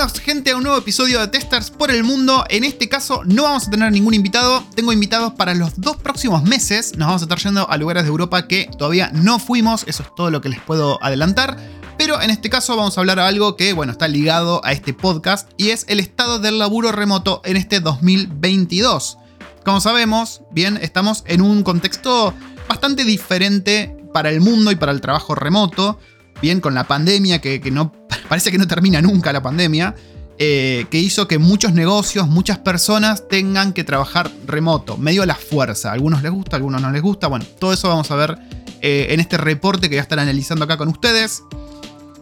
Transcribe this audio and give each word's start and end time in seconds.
Gente 0.00 0.50
a 0.50 0.56
un 0.56 0.62
nuevo 0.62 0.78
episodio 0.78 1.20
de 1.20 1.28
Testers 1.28 1.70
por 1.70 1.90
el 1.90 2.04
Mundo. 2.04 2.46
En 2.48 2.64
este 2.64 2.88
caso 2.88 3.20
no 3.26 3.42
vamos 3.42 3.68
a 3.68 3.70
tener 3.70 3.92
ningún 3.92 4.14
invitado. 4.14 4.64
Tengo 4.74 4.94
invitados 4.94 5.34
para 5.34 5.54
los 5.54 5.78
dos 5.78 5.98
próximos 5.98 6.42
meses. 6.42 6.96
Nos 6.96 7.06
vamos 7.06 7.20
a 7.20 7.26
estar 7.26 7.38
yendo 7.38 7.68
a 7.68 7.76
lugares 7.76 8.04
de 8.04 8.08
Europa 8.08 8.48
que 8.48 8.70
todavía 8.78 9.10
no 9.12 9.38
fuimos. 9.38 9.84
Eso 9.86 10.02
es 10.02 10.08
todo 10.16 10.30
lo 10.30 10.40
que 10.40 10.48
les 10.48 10.58
puedo 10.60 10.98
adelantar. 11.04 11.58
Pero 11.98 12.22
en 12.22 12.30
este 12.30 12.48
caso 12.48 12.78
vamos 12.78 12.96
a 12.96 13.02
hablar 13.02 13.18
de 13.18 13.24
algo 13.24 13.56
que, 13.56 13.74
bueno, 13.74 13.92
está 13.92 14.08
ligado 14.08 14.62
a 14.64 14.72
este 14.72 14.94
podcast 14.94 15.50
y 15.58 15.68
es 15.68 15.84
el 15.86 16.00
estado 16.00 16.38
del 16.38 16.58
laburo 16.58 16.92
remoto 16.92 17.42
en 17.44 17.58
este 17.58 17.80
2022. 17.80 19.18
Como 19.66 19.82
sabemos, 19.82 20.40
bien, 20.50 20.78
estamos 20.80 21.24
en 21.26 21.42
un 21.42 21.62
contexto 21.62 22.32
bastante 22.66 23.04
diferente 23.04 23.94
para 24.14 24.30
el 24.30 24.40
mundo 24.40 24.70
y 24.70 24.76
para 24.76 24.92
el 24.92 25.02
trabajo 25.02 25.34
remoto 25.34 25.98
bien 26.40 26.60
con 26.60 26.74
la 26.74 26.84
pandemia, 26.84 27.40
que, 27.40 27.60
no 27.70 27.92
parece 28.28 28.50
que 28.50 28.58
no 28.58 28.66
termina 28.66 29.00
nunca 29.00 29.32
la 29.32 29.42
pandemia, 29.42 29.94
eh, 30.38 30.86
que 30.90 30.98
hizo 30.98 31.28
que 31.28 31.38
muchos 31.38 31.72
negocios, 31.72 32.28
muchas 32.28 32.58
personas 32.58 33.28
tengan 33.28 33.72
que 33.72 33.84
trabajar 33.84 34.30
remoto, 34.46 34.96
medio 34.96 35.22
a 35.22 35.26
la 35.26 35.34
fuerza. 35.34 35.90
A 35.90 35.92
algunos 35.92 36.22
les 36.22 36.32
gusta, 36.32 36.56
a 36.56 36.58
algunos 36.58 36.80
no 36.80 36.90
les 36.90 37.02
gusta. 37.02 37.26
Bueno, 37.26 37.44
todo 37.58 37.72
eso 37.72 37.88
vamos 37.88 38.10
a 38.10 38.16
ver 38.16 38.38
eh, 38.80 39.08
en 39.10 39.20
este 39.20 39.36
reporte 39.36 39.88
que 39.88 39.96
voy 39.96 39.98
a 39.98 40.02
estar 40.02 40.18
analizando 40.18 40.64
acá 40.64 40.76
con 40.76 40.88
ustedes. 40.88 41.42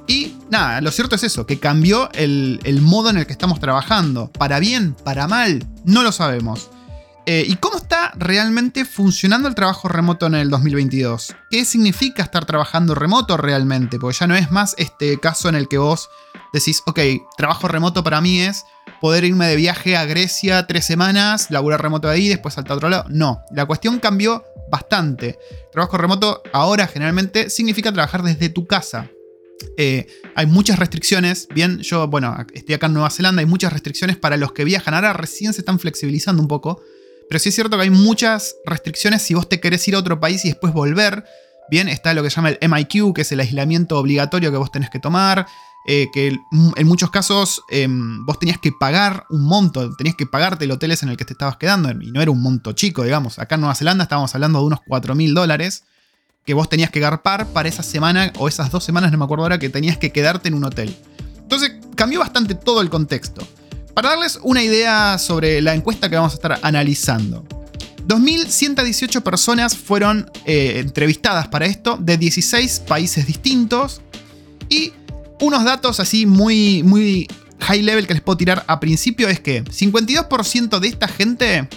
Y 0.09 0.35
nada, 0.51 0.81
lo 0.81 0.91
cierto 0.91 1.17
es 1.17 1.23
eso, 1.23 1.47
que 1.47 1.61
cambió 1.61 2.11
el, 2.13 2.61
el 2.65 2.81
modo 2.81 3.11
en 3.11 3.19
el 3.19 3.27
que 3.27 3.33
estamos 3.33 3.61
trabajando. 3.61 4.33
Para 4.33 4.59
bien, 4.59 4.95
para 5.05 5.29
mal, 5.29 5.67
no 5.85 6.03
lo 6.03 6.13
sabemos. 6.13 6.71
Eh, 7.31 7.45
¿Y 7.47 7.57
cómo 7.57 7.77
está 7.77 8.11
realmente 8.17 8.87
funcionando 8.87 9.49
el 9.51 9.55
trabajo 9.55 9.87
remoto 9.87 10.25
en 10.25 10.35
el 10.35 10.49
2022? 10.49 11.37
¿Qué 11.51 11.67
significa 11.67 12.23
estar 12.23 12.47
trabajando 12.47 12.95
remoto 12.95 13.37
realmente? 13.37 13.99
Porque 13.99 14.17
ya 14.19 14.27
no 14.27 14.35
es 14.35 14.51
más 14.51 14.75
este 14.79 15.21
caso 15.21 15.51
en 15.51 15.55
el 15.55 15.69
que 15.69 15.77
vos 15.77 16.09
decís, 16.55 16.83
ok, 16.87 16.99
trabajo 17.37 17.69
remoto 17.69 18.03
para 18.03 18.23
mí 18.23 18.41
es 18.41 18.65
poder 19.03 19.25
irme 19.25 19.47
de 19.47 19.57
viaje 19.57 19.95
a 19.95 20.07
Grecia 20.07 20.67
tres 20.67 20.87
semanas, 20.87 21.51
laburar 21.51 21.83
remoto 21.83 22.09
ahí, 22.09 22.29
después 22.29 22.55
saltar 22.55 22.73
a 22.73 22.77
otro 22.77 22.89
lado. 22.89 23.05
No, 23.11 23.43
la 23.51 23.67
cuestión 23.67 23.99
cambió 23.99 24.43
bastante. 24.71 25.39
Trabajo 25.71 25.99
remoto 25.99 26.43
ahora 26.55 26.87
generalmente 26.87 27.51
significa 27.51 27.93
trabajar 27.93 28.23
desde 28.23 28.49
tu 28.49 28.67
casa. 28.67 29.11
Eh, 29.77 30.07
hay 30.35 30.47
muchas 30.47 30.79
restricciones. 30.79 31.47
Bien, 31.55 31.81
yo, 31.81 32.09
bueno, 32.09 32.35
estoy 32.55 32.75
acá 32.75 32.87
en 32.87 32.95
Nueva 32.95 33.11
Zelanda, 33.11 33.41
hay 33.41 33.47
muchas 33.47 33.71
restricciones 33.71 34.17
para 34.17 34.39
los 34.39 34.53
que 34.53 34.65
viajan. 34.65 34.95
Ahora 34.95 35.13
recién 35.13 35.53
se 35.53 35.61
están 35.61 35.79
flexibilizando 35.79 36.41
un 36.41 36.49
poco. 36.49 36.81
Pero 37.29 37.39
sí 37.39 37.51
es 37.51 37.55
cierto 37.55 37.77
que 37.77 37.83
hay 37.85 37.91
muchas 37.91 38.57
restricciones 38.65 39.23
si 39.23 39.35
vos 39.35 39.49
te 39.49 39.61
querés 39.61 39.87
ir 39.89 39.95
a 39.95 39.99
otro 39.99 40.21
país 40.21 40.45
y 40.45 40.49
después 40.49 40.73
volver. 40.73 41.25
Bien, 41.71 41.89
está 41.89 42.15
lo 42.15 42.23
que 42.23 42.31
se 42.31 42.37
llama 42.37 42.51
el 42.51 42.69
MIQ, 42.69 43.15
que 43.15 43.23
es 43.23 43.33
el 43.33 43.41
aislamiento 43.41 43.99
obligatorio 43.99 44.51
que 44.51 44.57
vos 44.57 44.73
tenés 44.73 44.91
que 44.91 44.99
tomar. 44.99 45.47
Eh, 45.87 46.09
que 46.13 46.37
en 46.77 46.87
muchos 46.87 47.11
casos 47.11 47.63
em, 47.71 48.27
vos 48.27 48.39
tenías 48.39 48.59
que 48.59 48.73
pagar 48.73 49.25
un 49.31 49.45
monto, 49.45 49.95
tenías 49.97 50.17
que 50.17 50.27
pagarte 50.27 50.67
el 50.67 50.71
hotel 50.71 50.95
en 51.01 51.09
el 51.09 51.17
que 51.17 51.25
te 51.25 51.33
estabas 51.33 51.57
quedando, 51.57 51.91
y 51.91 52.11
no 52.11 52.21
era 52.21 52.31
un 52.31 52.43
monto 52.43 52.73
chico, 52.73 53.05
digamos. 53.05 53.39
Acá 53.39 53.55
en 53.55 53.63
Nueva 53.63 53.75
Zelanda 53.75 54.03
estábamos 54.03 54.35
hablando 54.35 54.59
de 54.59 54.67
unos 54.67 54.81
4 54.87 55.15
mil 55.15 55.33
dólares 55.33 55.85
que 56.45 56.53
vos 56.53 56.69
tenías 56.69 56.91
que 56.91 57.01
garpar 57.01 57.47
para 57.49 57.69
esa 57.69 57.83
semana 57.83 58.33
o 58.39 58.49
esas 58.49 58.71
dos 58.71 58.85
semanas, 58.85 59.13
no 59.13 59.19
me 59.19 59.25
acuerdo 59.25 59.45
ahora, 59.45 59.59
que 59.59 59.71
tenías 59.71 59.97
que 59.97 60.13
quedarte 60.13 60.49
en 60.49 60.55
un 60.55 60.65
hotel. 60.65 60.95
Entonces 61.39 61.73
cambió 61.95 62.21
bastante 62.21 62.55
todo 62.55 62.83
el 62.83 62.91
contexto. 62.91 63.47
Para 63.99 64.11
darles 64.11 64.39
una 64.45 64.63
idea 64.63 65.19
sobre 65.19 65.61
la 65.61 65.75
encuesta 65.75 66.09
que 66.09 66.15
vamos 66.15 66.31
a 66.31 66.37
estar 66.37 66.61
analizando. 66.63 67.45
2.118 68.07 69.23
personas 69.25 69.77
fueron 69.77 70.31
eh, 70.47 70.75
entrevistadas 70.77 71.49
para 71.49 71.67
esto 71.67 71.97
de 72.01 72.17
16 72.17 72.85
países 72.87 73.27
distintos 73.27 74.01
y 74.69 74.93
unos 75.41 75.65
datos 75.65 75.99
así 75.99 76.27
muy, 76.27 76.85
muy 76.85 77.27
high 77.59 77.83
level 77.83 78.07
que 78.07 78.15
les 78.15 78.23
puedo 78.23 78.37
tirar 78.37 78.63
a 78.69 78.79
principio 78.79 79.27
es 79.27 79.41
que 79.41 79.65
52% 79.65 80.79
de 80.79 80.87
esta 80.87 81.09
gente 81.09 81.69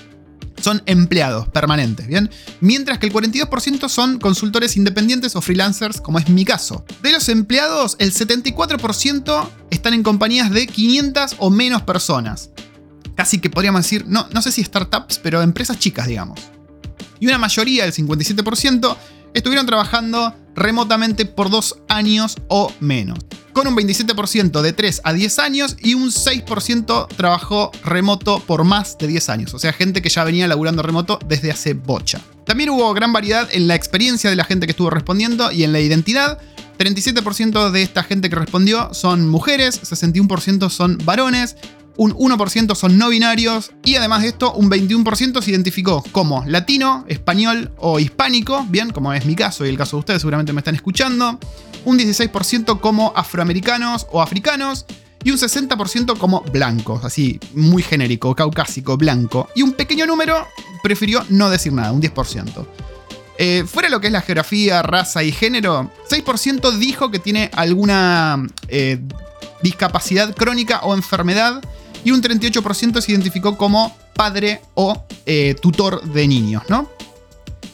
son 0.61 0.81
empleados 0.85 1.47
permanentes, 1.49 2.07
¿bien? 2.07 2.29
Mientras 2.59 2.99
que 2.99 3.07
el 3.07 3.13
42% 3.13 3.89
son 3.89 4.19
consultores 4.19 4.77
independientes 4.77 5.35
o 5.35 5.41
freelancers, 5.41 6.01
como 6.01 6.19
es 6.19 6.29
mi 6.29 6.45
caso. 6.45 6.85
De 7.01 7.11
los 7.11 7.29
empleados, 7.29 7.95
el 7.99 8.13
74% 8.13 9.49
están 9.69 9.93
en 9.93 10.03
compañías 10.03 10.51
de 10.51 10.67
500 10.67 11.35
o 11.39 11.49
menos 11.49 11.81
personas. 11.83 12.49
Casi 13.15 13.39
que 13.39 13.49
podríamos 13.49 13.83
decir, 13.83 14.05
no, 14.07 14.27
no 14.31 14.41
sé 14.41 14.51
si 14.51 14.63
startups, 14.63 15.19
pero 15.19 15.41
empresas 15.41 15.79
chicas, 15.79 16.07
digamos. 16.07 16.39
Y 17.19 17.27
una 17.27 17.37
mayoría, 17.37 17.85
el 17.85 17.93
57%, 17.93 18.97
estuvieron 19.33 19.65
trabajando 19.65 20.35
remotamente 20.55 21.25
por 21.25 21.49
dos 21.49 21.77
años 21.87 22.35
o 22.47 22.73
menos 22.79 23.19
con 23.53 23.67
un 23.67 23.75
27% 23.75 24.61
de 24.61 24.73
3 24.73 25.01
a 25.03 25.13
10 25.13 25.39
años 25.39 25.77
y 25.81 25.93
un 25.93 26.09
6% 26.09 27.07
trabajó 27.15 27.71
remoto 27.83 28.39
por 28.39 28.63
más 28.63 28.97
de 28.97 29.07
10 29.07 29.29
años. 29.29 29.53
O 29.53 29.59
sea, 29.59 29.73
gente 29.73 30.01
que 30.01 30.09
ya 30.09 30.23
venía 30.23 30.47
laburando 30.47 30.81
remoto 30.81 31.19
desde 31.27 31.51
hace 31.51 31.73
bocha. 31.73 32.21
También 32.45 32.69
hubo 32.69 32.93
gran 32.93 33.13
variedad 33.13 33.47
en 33.51 33.67
la 33.67 33.75
experiencia 33.75 34.29
de 34.29 34.35
la 34.35 34.43
gente 34.43 34.65
que 34.65 34.71
estuvo 34.71 34.89
respondiendo 34.89 35.51
y 35.51 35.63
en 35.63 35.71
la 35.71 35.79
identidad. 35.79 36.39
37% 36.77 37.69
de 37.69 37.83
esta 37.83 38.03
gente 38.03 38.29
que 38.29 38.35
respondió 38.35 38.93
son 38.93 39.29
mujeres, 39.29 39.81
61% 39.83 40.69
son 40.69 40.97
varones, 41.05 41.55
un 42.01 42.15
1% 42.15 42.73
son 42.73 42.97
no 42.97 43.09
binarios 43.09 43.73
y 43.83 43.93
además 43.93 44.23
de 44.23 44.29
esto 44.29 44.53
un 44.53 44.71
21% 44.71 45.39
se 45.39 45.51
identificó 45.51 46.03
como 46.11 46.43
latino, 46.47 47.05
español 47.07 47.71
o 47.77 47.99
hispánico, 47.99 48.65
bien, 48.69 48.89
como 48.89 49.13
es 49.13 49.23
mi 49.27 49.35
caso 49.35 49.67
y 49.67 49.69
el 49.69 49.77
caso 49.77 49.97
de 49.97 49.99
ustedes 49.99 50.21
seguramente 50.23 50.51
me 50.51 50.61
están 50.61 50.73
escuchando, 50.73 51.39
un 51.85 51.99
16% 51.99 52.79
como 52.79 53.13
afroamericanos 53.15 54.07
o 54.11 54.19
africanos 54.19 54.87
y 55.23 55.29
un 55.29 55.37
60% 55.37 56.17
como 56.17 56.41
blancos, 56.41 57.05
así 57.05 57.39
muy 57.53 57.83
genérico, 57.83 58.33
caucásico, 58.33 58.97
blanco, 58.97 59.49
y 59.53 59.61
un 59.61 59.73
pequeño 59.73 60.07
número 60.07 60.47
prefirió 60.81 61.23
no 61.29 61.51
decir 61.51 61.71
nada, 61.71 61.91
un 61.91 62.01
10%. 62.01 62.65
Eh, 63.37 63.63
fuera 63.67 63.89
lo 63.89 64.01
que 64.01 64.07
es 64.07 64.13
la 64.13 64.21
geografía, 64.21 64.81
raza 64.81 65.21
y 65.21 65.31
género, 65.31 65.91
6% 66.09 66.79
dijo 66.79 67.11
que 67.11 67.19
tiene 67.19 67.51
alguna 67.53 68.43
eh, 68.69 68.99
discapacidad 69.61 70.33
crónica 70.33 70.79
o 70.81 70.95
enfermedad 70.95 71.61
y 72.03 72.11
un 72.11 72.21
38% 72.21 73.01
se 73.01 73.11
identificó 73.11 73.57
como 73.57 73.95
padre 74.15 74.61
o 74.73 75.05
eh, 75.25 75.55
tutor 75.61 76.03
de 76.03 76.27
niños, 76.27 76.63
¿no? 76.69 76.89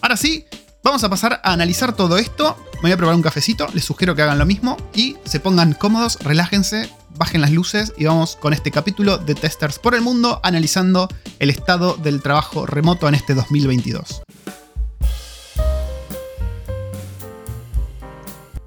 Ahora 0.02 0.18
sí, 0.18 0.46
vamos 0.84 1.04
a 1.04 1.10
pasar 1.10 1.42
a 1.44 1.54
analizar 1.54 1.96
todo 1.96 2.18
esto. 2.18 2.56
Me 2.76 2.82
voy 2.84 2.92
a 2.92 2.98
probar 2.98 3.16
un 3.16 3.22
cafecito, 3.22 3.68
les 3.74 3.84
sugiero 3.84 4.16
que 4.16 4.22
hagan 4.22 4.38
lo 4.38 4.46
mismo 4.46 4.78
y 4.94 5.18
se 5.26 5.40
pongan 5.40 5.74
cómodos, 5.74 6.20
relájense, 6.22 6.90
bajen 7.18 7.42
las 7.42 7.52
luces 7.52 7.94
y 7.98 8.06
vamos 8.06 8.36
con 8.36 8.54
este 8.54 8.72
capítulo 8.72 9.18
de 9.18 9.36
Testers 9.36 9.80
por 9.80 9.96
el 9.96 10.02
Mundo 10.02 10.40
analizando 10.44 11.08
el 11.40 11.50
estado 11.50 11.96
del 11.96 12.22
trabajo 12.22 12.66
remoto 12.66 13.08
en 13.08 13.16
este 13.16 13.34
2022. 13.34 14.22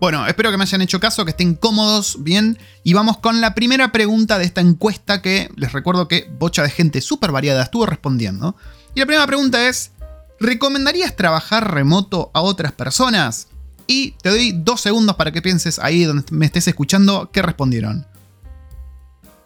Bueno, 0.00 0.27
espero 0.27 0.50
que 0.50 0.56
me 0.56 0.62
hayan 0.62 0.81
hecho 0.81 0.99
caso, 0.99 1.27
que 1.27 1.33
estén 1.33 1.55
cómodos, 1.55 2.25
bien. 2.25 2.59
Y 2.83 2.94
vamos 2.94 3.19
con 3.19 3.43
la 3.43 3.55
primera 3.55 3.93
pregunta 3.93 4.38
de 4.38 4.47
esta 4.47 4.62
encuesta 4.62 5.21
que 5.21 5.50
les 5.56 5.72
recuerdo 5.72 6.09
que 6.09 6.27
bocha 6.38 6.62
de 6.62 6.71
gente 6.71 7.03
súper 7.03 7.33
variada 7.33 7.65
estuvo 7.65 7.84
respondiendo. 7.84 8.56
Y 8.94 9.00
la 9.00 9.06
primera 9.06 9.27
pregunta 9.27 9.69
es, 9.69 9.93
¿recomendarías 10.41 11.16
trabajar 11.16 11.75
remoto 11.75 12.31
a 12.33 12.41
otras 12.41 12.72
personas? 12.72 13.49
Y 13.87 14.12
te 14.22 14.31
doy 14.31 14.53
dos 14.53 14.81
segundos 14.81 15.16
para 15.16 15.33
que 15.33 15.43
pienses 15.43 15.78
ahí 15.78 16.05
donde 16.05 16.25
me 16.31 16.47
estés 16.47 16.67
escuchando 16.67 17.31
qué 17.31 17.43
respondieron. 17.43 18.06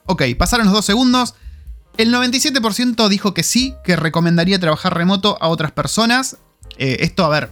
Ok, 0.07 0.23
pasaron 0.39 0.67
los 0.67 0.75
dos 0.75 0.85
segundos. 0.85 1.35
El 1.97 2.15
97% 2.15 3.09
dijo 3.09 3.35
que 3.35 3.43
sí, 3.43 3.75
que 3.83 3.97
recomendaría 3.97 4.61
trabajar 4.61 4.95
remoto 4.95 5.37
a 5.41 5.49
otras 5.49 5.73
personas. 5.73 6.37
Eh, 6.79 6.99
esto, 7.01 7.25
a 7.25 7.29
ver, 7.29 7.51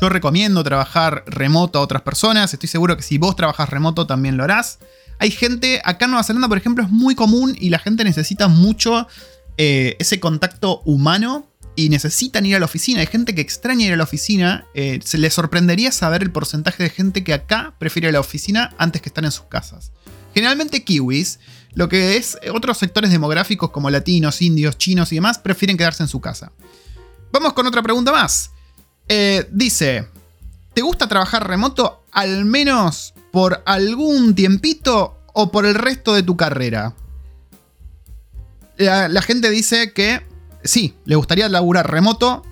yo 0.00 0.08
recomiendo 0.08 0.62
trabajar 0.62 1.24
remoto 1.26 1.78
a 1.78 1.82
otras 1.82 2.02
personas. 2.02 2.52
Estoy 2.52 2.68
seguro 2.68 2.96
que 2.96 3.02
si 3.02 3.18
vos 3.18 3.36
trabajas 3.36 3.70
remoto 3.70 4.06
también 4.06 4.36
lo 4.36 4.44
harás. 4.44 4.78
Hay 5.18 5.30
gente, 5.30 5.80
acá 5.84 6.04
en 6.04 6.12
Nueva 6.12 6.24
Zelanda, 6.24 6.48
por 6.48 6.58
ejemplo, 6.58 6.84
es 6.84 6.90
muy 6.90 7.14
común 7.14 7.56
y 7.58 7.70
la 7.70 7.78
gente 7.78 8.04
necesita 8.04 8.48
mucho 8.48 9.06
eh, 9.56 9.96
ese 9.98 10.20
contacto 10.20 10.82
humano 10.84 11.46
y 11.74 11.88
necesitan 11.88 12.44
ir 12.44 12.56
a 12.56 12.58
la 12.58 12.66
oficina. 12.66 13.00
Hay 13.00 13.06
gente 13.06 13.34
que 13.34 13.40
extraña 13.40 13.86
ir 13.86 13.92
a 13.92 13.96
la 13.96 14.04
oficina. 14.04 14.66
Eh, 14.74 15.00
se 15.02 15.18
les 15.18 15.32
sorprendería 15.32 15.92
saber 15.92 16.22
el 16.22 16.30
porcentaje 16.30 16.82
de 16.82 16.90
gente 16.90 17.24
que 17.24 17.32
acá 17.32 17.74
prefiere 17.78 18.12
la 18.12 18.20
oficina 18.20 18.74
antes 18.78 19.00
que 19.00 19.08
estar 19.08 19.24
en 19.24 19.32
sus 19.32 19.46
casas. 19.46 19.92
Generalmente 20.34 20.84
kiwis, 20.84 21.38
lo 21.72 21.88
que 21.88 22.16
es 22.16 22.38
otros 22.52 22.76
sectores 22.76 23.10
demográficos 23.10 23.70
como 23.70 23.88
latinos, 23.88 24.42
indios, 24.42 24.76
chinos 24.76 25.12
y 25.12 25.16
demás, 25.16 25.38
prefieren 25.38 25.78
quedarse 25.78 26.02
en 26.02 26.08
su 26.08 26.20
casa. 26.20 26.52
Vamos 27.32 27.54
con 27.54 27.66
otra 27.66 27.82
pregunta 27.82 28.12
más. 28.12 28.50
Eh, 29.08 29.46
dice, 29.52 30.08
¿te 30.74 30.82
gusta 30.82 31.06
trabajar 31.06 31.46
remoto 31.46 32.04
al 32.10 32.44
menos 32.44 33.14
por 33.30 33.62
algún 33.66 34.34
tiempito 34.34 35.18
o 35.32 35.52
por 35.52 35.66
el 35.66 35.74
resto 35.74 36.14
de 36.14 36.22
tu 36.22 36.36
carrera? 36.36 36.94
La, 38.78 39.22
gente 39.22 39.48
dice 39.50 39.92
que 39.92 40.26
sí, 40.64 40.94
le 41.04 41.16
gustaría 41.16 41.48
laburar 41.48 41.90
remoto 41.90 42.44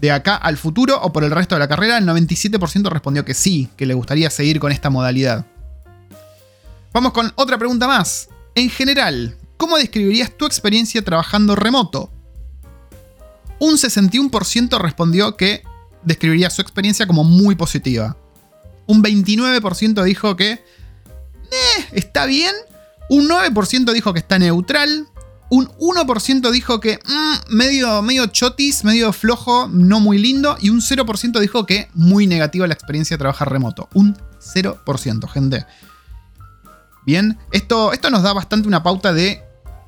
de 0.00 0.10
acá 0.10 0.36
al 0.36 0.56
futuro 0.56 0.98
o 1.02 1.12
por 1.12 1.24
el 1.24 1.30
resto 1.30 1.54
de 1.54 1.58
la 1.58 1.68
carrera. 1.68 1.98
El 1.98 2.06
97% 2.06 2.88
respondió 2.88 3.24
que 3.24 3.34
sí, 3.34 3.68
que 3.76 3.84
le 3.84 3.94
gustaría 3.94 4.30
seguir 4.30 4.58
con 4.58 4.72
esta 4.72 4.88
modalidad. 4.88 5.44
Vamos 6.92 7.12
con 7.12 7.32
otra 7.34 7.58
pregunta 7.58 7.86
más. 7.86 8.28
En 8.54 8.70
general, 8.70 9.36
¿cómo 9.56 9.76
describirías 9.76 10.36
tu 10.36 10.46
experiencia 10.46 11.04
trabajando 11.04 11.54
remoto? 11.54 12.10
Un 13.58 13.74
61% 13.74 14.78
respondió 14.78 15.36
que 15.36 15.62
describiría 16.02 16.50
su 16.50 16.62
experiencia 16.62 17.06
como 17.06 17.24
muy 17.24 17.54
positiva. 17.54 18.16
Un 18.86 19.02
29% 19.02 20.02
dijo 20.02 20.36
que 20.36 20.52
eh, 20.52 21.86
está 21.92 22.26
bien. 22.26 22.54
Un 23.08 23.28
9% 23.28 23.92
dijo 23.92 24.12
que 24.12 24.20
está 24.20 24.38
neutral. 24.38 25.06
Un 25.48 25.66
1% 25.78 26.50
dijo 26.52 26.78
que 26.80 26.98
mm, 27.04 27.54
medio, 27.54 28.02
medio 28.02 28.26
chotis, 28.26 28.84
medio 28.84 29.12
flojo, 29.12 29.68
no 29.68 30.00
muy 30.00 30.18
lindo. 30.18 30.56
Y 30.60 30.70
un 30.70 30.80
0% 30.80 31.40
dijo 31.40 31.66
que 31.66 31.88
muy 31.94 32.26
negativa 32.26 32.66
la 32.66 32.74
experiencia 32.74 33.16
de 33.16 33.20
trabajar 33.20 33.50
remoto. 33.50 33.88
Un 33.94 34.16
0%, 34.40 35.28
gente. 35.28 35.66
Bien, 37.04 37.38
esto, 37.52 37.92
esto 37.92 38.10
nos 38.10 38.22
da 38.22 38.32
bastante 38.32 38.68
una 38.68 38.82
pauta 38.82 39.12
de 39.12 39.42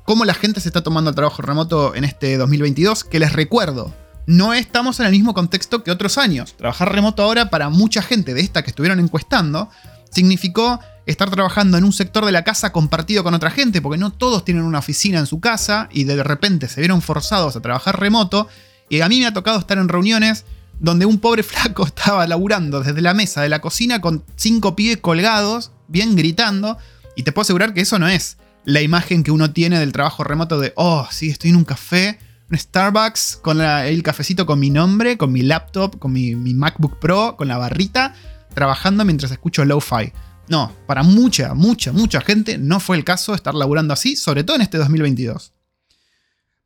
cómo 0.05 0.25
la 0.25 0.33
gente 0.33 0.59
se 0.59 0.69
está 0.69 0.81
tomando 0.81 1.09
el 1.09 1.15
trabajo 1.15 1.41
remoto 1.41 1.95
en 1.95 2.03
este 2.03 2.37
2022, 2.37 3.03
que 3.03 3.19
les 3.19 3.33
recuerdo, 3.33 3.93
no 4.25 4.53
estamos 4.53 4.99
en 4.99 5.07
el 5.07 5.11
mismo 5.11 5.33
contexto 5.33 5.83
que 5.83 5.91
otros 5.91 6.17
años. 6.17 6.55
Trabajar 6.55 6.91
remoto 6.91 7.23
ahora 7.23 7.49
para 7.49 7.69
mucha 7.69 8.01
gente 8.01 8.33
de 8.33 8.41
esta 8.41 8.63
que 8.63 8.69
estuvieron 8.69 8.99
encuestando 8.99 9.69
significó 10.11 10.79
estar 11.05 11.29
trabajando 11.29 11.77
en 11.77 11.83
un 11.83 11.91
sector 11.91 12.25
de 12.25 12.31
la 12.31 12.43
casa 12.43 12.71
compartido 12.71 13.23
con 13.23 13.33
otra 13.33 13.51
gente, 13.51 13.81
porque 13.81 13.97
no 13.97 14.11
todos 14.11 14.45
tienen 14.45 14.63
una 14.63 14.79
oficina 14.79 15.19
en 15.19 15.25
su 15.25 15.39
casa 15.39 15.89
y 15.91 16.05
de 16.05 16.23
repente 16.23 16.69
se 16.69 16.81
vieron 16.81 17.01
forzados 17.01 17.55
a 17.55 17.61
trabajar 17.61 17.99
remoto. 17.99 18.47
Y 18.89 19.01
a 19.01 19.09
mí 19.09 19.19
me 19.19 19.25
ha 19.25 19.33
tocado 19.33 19.59
estar 19.59 19.77
en 19.77 19.89
reuniones 19.89 20.45
donde 20.79 21.05
un 21.05 21.19
pobre 21.19 21.43
flaco 21.43 21.85
estaba 21.85 22.25
laburando 22.27 22.81
desde 22.81 23.01
la 23.01 23.13
mesa 23.13 23.41
de 23.41 23.49
la 23.49 23.59
cocina 23.59 24.01
con 24.01 24.23
cinco 24.35 24.75
pibes 24.75 24.97
colgados, 24.97 25.71
bien 25.87 26.15
gritando, 26.15 26.77
y 27.15 27.23
te 27.23 27.31
puedo 27.31 27.43
asegurar 27.43 27.73
que 27.73 27.81
eso 27.81 27.99
no 27.99 28.07
es 28.07 28.37
la 28.65 28.81
imagen 28.81 29.23
que 29.23 29.31
uno 29.31 29.51
tiene 29.51 29.79
del 29.79 29.91
trabajo 29.91 30.23
remoto 30.23 30.59
de, 30.59 30.73
oh, 30.75 31.07
sí, 31.11 31.29
estoy 31.29 31.49
en 31.49 31.57
un 31.57 31.65
café, 31.65 32.17
Starbucks, 32.57 33.39
con 33.41 33.61
el 33.61 34.03
cafecito 34.03 34.45
con 34.45 34.59
mi 34.59 34.69
nombre, 34.69 35.17
con 35.17 35.31
mi 35.31 35.41
laptop, 35.41 35.99
con 35.99 36.11
mi, 36.11 36.35
MacBook 36.35 36.99
Pro, 36.99 37.35
con 37.37 37.47
la 37.47 37.57
barrita, 37.57 38.13
trabajando 38.53 39.05
mientras 39.05 39.31
escucho 39.31 39.65
lo-fi. 39.65 40.11
No, 40.47 40.71
para 40.87 41.03
mucha, 41.03 41.53
mucha, 41.53 41.91
mucha 41.91 42.21
gente 42.21 42.57
no 42.57 42.79
fue 42.79 42.97
el 42.97 43.03
caso 43.03 43.33
estar 43.33 43.55
laburando 43.55 43.93
así, 43.93 44.15
sobre 44.15 44.43
todo 44.43 44.57
en 44.57 44.63
este 44.63 44.77
2022. 44.77 45.53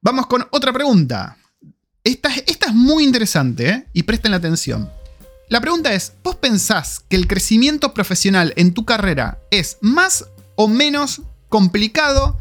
Vamos 0.01 0.27
con 0.27 0.47
otra 0.51 0.73
pregunta. 0.73 1.37
Esta, 2.03 2.29
es 2.29 2.73
muy 2.73 3.03
interesante 3.03 3.69
¿eh? 3.69 3.87
y 3.93 4.03
presten 4.03 4.31
la 4.31 4.37
atención. 4.37 4.89
La 5.49 5.61
pregunta 5.61 5.93
es, 5.93 6.13
¿vos 6.23 6.35
pensás 6.35 7.01
que 7.07 7.15
el 7.15 7.27
crecimiento 7.27 7.93
profesional 7.93 8.53
en 8.55 8.73
tu 8.73 8.85
carrera 8.85 9.39
es 9.51 9.77
más 9.81 10.25
o 10.55 10.67
menos 10.67 11.21
complicado 11.49 12.37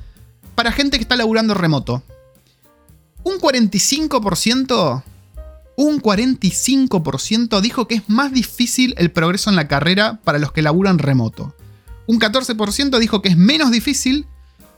para 0.56 0.72
gente 0.72 0.96
que 0.96 1.02
está 1.02 1.16
laburando 1.16 1.54
remoto. 1.54 2.02
Un 3.26 3.40
45%, 3.40 5.02
un 5.74 6.00
45% 6.00 7.60
dijo 7.60 7.88
que 7.88 7.96
es 7.96 8.08
más 8.08 8.32
difícil 8.32 8.94
el 8.98 9.10
progreso 9.10 9.50
en 9.50 9.56
la 9.56 9.66
carrera 9.66 10.20
para 10.22 10.38
los 10.38 10.52
que 10.52 10.62
laburan 10.62 11.00
remoto. 11.00 11.52
Un 12.06 12.20
14% 12.20 13.00
dijo 13.00 13.22
que 13.22 13.30
es 13.30 13.36
menos 13.36 13.72
difícil 13.72 14.28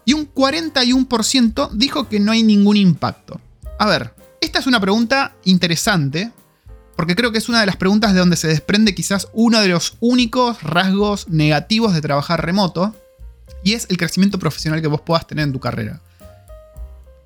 y 0.07 0.15
un 0.15 0.33
41% 0.33 1.73
dijo 1.75 2.09
que 2.09 2.21
no 2.21 2.33
hay 2.33 2.43
ningún 2.43 2.79
impacto. 2.79 3.39
A 3.79 3.85
ver, 3.85 4.15
esta 4.41 4.61
es 4.61 4.67
una 4.67 4.81
pregunta 4.81 5.37
interesante 5.45 6.33
porque 6.97 7.17
creo 7.17 7.33
que 7.33 7.39
es 7.39 7.51
una 7.51 7.61
de 7.61 7.67
las 7.67 7.77
preguntas 7.77 8.15
de 8.15 8.21
donde 8.21 8.39
se 8.39 8.49
desprende 8.49 8.95
quizás 8.95 9.29
uno 9.35 9.61
de 9.61 9.69
los 9.69 9.99
únicos 10.01 10.63
rasgos 10.63 11.29
negativos 11.29 11.93
de 11.93 12.01
trabajar 12.01 12.47
remoto, 12.47 12.97
y 13.63 13.75
es 13.75 13.87
el 13.91 13.99
crecimiento 13.99 14.39
profesional 14.39 14.81
que 14.81 14.89
vos 14.89 15.03
puedas 15.03 15.27
tener 15.27 15.45
en 15.45 15.53
tu 15.53 15.61
carrera. 15.61 16.01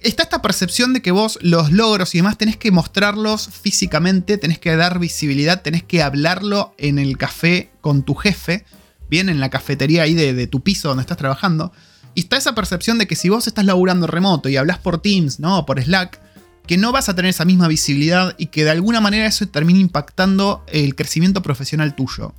Está 0.03 0.25
esta 0.25 0.43
percepción 0.43 0.93
de 0.95 1.01
que 1.01 1.13
vos 1.13 1.39
los 1.43 1.71
logros 1.71 2.13
y 2.15 2.19
demás 2.19 2.37
tenés 2.37 2.57
que 2.57 2.73
mostrarlos 2.73 3.49
físicamente, 3.49 4.37
tenés 4.37 4.59
que 4.59 4.75
dar 4.75 4.99
visibilidad, 4.99 5.63
tenés 5.63 5.85
que 5.85 6.03
hablarlo 6.03 6.75
en 6.77 6.99
el 6.99 7.17
café 7.17 7.71
con 7.81 8.03
tu 8.03 8.17
jefe, 8.17 8.65
bien 9.09 9.29
en 9.29 9.39
la 9.39 9.49
cafetería 9.49 10.03
ahí 10.03 10.15
de, 10.15 10.47
tu 10.49 10.61
piso 10.61 10.89
donde 10.89 11.03
estás 11.03 11.19
trabajando. 11.19 11.73
Y 12.15 12.21
está 12.21 12.37
esa 12.37 12.53
percepción 12.53 12.99
de 12.99 13.07
que 13.07 13.15
si 13.15 13.29
vos 13.29 13.47
estás 13.47 13.65
laburando 13.65 14.09
remoto 14.09 14.49
y 14.49 14.57
hablas 14.57 14.79
por 14.79 15.01
Teams, 15.01 15.39
¿no? 15.39 15.65
por 15.67 15.81
Slack, 15.81 16.21
que 16.67 16.77
no 16.77 16.91
vas 16.91 17.09
a 17.09 17.15
tener 17.15 17.29
esa 17.29 17.45
misma 17.45 17.69
visibilidad 17.69 18.35
y 18.39 18.47
que 18.47 18.65
de 18.65 18.71
alguna 18.71 19.01
manera 19.01 19.27
eso 19.27 19.47
termina 19.47 19.79
impactando 19.79 20.65
el 20.67 20.97
crecimiento 20.97 21.43
profesional 21.43 21.95
tuyo. 21.95 22.35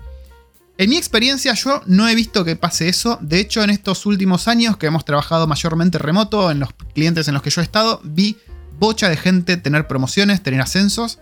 En 0.78 0.90
mi 0.90 0.98
experiencia 0.98 1.54
yo 1.54 1.82
no 1.86 2.08
he 2.08 2.16
visto 2.16 2.44
que 2.44 2.56
pase 2.56 2.90
eso. 2.90 3.20
De 3.22 3.40
hecho, 3.40 3.64
en 3.64 3.70
estos 3.70 4.06
últimos 4.08 4.48
años 4.48 4.76
que 4.78 4.88
hemos 4.88 5.06
trabajado 5.06 5.46
mayormente 5.46 6.00
remoto, 6.00 6.50
en 6.50 6.60
los 6.60 6.70
clientes 6.96 7.28
en 7.28 7.36
los 7.36 7.44
que 7.44 7.52
yo 7.52 7.62
he 7.62 7.64
estado, 7.64 8.02
vi 8.04 8.38
bocha 8.80 9.08
de 9.08 9.18
gente 9.18 9.56
tener 9.58 9.88
promociones, 9.88 10.42
tener 10.42 10.62
ascensos. 10.62 11.20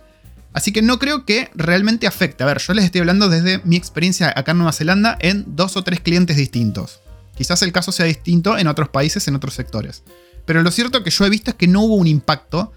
Así 0.54 0.72
que 0.72 0.80
no 0.80 0.98
creo 0.98 1.26
que 1.26 1.50
realmente 1.54 2.06
afecte. 2.06 2.44
A 2.44 2.46
ver, 2.46 2.58
yo 2.58 2.72
les 2.72 2.86
estoy 2.86 3.00
hablando 3.00 3.28
desde 3.28 3.60
mi 3.64 3.76
experiencia 3.76 4.32
acá 4.34 4.52
en 4.52 4.58
Nueva 4.58 4.72
Zelanda 4.72 5.18
en 5.20 5.44
dos 5.54 5.76
o 5.76 5.84
tres 5.84 6.00
clientes 6.00 6.36
distintos. 6.36 7.00
Quizás 7.36 7.62
el 7.62 7.72
caso 7.72 7.92
sea 7.92 8.06
distinto 8.06 8.56
en 8.56 8.68
otros 8.68 8.88
países, 8.88 9.28
en 9.28 9.34
otros 9.34 9.54
sectores. 9.54 10.02
Pero 10.46 10.62
lo 10.62 10.70
cierto 10.70 11.02
que 11.02 11.10
yo 11.10 11.26
he 11.26 11.30
visto 11.30 11.50
es 11.50 11.56
que 11.56 11.68
no 11.68 11.82
hubo 11.82 11.96
un 11.96 12.06
impacto 12.06 12.72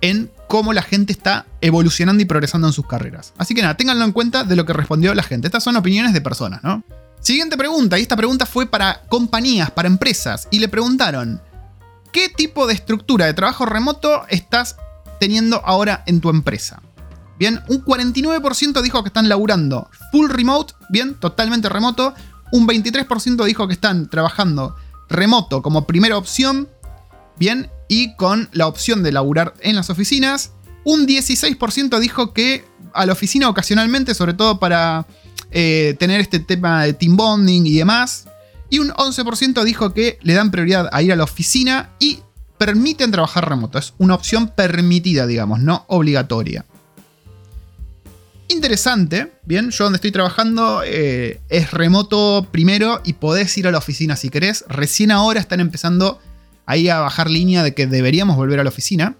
en 0.00 0.30
cómo 0.48 0.72
la 0.72 0.82
gente 0.82 1.12
está 1.12 1.46
evolucionando 1.60 2.22
y 2.22 2.26
progresando 2.26 2.66
en 2.66 2.72
sus 2.72 2.86
carreras. 2.86 3.32
Así 3.36 3.54
que 3.54 3.62
nada, 3.62 3.76
ténganlo 3.76 4.04
en 4.04 4.12
cuenta 4.12 4.44
de 4.44 4.56
lo 4.56 4.64
que 4.64 4.72
respondió 4.72 5.14
la 5.14 5.22
gente. 5.22 5.46
Estas 5.46 5.64
son 5.64 5.76
opiniones 5.76 6.12
de 6.12 6.20
personas, 6.20 6.62
¿no? 6.62 6.82
Siguiente 7.20 7.56
pregunta, 7.56 7.98
y 7.98 8.02
esta 8.02 8.16
pregunta 8.16 8.46
fue 8.46 8.66
para 8.66 9.02
compañías, 9.08 9.70
para 9.70 9.88
empresas, 9.88 10.46
y 10.50 10.60
le 10.60 10.68
preguntaron, 10.68 11.42
¿qué 12.12 12.28
tipo 12.28 12.66
de 12.66 12.74
estructura 12.74 13.26
de 13.26 13.34
trabajo 13.34 13.66
remoto 13.66 14.24
estás 14.28 14.76
teniendo 15.18 15.60
ahora 15.64 16.04
en 16.06 16.20
tu 16.20 16.30
empresa? 16.30 16.80
Bien, 17.38 17.60
un 17.68 17.84
49% 17.84 18.82
dijo 18.82 19.02
que 19.02 19.08
están 19.08 19.28
laburando 19.28 19.88
full 20.10 20.28
remote, 20.28 20.74
bien, 20.88 21.14
totalmente 21.14 21.68
remoto. 21.68 22.14
Un 22.50 22.66
23% 22.66 23.44
dijo 23.44 23.68
que 23.68 23.74
están 23.74 24.08
trabajando 24.08 24.74
remoto 25.08 25.62
como 25.62 25.86
primera 25.86 26.18
opción, 26.18 26.68
bien, 27.36 27.70
y 27.88 28.14
con 28.16 28.48
la 28.52 28.66
opción 28.66 29.02
de 29.02 29.12
laburar 29.12 29.54
en 29.60 29.76
las 29.76 29.90
oficinas. 29.90 30.52
Un 30.84 31.06
16% 31.06 31.98
dijo 31.98 32.32
que 32.32 32.64
a 32.94 33.06
la 33.06 33.12
oficina 33.12 33.48
ocasionalmente, 33.48 34.14
sobre 34.14 34.34
todo 34.34 34.58
para 34.58 35.06
eh, 35.50 35.96
tener 35.98 36.20
este 36.20 36.38
tema 36.38 36.84
de 36.84 36.92
team 36.92 37.16
bonding 37.16 37.66
y 37.66 37.76
demás. 37.76 38.26
Y 38.70 38.78
un 38.80 38.90
11% 38.90 39.64
dijo 39.64 39.94
que 39.94 40.18
le 40.22 40.34
dan 40.34 40.50
prioridad 40.50 40.88
a 40.92 41.02
ir 41.02 41.12
a 41.12 41.16
la 41.16 41.24
oficina 41.24 41.90
y 41.98 42.20
permiten 42.58 43.10
trabajar 43.10 43.48
remoto. 43.48 43.78
Es 43.78 43.94
una 43.98 44.14
opción 44.14 44.48
permitida, 44.48 45.26
digamos, 45.26 45.60
no 45.60 45.84
obligatoria. 45.88 46.66
Interesante, 48.48 49.32
bien, 49.44 49.70
yo 49.70 49.84
donde 49.84 49.98
estoy 49.98 50.10
trabajando 50.10 50.82
eh, 50.84 51.40
es 51.50 51.70
remoto 51.70 52.46
primero 52.50 53.00
y 53.04 53.12
podés 53.14 53.56
ir 53.58 53.68
a 53.68 53.70
la 53.70 53.78
oficina 53.78 54.16
si 54.16 54.30
querés. 54.30 54.64
Recién 54.68 55.10
ahora 55.10 55.38
están 55.38 55.60
empezando 55.60 56.18
ahí 56.68 56.90
a 56.90 57.00
bajar 57.00 57.30
línea 57.30 57.62
de 57.62 57.72
que 57.72 57.86
deberíamos 57.86 58.36
volver 58.36 58.60
a 58.60 58.62
la 58.62 58.68
oficina. 58.68 59.16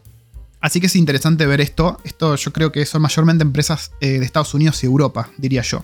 Así 0.61 0.81
que 0.81 0.87
es 0.87 0.97
interesante 0.97 1.47
ver 1.47 1.62
esto. 1.62 1.99
Esto 2.05 2.37
yo 2.37 2.52
creo 2.52 2.71
que 2.71 2.85
son 2.85 3.00
mayormente 3.00 3.43
empresas 3.43 3.90
eh, 4.00 4.19
de 4.19 4.25
Estados 4.25 4.52
Unidos 4.52 4.83
y 4.83 4.87
Europa, 4.87 5.31
diría 5.38 5.62
yo. 5.62 5.83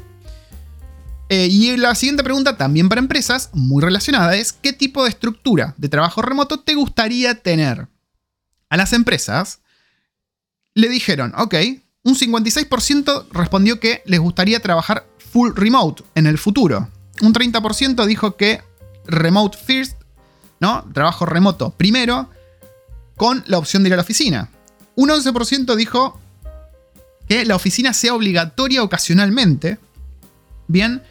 Eh, 1.30 1.48
y 1.50 1.74
la 1.78 1.94
siguiente 1.94 2.22
pregunta, 2.22 2.58
también 2.58 2.90
para 2.90 2.98
empresas, 2.98 3.48
muy 3.54 3.82
relacionada, 3.82 4.36
es 4.36 4.52
¿qué 4.52 4.74
tipo 4.74 5.04
de 5.04 5.08
estructura 5.08 5.74
de 5.78 5.88
trabajo 5.88 6.20
remoto 6.20 6.60
te 6.60 6.74
gustaría 6.74 7.34
tener? 7.34 7.88
A 8.68 8.76
las 8.76 8.92
empresas 8.92 9.60
le 10.74 10.90
dijeron, 10.90 11.32
ok, 11.38 11.54
un 12.02 12.14
56% 12.14 13.28
respondió 13.32 13.80
que 13.80 14.02
les 14.04 14.20
gustaría 14.20 14.60
trabajar 14.60 15.06
full 15.16 15.52
remote 15.54 16.04
en 16.14 16.26
el 16.26 16.36
futuro. 16.36 16.90
Un 17.22 17.32
30% 17.32 18.04
dijo 18.04 18.36
que 18.36 18.60
remote 19.06 19.56
first 19.56 20.03
¿no? 20.64 20.82
Trabajo 20.94 21.26
remoto 21.26 21.72
primero, 21.72 22.30
con 23.18 23.44
la 23.46 23.58
opción 23.58 23.82
de 23.82 23.90
ir 23.90 23.92
a 23.92 23.96
la 23.96 24.02
oficina. 24.02 24.48
Un 24.94 25.10
11% 25.10 25.76
dijo 25.76 26.18
que 27.28 27.44
la 27.44 27.54
oficina 27.54 27.92
sea 27.92 28.14
obligatoria 28.14 28.82
ocasionalmente, 28.82 29.78
bien, 30.66 31.02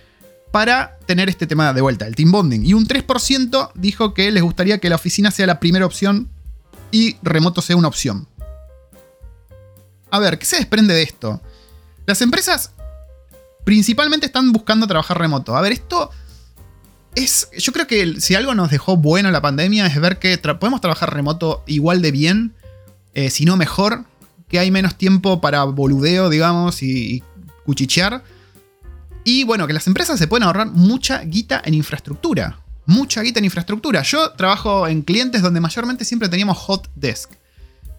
para 0.51 0.97
tener 1.05 1.29
este 1.29 1.45
tema 1.45 1.71
de 1.71 1.81
vuelta, 1.81 2.07
el 2.07 2.15
team 2.15 2.31
bonding. 2.31 2.65
Y 2.65 2.73
un 2.73 2.87
3% 2.87 3.71
dijo 3.75 4.15
que 4.15 4.31
les 4.31 4.41
gustaría 4.41 4.79
que 4.79 4.89
la 4.89 4.95
oficina 4.95 5.29
sea 5.29 5.45
la 5.45 5.59
primera 5.59 5.85
opción 5.85 6.29
y 6.89 7.17
remoto 7.21 7.61
sea 7.61 7.75
una 7.75 7.89
opción. 7.89 8.27
A 10.09 10.17
ver, 10.17 10.39
¿qué 10.39 10.47
se 10.47 10.57
desprende 10.57 10.95
de 10.95 11.03
esto? 11.03 11.41
Las 12.07 12.23
empresas 12.23 12.71
principalmente 13.65 14.25
están 14.25 14.51
buscando 14.51 14.87
trabajar 14.87 15.19
remoto. 15.19 15.55
A 15.55 15.61
ver, 15.61 15.73
esto 15.73 16.09
es, 17.15 17.49
yo 17.57 17.71
creo 17.73 17.87
que 17.87 18.19
si 18.21 18.35
algo 18.35 18.55
nos 18.55 18.71
dejó 18.71 18.97
bueno 18.97 19.31
la 19.31 19.41
pandemia 19.41 19.85
es 19.85 19.99
ver 19.99 20.19
que 20.19 20.37
podemos 20.37 20.81
trabajar 20.81 21.13
remoto 21.13 21.63
igual 21.67 22.01
de 22.01 22.11
bien, 22.11 22.53
eh, 23.13 23.29
si 23.29 23.45
no 23.45 23.57
mejor, 23.57 24.05
que 24.47 24.59
hay 24.59 24.71
menos 24.71 24.95
tiempo 24.95 25.41
para 25.41 25.63
boludeo, 25.63 26.29
digamos, 26.29 26.83
y, 26.83 27.23
cuchichear. 27.65 28.23
Y 29.23 29.45
bueno, 29.45 29.67
que 29.67 29.73
las 29.73 29.87
empresas 29.87 30.19
se 30.19 30.27
pueden 30.27 30.43
ahorrar 30.43 30.67
mucha 30.67 31.23
guita 31.23 31.61
en 31.63 31.73
infraestructura. 31.73 32.59
mucha 32.85 33.21
guita 33.21 33.39
en 33.39 33.45
infraestructura. 33.45 34.01
Yo 34.01 34.31
trabajo 34.31 34.89
en 34.89 35.03
clientes 35.03 35.41
donde 35.41 35.61
mayormente 35.61 36.03
siempre 36.03 36.27
teníamos 36.27 36.57
hot 36.57 36.89
desk. 36.95 37.31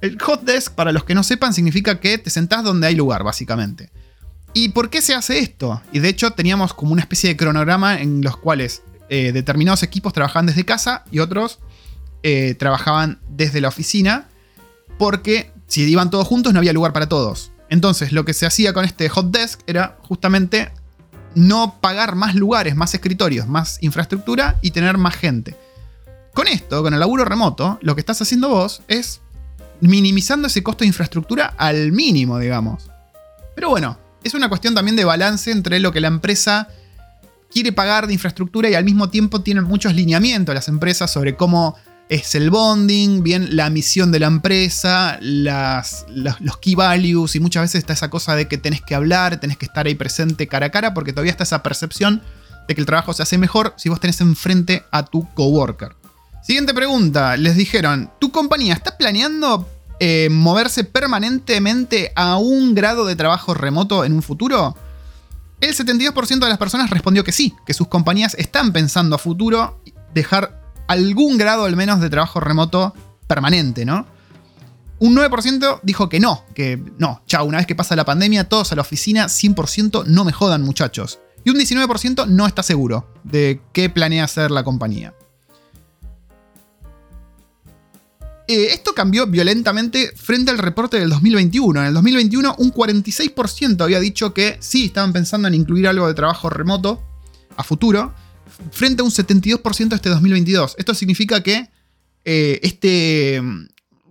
El 0.02 0.20
hot 0.20 0.42
desk, 0.42 0.74
para 0.74 0.92
los 0.92 1.04
que 1.04 1.14
no 1.14 1.22
sepan, 1.22 1.54
significa 1.54 1.98
que 2.00 2.18
te 2.18 2.28
sentás 2.28 2.62
donde 2.62 2.86
hay 2.86 2.94
lugar, 2.94 3.24
básicamente. 3.24 3.90
¿Y 4.52 4.68
por 4.68 4.90
qué 4.90 5.00
se 5.00 5.14
hace 5.14 5.38
esto? 5.38 5.80
Y 5.90 6.00
de 6.00 6.10
hecho 6.10 6.32
teníamos 6.32 6.74
como 6.74 6.92
una 6.92 7.00
especie 7.00 7.30
de 7.30 7.36
cronograma 7.38 7.98
en 7.98 8.22
los 8.22 8.36
cuales 8.36 8.82
eh, 9.08 9.32
determinados 9.32 9.82
equipos 9.82 10.12
trabajaban 10.12 10.46
desde 10.46 10.64
casa 10.64 11.04
y 11.10 11.18
otros 11.18 11.58
eh, 12.22 12.54
trabajaban 12.54 13.20
desde 13.28 13.60
la 13.60 13.68
oficina, 13.68 14.28
porque 14.98 15.52
si 15.66 15.82
iban 15.82 16.10
todos 16.10 16.26
juntos 16.26 16.52
no 16.52 16.58
había 16.58 16.72
lugar 16.72 16.92
para 16.92 17.08
todos. 17.08 17.52
Entonces 17.68 18.12
lo 18.12 18.24
que 18.24 18.34
se 18.34 18.46
hacía 18.46 18.72
con 18.72 18.84
este 18.84 19.08
hot 19.08 19.30
desk 19.30 19.60
era 19.66 19.98
justamente 20.02 20.72
no 21.34 21.80
pagar 21.80 22.14
más 22.14 22.34
lugares, 22.34 22.76
más 22.76 22.94
escritorios, 22.94 23.48
más 23.48 23.82
infraestructura 23.82 24.58
y 24.62 24.70
tener 24.70 24.98
más 24.98 25.16
gente. 25.16 25.56
Con 26.32 26.48
esto, 26.48 26.82
con 26.82 26.94
el 26.94 27.00
laburo 27.00 27.24
remoto, 27.24 27.78
lo 27.82 27.94
que 27.94 28.00
estás 28.00 28.20
haciendo 28.22 28.48
vos 28.48 28.82
es 28.88 29.20
minimizando 29.80 30.48
ese 30.48 30.62
costo 30.62 30.80
de 30.84 30.88
infraestructura 30.88 31.54
al 31.58 31.92
mínimo, 31.92 32.38
digamos. 32.38 32.90
Pero 33.54 33.70
bueno, 33.70 33.98
es 34.22 34.34
una 34.34 34.48
cuestión 34.48 34.74
también 34.74 34.96
de 34.96 35.04
balance 35.04 35.50
entre 35.50 35.78
lo 35.78 35.92
que 35.92 36.00
la 36.00 36.08
empresa 36.08 36.68
quiere 37.54 37.72
pagar 37.72 38.08
de 38.08 38.12
infraestructura 38.12 38.68
y 38.68 38.74
al 38.74 38.84
mismo 38.84 39.08
tiempo 39.08 39.40
tienen 39.40 39.62
muchos 39.62 39.94
lineamientos 39.94 40.52
las 40.54 40.66
empresas 40.66 41.12
sobre 41.12 41.36
cómo 41.36 41.76
es 42.08 42.34
el 42.34 42.50
bonding, 42.50 43.22
bien 43.22 43.56
la 43.56 43.70
misión 43.70 44.10
de 44.10 44.18
la 44.18 44.26
empresa, 44.26 45.18
los, 45.20 46.04
key 46.60 46.74
values 46.74 47.36
y 47.36 47.40
muchas 47.40 47.62
veces 47.62 47.78
está 47.78 47.92
esa 47.92 48.10
cosa 48.10 48.34
de 48.34 48.48
que 48.48 48.58
tenés 48.58 48.82
que 48.82 48.96
hablar, 48.96 49.38
tenés 49.38 49.56
que 49.56 49.66
estar 49.66 49.86
ahí 49.86 49.94
presente 49.94 50.48
cara 50.48 50.66
a 50.66 50.70
cara 50.70 50.92
porque 50.92 51.12
todavía 51.12 51.30
está 51.30 51.44
esa 51.44 51.62
percepción 51.62 52.22
de 52.66 52.74
que 52.74 52.80
el 52.80 52.86
trabajo 52.86 53.12
se 53.12 53.22
hace 53.22 53.38
mejor 53.38 53.72
si 53.76 53.88
vos 53.88 54.00
tenés 54.00 54.20
enfrente 54.20 54.82
a 54.90 55.04
tu 55.04 55.32
coworker. 55.34 55.94
Siguiente 56.42 56.74
pregunta, 56.74 57.36
les 57.36 57.56
dijeron, 57.56 58.10
¿tu 58.18 58.32
compañía 58.32 58.74
está 58.74 58.98
planeando 58.98 59.68
eh, 60.00 60.28
moverse 60.28 60.82
permanentemente 60.82 62.12
a 62.16 62.36
un 62.36 62.74
grado 62.74 63.06
de 63.06 63.14
trabajo 63.14 63.54
remoto 63.54 64.04
en 64.04 64.12
un 64.12 64.22
futuro? 64.22 64.76
El 65.64 65.74
72% 65.74 66.40
de 66.40 66.48
las 66.50 66.58
personas 66.58 66.90
respondió 66.90 67.24
que 67.24 67.32
sí, 67.32 67.54
que 67.64 67.72
sus 67.72 67.88
compañías 67.88 68.34
están 68.34 68.70
pensando 68.74 69.16
a 69.16 69.18
futuro 69.18 69.80
dejar 70.12 70.60
algún 70.88 71.38
grado 71.38 71.64
al 71.64 71.74
menos 71.74 72.02
de 72.02 72.10
trabajo 72.10 72.38
remoto 72.38 72.92
permanente, 73.26 73.86
¿no? 73.86 74.06
Un 74.98 75.16
9% 75.16 75.80
dijo 75.82 76.10
que 76.10 76.20
no, 76.20 76.44
que 76.54 76.78
no, 76.98 77.22
chao, 77.26 77.46
una 77.46 77.56
vez 77.56 77.66
que 77.66 77.74
pasa 77.74 77.96
la 77.96 78.04
pandemia, 78.04 78.46
todos 78.46 78.72
a 78.72 78.74
la 78.74 78.82
oficina, 78.82 79.24
100% 79.24 80.04
no 80.04 80.26
me 80.26 80.32
jodan 80.32 80.60
muchachos. 80.60 81.18
Y 81.44 81.50
un 81.50 81.56
19% 81.56 82.26
no 82.26 82.46
está 82.46 82.62
seguro 82.62 83.10
de 83.22 83.62
qué 83.72 83.88
planea 83.88 84.24
hacer 84.24 84.50
la 84.50 84.64
compañía. 84.64 85.14
Eh, 88.46 88.68
esto 88.72 88.94
cambió 88.94 89.26
violentamente 89.26 90.12
frente 90.16 90.50
al 90.50 90.58
reporte 90.58 90.98
del 90.98 91.08
2021. 91.08 91.80
En 91.80 91.86
el 91.86 91.94
2021 91.94 92.56
un 92.58 92.72
46% 92.72 93.82
había 93.82 94.00
dicho 94.00 94.34
que 94.34 94.58
sí, 94.60 94.86
estaban 94.86 95.12
pensando 95.12 95.48
en 95.48 95.54
incluir 95.54 95.88
algo 95.88 96.06
de 96.06 96.14
trabajo 96.14 96.50
remoto 96.50 97.02
a 97.56 97.64
futuro 97.64 98.12
frente 98.70 99.02
a 99.02 99.04
un 99.04 99.10
72% 99.10 99.94
este 99.94 100.08
2022. 100.10 100.74
Esto 100.78 100.94
significa 100.94 101.42
que 101.42 101.70
eh, 102.24 102.60
este 102.62 103.40
mm, 103.40 103.66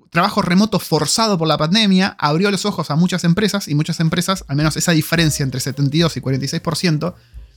trabajo 0.09 0.41
remoto 0.41 0.79
forzado 0.79 1.37
por 1.37 1.47
la 1.47 1.57
pandemia 1.57 2.15
abrió 2.19 2.49
los 2.49 2.65
ojos 2.65 2.89
a 2.89 2.95
muchas 2.95 3.23
empresas 3.23 3.67
y 3.67 3.75
muchas 3.75 3.99
empresas, 3.99 4.45
al 4.47 4.55
menos 4.55 4.77
esa 4.77 4.93
diferencia 4.93 5.43
entre 5.43 5.59
72 5.59 6.17
y 6.17 6.21
46%, 6.21 7.13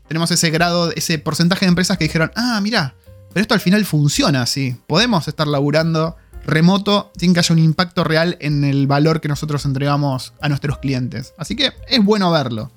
tenemos 0.09 0.31
ese 0.31 0.51
grado, 0.51 0.93
ese 0.93 1.19
porcentaje 1.19 1.65
de 1.65 1.71
empresas 1.71 1.99
que 1.99 2.05
dijeron, 2.05 2.31
ah, 2.37 2.61
mira, 2.63 2.95
pero 3.33 3.43
esto 3.43 3.55
al 3.55 3.61
final 3.61 3.85
funciona 3.85 4.43
así. 4.43 4.77
Podemos 4.87 5.29
estar 5.29 5.47
laburando 5.47 6.17
remoto 6.47 7.13
sin 7.17 7.35
que 7.35 7.41
haya 7.41 7.53
un 7.53 7.59
impacto 7.59 8.05
real 8.05 8.37
en 8.41 8.65
el 8.65 8.87
valor 8.87 9.21
que 9.21 9.29
nosotros 9.29 9.65
entregamos 9.65 10.33
a 10.41 10.49
nuestros 10.49 10.79
clientes. 10.79 11.35
Así 11.37 11.57
que 11.57 11.73
es 11.89 12.05
bueno 12.05 12.31
verlo. 12.31 12.71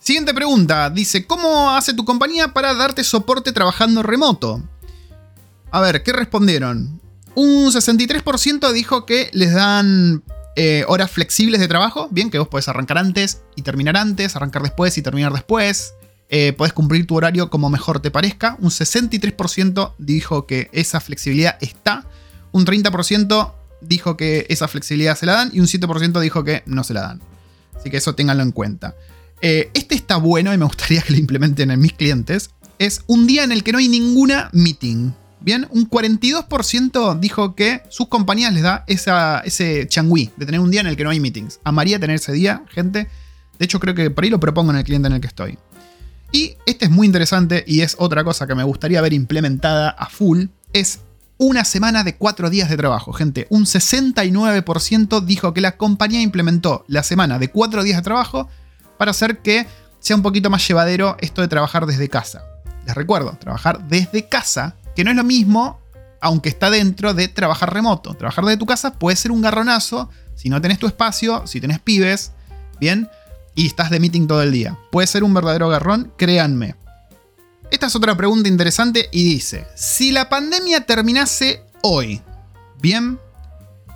Siguiente 0.00 0.32
pregunta, 0.32 0.90
dice, 0.90 1.26
¿cómo 1.26 1.70
hace 1.70 1.92
tu 1.92 2.04
compañía 2.04 2.54
para 2.54 2.74
darte 2.74 3.04
soporte 3.04 3.52
trabajando 3.52 4.02
remoto? 4.02 4.62
A 5.70 5.80
ver, 5.80 6.02
¿qué 6.02 6.12
respondieron? 6.12 7.00
Un 7.34 7.70
63% 7.70 8.72
dijo 8.72 9.04
que 9.06 9.28
les 9.32 9.52
dan 9.52 10.22
eh, 10.56 10.84
horas 10.88 11.10
flexibles 11.10 11.60
de 11.60 11.68
trabajo, 11.68 12.08
bien, 12.10 12.30
que 12.30 12.38
vos 12.38 12.48
podés 12.48 12.68
arrancar 12.68 12.98
antes 12.98 13.42
y 13.54 13.62
terminar 13.62 13.96
antes, 13.96 14.34
arrancar 14.34 14.62
después 14.62 14.96
y 14.98 15.02
terminar 15.02 15.32
después. 15.32 15.94
Eh, 16.30 16.52
podés 16.52 16.72
cumplir 16.72 17.06
tu 17.06 17.16
horario 17.16 17.48
como 17.48 17.70
mejor 17.70 18.00
te 18.00 18.10
parezca. 18.10 18.56
Un 18.60 18.70
63% 18.70 19.94
dijo 19.98 20.46
que 20.46 20.68
esa 20.72 21.00
flexibilidad 21.00 21.56
está. 21.60 22.04
Un 22.58 22.66
30% 22.66 23.52
dijo 23.80 24.16
que 24.16 24.44
esa 24.48 24.66
flexibilidad 24.66 25.16
se 25.16 25.26
la 25.26 25.34
dan 25.34 25.50
y 25.52 25.60
un 25.60 25.66
7% 25.66 26.18
dijo 26.18 26.42
que 26.42 26.64
no 26.66 26.82
se 26.82 26.92
la 26.92 27.02
dan. 27.02 27.20
Así 27.76 27.88
que 27.88 27.98
eso 27.98 28.16
ténganlo 28.16 28.42
en 28.42 28.50
cuenta. 28.50 28.96
Eh, 29.40 29.70
este 29.74 29.94
está 29.94 30.16
bueno 30.16 30.52
y 30.52 30.58
me 30.58 30.64
gustaría 30.64 31.00
que 31.02 31.12
lo 31.12 31.20
implementen 31.20 31.70
en 31.70 31.78
mis 31.78 31.92
clientes. 31.92 32.50
Es 32.80 33.02
un 33.06 33.28
día 33.28 33.44
en 33.44 33.52
el 33.52 33.62
que 33.62 33.70
no 33.70 33.78
hay 33.78 33.86
ninguna 33.86 34.50
meeting. 34.52 35.12
Bien, 35.40 35.68
un 35.70 35.88
42% 35.88 37.20
dijo 37.20 37.54
que 37.54 37.82
sus 37.90 38.08
compañías 38.08 38.52
les 38.52 38.64
da 38.64 38.82
ese 38.88 39.86
changui 39.86 40.32
de 40.36 40.44
tener 40.44 40.60
un 40.60 40.72
día 40.72 40.80
en 40.80 40.88
el 40.88 40.96
que 40.96 41.04
no 41.04 41.10
hay 41.10 41.20
meetings. 41.20 41.60
Amaría 41.62 42.00
tener 42.00 42.16
ese 42.16 42.32
día, 42.32 42.64
gente. 42.70 43.06
De 43.56 43.64
hecho, 43.64 43.78
creo 43.78 43.94
que 43.94 44.10
por 44.10 44.24
ahí 44.24 44.30
lo 44.30 44.40
propongo 44.40 44.72
en 44.72 44.78
el 44.78 44.84
cliente 44.84 45.06
en 45.06 45.14
el 45.14 45.20
que 45.20 45.28
estoy. 45.28 45.58
Y 46.32 46.56
este 46.66 46.86
es 46.86 46.90
muy 46.90 47.06
interesante 47.06 47.62
y 47.68 47.82
es 47.82 47.94
otra 48.00 48.24
cosa 48.24 48.48
que 48.48 48.56
me 48.56 48.64
gustaría 48.64 49.00
ver 49.00 49.12
implementada 49.12 49.90
a 49.90 50.08
full. 50.08 50.46
Es 50.72 51.02
una 51.38 51.64
semana 51.64 52.02
de 52.02 52.16
cuatro 52.16 52.50
días 52.50 52.68
de 52.68 52.76
trabajo, 52.76 53.12
gente. 53.12 53.46
Un 53.48 53.64
69% 53.64 55.24
dijo 55.24 55.54
que 55.54 55.60
la 55.60 55.76
compañía 55.76 56.20
implementó 56.20 56.84
la 56.88 57.04
semana 57.04 57.38
de 57.38 57.50
cuatro 57.50 57.84
días 57.84 57.98
de 57.98 58.02
trabajo 58.02 58.48
para 58.98 59.12
hacer 59.12 59.38
que 59.38 59.66
sea 60.00 60.16
un 60.16 60.22
poquito 60.22 60.50
más 60.50 60.66
llevadero 60.66 61.16
esto 61.20 61.40
de 61.40 61.48
trabajar 61.48 61.86
desde 61.86 62.08
casa. 62.08 62.42
Les 62.84 62.94
recuerdo, 62.94 63.36
trabajar 63.38 63.86
desde 63.86 64.28
casa, 64.28 64.74
que 64.96 65.04
no 65.04 65.10
es 65.10 65.16
lo 65.16 65.24
mismo, 65.24 65.80
aunque 66.20 66.48
está 66.48 66.70
dentro 66.70 67.14
de 67.14 67.28
trabajar 67.28 67.72
remoto. 67.72 68.14
Trabajar 68.14 68.44
desde 68.44 68.58
tu 68.58 68.66
casa 68.66 68.94
puede 68.94 69.16
ser 69.16 69.30
un 69.30 69.40
garronazo 69.40 70.10
si 70.34 70.48
no 70.48 70.60
tenés 70.60 70.78
tu 70.78 70.86
espacio, 70.86 71.46
si 71.46 71.60
tenés 71.60 71.78
pibes, 71.78 72.32
bien, 72.80 73.08
y 73.54 73.66
estás 73.66 73.90
de 73.90 74.00
meeting 74.00 74.26
todo 74.26 74.42
el 74.42 74.50
día. 74.50 74.76
Puede 74.90 75.06
ser 75.06 75.22
un 75.22 75.34
verdadero 75.34 75.68
garrón, 75.68 76.12
créanme. 76.16 76.74
Esta 77.70 77.86
es 77.86 77.96
otra 77.96 78.16
pregunta 78.16 78.48
interesante 78.48 79.08
y 79.12 79.24
dice, 79.24 79.66
si 79.74 80.10
la 80.10 80.28
pandemia 80.28 80.86
terminase 80.86 81.62
hoy, 81.82 82.22
bien, 82.80 83.18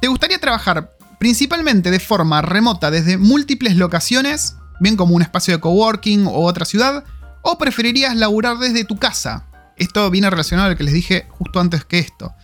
¿te 0.01 0.09
gustaría 0.09 0.39
trabajar 0.39 0.97
principalmente 1.19 1.91
de 1.91 2.01
forma 2.01 2.43
remota 2.43 2.91
desde 2.91 3.17
múltiples 3.17 3.77
locaciones 3.77 4.57
bien 4.83 4.97
como 4.97 5.15
un 5.15 5.23
espacio 5.23 5.55
de 5.55 5.61
coworking 5.61 6.27
o 6.27 6.45
otra 6.45 6.65
ciudad, 6.65 7.05
o 7.43 7.57
preferirías 7.57 8.17
laburar 8.17 8.59
desde 8.59 8.85
tu 8.85 8.97
casa. 8.97 9.47
Esto 9.77 10.11
viene 10.11 10.29
relacionado 10.29 10.67
a 10.67 10.71
lo 10.73 10.77
que 10.77 10.83
les 10.83 10.93
dije 10.93 11.27
justo 11.31 11.61
antes 11.61 11.85
que 11.85 12.01
esto. 12.01 12.35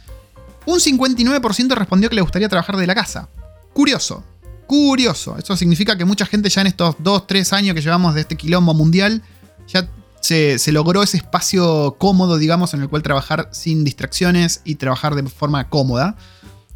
Un 0.65 0.79
59% 0.79 1.75
respondió 1.75 2.09
que 2.09 2.15
le 2.15 2.23
gustaría 2.23 2.49
trabajar 2.49 2.77
de 2.77 2.87
la 2.87 2.95
casa. 2.95 3.29
Curioso, 3.73 4.25
curioso. 4.69 5.37
Esto 5.37 5.57
significa 5.57 5.99
que 5.99 6.05
mucha 6.05 6.27
gente 6.27 6.49
ya 6.49 6.61
en 6.61 6.69
estos 6.69 6.97
2-3 6.99 7.53
años 7.55 7.75
que 7.75 7.83
llevamos 7.83 8.15
de 8.15 8.21
este 8.21 8.37
quilombo 8.37 8.73
mundial, 8.73 9.23
ya 9.67 9.89
se, 10.21 10.73
logró 10.73 11.03
ese 11.03 11.17
espacio 11.17 11.97
cómodo, 11.99 12.39
digamos, 12.39 12.75
en 12.75 12.83
el 12.83 12.89
cual 12.89 13.03
trabajar 13.03 13.49
sin 13.53 13.85
distracciones 13.85 14.61
y 14.65 14.77
trabajar 14.77 15.15
de 15.15 15.29
forma 15.29 15.69
cómoda. 15.69 16.17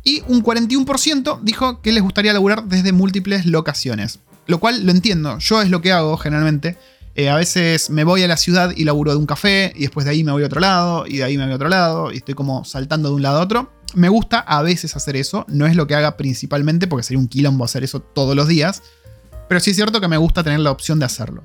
Y 0.05 0.23
un 0.27 0.43
41% 0.43 1.41
dijo 1.43 1.81
que 1.81 1.93
les 1.93 2.03
gustaría 2.03 2.33
laburar 2.33 2.65
desde 2.65 2.93
múltiples 2.93 3.47
locaciones. 3.47 4.21
Lo 4.47 4.59
cual 4.59 4.85
lo 4.85 4.91
entiendo, 4.91 5.39
yo 5.39 5.63
es 5.63 5.71
lo 5.71 5.81
que 5.81 5.93
hago 5.93 6.17
generalmente. 6.17 6.77
Eh, 7.15 7.29
a 7.29 7.37
veces 7.37 7.91
me 7.91 8.05
voy 8.05 8.23
a 8.23 8.29
la 8.29 8.37
ciudad 8.37 8.73
y 8.75 8.85
laburo 8.85 9.13
de 9.13 9.19
un 9.19 9.27
café, 9.27 9.73
y 9.77 9.83
después 9.83 10.05
de 10.05 10.13
ahí 10.13 10.25
me 10.25 10.33
voy 10.33 10.43
a 10.43 10.47
otro 10.47 10.61
lado, 10.61 11.07
y 11.07 11.19
de 11.19 11.25
ahí 11.25 11.37
me 11.37 11.45
voy 11.45 11.53
a 11.53 11.57
otro 11.57 11.69
lado, 11.69 12.11
y 12.11 12.17
estoy 12.17 12.35
como 12.35 12.65
saltando 12.65 13.11
de 13.11 13.15
un 13.17 13.23
lado 13.23 13.39
a 13.39 13.43
otro. 13.43 13.73
Me 13.95 14.09
gusta 14.09 14.39
a 14.39 14.63
veces 14.63 14.97
hacer 14.97 15.17
eso, 15.17 15.45
no 15.49 15.67
es 15.67 15.77
lo 15.77 15.87
que 15.87 15.95
haga 15.95 16.17
principalmente, 16.17 16.87
porque 16.87 17.05
sería 17.05 17.21
un 17.21 17.29
quilombo 17.29 17.65
hacer 17.65 17.85
eso 17.85 18.01
todos 18.01 18.35
los 18.35 18.49
días, 18.49 18.83
pero 19.49 19.61
sí 19.61 19.71
es 19.71 19.77
cierto 19.77 20.01
que 20.01 20.09
me 20.09 20.17
gusta 20.17 20.43
tener 20.43 20.61
la 20.61 20.71
opción 20.71 20.99
de 20.99 21.05
hacerlo. 21.05 21.45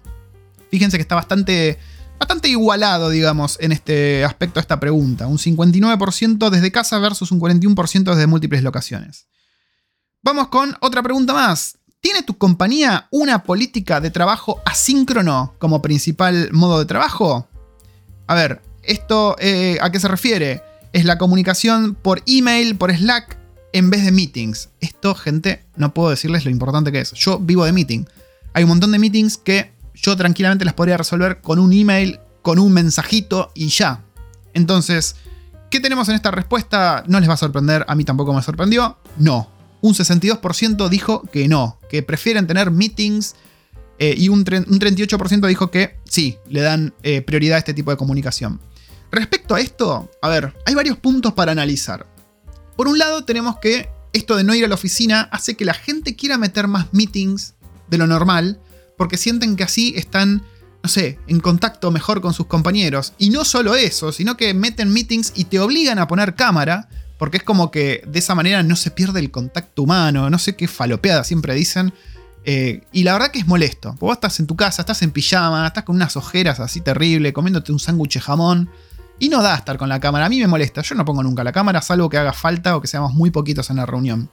Fíjense 0.70 0.98
que 0.98 1.02
está 1.02 1.16
bastante, 1.16 1.80
bastante 2.20 2.50
igualado, 2.50 3.10
digamos, 3.10 3.58
en 3.60 3.72
este 3.72 4.24
aspecto 4.26 4.56
de 4.56 4.62
esta 4.62 4.80
pregunta. 4.80 5.28
Un 5.28 5.38
59% 5.38 6.50
desde 6.50 6.72
casa 6.72 7.00
versus 7.00 7.32
un 7.32 7.40
41% 7.40 8.04
desde 8.04 8.28
múltiples 8.28 8.64
locaciones. 8.64 9.28
Vamos 10.24 10.50
con 10.50 10.76
otra 10.82 11.02
pregunta 11.02 11.34
más. 11.34 11.78
¿Tiene 12.00 12.22
tu 12.22 12.38
compañía 12.38 13.08
una 13.12 13.44
política 13.44 14.00
de 14.00 14.12
trabajo 14.12 14.62
asíncrono 14.66 15.56
como 15.58 15.82
principal 15.82 16.50
modo 16.52 16.80
de 16.80 16.86
trabajo? 16.86 17.48
A 18.28 18.36
ver, 18.36 18.62
¿esto 18.84 19.36
eh, 19.40 19.78
a 19.82 19.92
qué 19.92 20.00
se 20.00 20.08
refiere? 20.08 20.64
Es 20.94 21.06
la 21.06 21.18
comunicación 21.18 21.96
por 21.96 22.24
email, 22.28 22.78
por 22.78 22.96
Slack, 22.96 23.38
en 23.74 23.90
vez 23.90 24.04
de 24.04 24.12
meetings. 24.12 24.70
Esto, 24.80 25.16
gente, 25.16 25.66
no 25.76 25.94
puedo 25.94 26.10
decirles 26.10 26.46
lo 26.46 26.52
importante 26.52 26.92
que 26.92 27.00
es. 27.00 27.12
Yo 27.14 27.40
vivo 27.40 27.66
de 27.66 27.72
meeting. 27.72 28.06
Hay 28.54 28.64
un 28.64 28.70
montón 28.70 28.92
de 28.92 29.00
meetings 29.00 29.38
que 29.38 29.72
yo 30.02 30.16
tranquilamente 30.16 30.66
las 30.66 30.74
podría 30.74 30.98
resolver 30.98 31.42
con 31.42 31.60
un 31.60 31.74
email, 31.74 32.20
con 32.42 32.60
un 32.60 32.72
mensajito 32.72 33.52
y 33.54 33.68
ya. 33.70 34.04
Entonces, 34.54 35.16
¿qué 35.70 35.80
tenemos 35.80 36.10
en 36.10 36.16
esta 36.16 36.32
respuesta? 36.32 37.04
No 37.08 37.20
les 37.20 37.30
va 37.30 37.34
a 37.34 37.38
sorprender, 37.38 37.86
a 37.88 37.96
mí 37.96 38.04
tampoco 38.04 38.34
me 38.34 38.42
sorprendió. 38.42 38.98
No. 39.18 39.52
Un 39.82 39.94
62% 39.94 40.90
dijo 40.90 41.22
que 41.32 41.48
no, 41.48 41.80
que 41.90 42.02
prefieren 42.04 42.48
tener 42.48 42.72
meetings 42.72 43.36
eh, 44.00 44.16
y 44.18 44.30
un, 44.30 44.46
38% 44.46 45.48
dijo 45.48 45.72
que 45.72 45.98
sí, 46.06 46.38
le 46.50 46.62
dan 46.62 46.94
eh, 47.04 47.22
prioridad 47.22 47.56
a 47.56 47.60
este 47.60 47.74
tipo 47.74 47.92
de 47.92 47.98
comunicación. 47.98 48.60
Respecto 49.12 49.56
a 49.56 49.60
esto, 49.60 50.12
a 50.22 50.30
ver, 50.30 50.56
hay 50.66 50.76
varios 50.76 50.98
puntos 50.98 51.34
para 51.34 51.52
analizar. 51.52 52.06
Por 52.76 52.88
un 52.88 52.98
lado, 52.98 53.24
tenemos 53.24 53.58
que 53.60 53.90
esto 54.14 54.36
de 54.36 54.44
no 54.44 54.54
ir 54.54 54.66
a 54.66 54.68
la 54.68 54.76
oficina 54.76 55.22
hace 55.32 55.56
que 55.56 55.66
la 55.66 55.74
gente 55.74 56.16
quiera 56.16 56.38
meter 56.38 56.68
más 56.68 56.94
meetings 56.94 57.56
de 57.90 57.98
lo 57.98 58.08
normal, 58.08 58.60
porque 58.98 59.18
sienten 59.18 59.56
que 59.56 59.64
así 59.64 59.94
están, 59.96 60.44
no 60.84 60.90
sé, 60.90 61.20
en 61.28 61.40
contacto 61.40 61.92
mejor 61.92 62.22
con 62.22 62.34
sus 62.34 62.48
compañeros. 62.48 63.14
Y 63.18 63.30
no 63.30 63.46
solo 63.46 63.76
eso, 63.76 64.12
sino 64.12 64.36
que 64.36 64.54
meten 64.54 64.92
meetings 64.92 65.34
y 65.36 65.46
te 65.46 65.60
obligan 65.60 66.00
a 66.00 66.08
poner 66.08 66.36
cámara, 66.36 66.90
porque 67.18 67.38
es 67.38 67.44
como 67.44 67.72
que 67.72 68.04
de 68.08 68.20
esa 68.20 68.36
manera 68.36 68.64
no 68.64 68.76
se 68.76 68.92
pierde 68.92 69.20
el 69.20 69.32
contacto 69.32 69.84
humano, 69.84 70.30
no 70.30 70.40
sé 70.40 70.56
qué 70.56 70.68
falopeada 70.68 71.24
siempre 71.24 71.54
dicen. 71.54 71.94
Eh, 72.50 72.82
y 72.94 73.04
la 73.04 73.14
verdad 73.14 73.32
que 73.32 73.40
es 73.40 73.48
molesto. 73.48 73.96
Vos 74.00 74.14
estás 74.14 74.40
en 74.40 74.48
tu 74.48 74.56
casa, 74.56 74.82
estás 74.82 75.02
en 75.02 75.12
pijama, 75.12 75.68
estás 75.68 75.84
con 75.84 75.96
unas 75.98 76.16
ojeras 76.16 76.60
así 76.60 76.80
terrible, 76.80 77.34
comiéndote 77.34 77.72
un 77.72 77.80
sándwich 77.80 78.16
de 78.16 78.22
jamón. 78.22 78.70
Y 79.20 79.30
no 79.30 79.42
da 79.42 79.56
estar 79.56 79.78
con 79.78 79.90
la 79.90 80.00
cámara. 80.00 80.28
A 80.28 80.30
mí 80.30 80.40
me 80.40 80.48
molesta. 80.48 80.82
Yo 80.82 80.96
no 80.96 81.04
pongo 81.04 81.24
nunca 81.24 81.44
la 81.44 81.52
cámara, 81.52 81.82
salvo 81.82 82.08
que 82.08 82.18
haga 82.18 82.34
falta 82.34 82.78
o 82.78 82.82
que 82.82 82.88
seamos 82.88 83.14
muy 83.14 83.32
poquitos 83.32 83.70
en 83.70 83.78
la 83.78 83.86
reunión. 83.86 84.30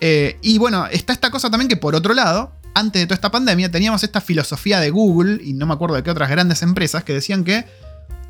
Eh, 0.00 0.38
y 0.42 0.58
bueno, 0.58 0.86
está 0.86 1.12
esta 1.12 1.30
cosa 1.30 1.50
también 1.50 1.68
que 1.68 1.76
por 1.76 1.94
otro 1.94 2.14
lado, 2.14 2.52
antes 2.78 3.00
de 3.02 3.06
toda 3.06 3.16
esta 3.16 3.30
pandemia, 3.30 3.70
teníamos 3.70 4.02
esta 4.04 4.20
filosofía 4.20 4.80
de 4.80 4.90
Google, 4.90 5.40
y 5.42 5.52
no 5.52 5.66
me 5.66 5.74
acuerdo 5.74 5.96
de 5.96 6.02
qué 6.02 6.10
otras 6.10 6.30
grandes 6.30 6.62
empresas, 6.62 7.04
que 7.04 7.12
decían 7.12 7.44
que 7.44 7.64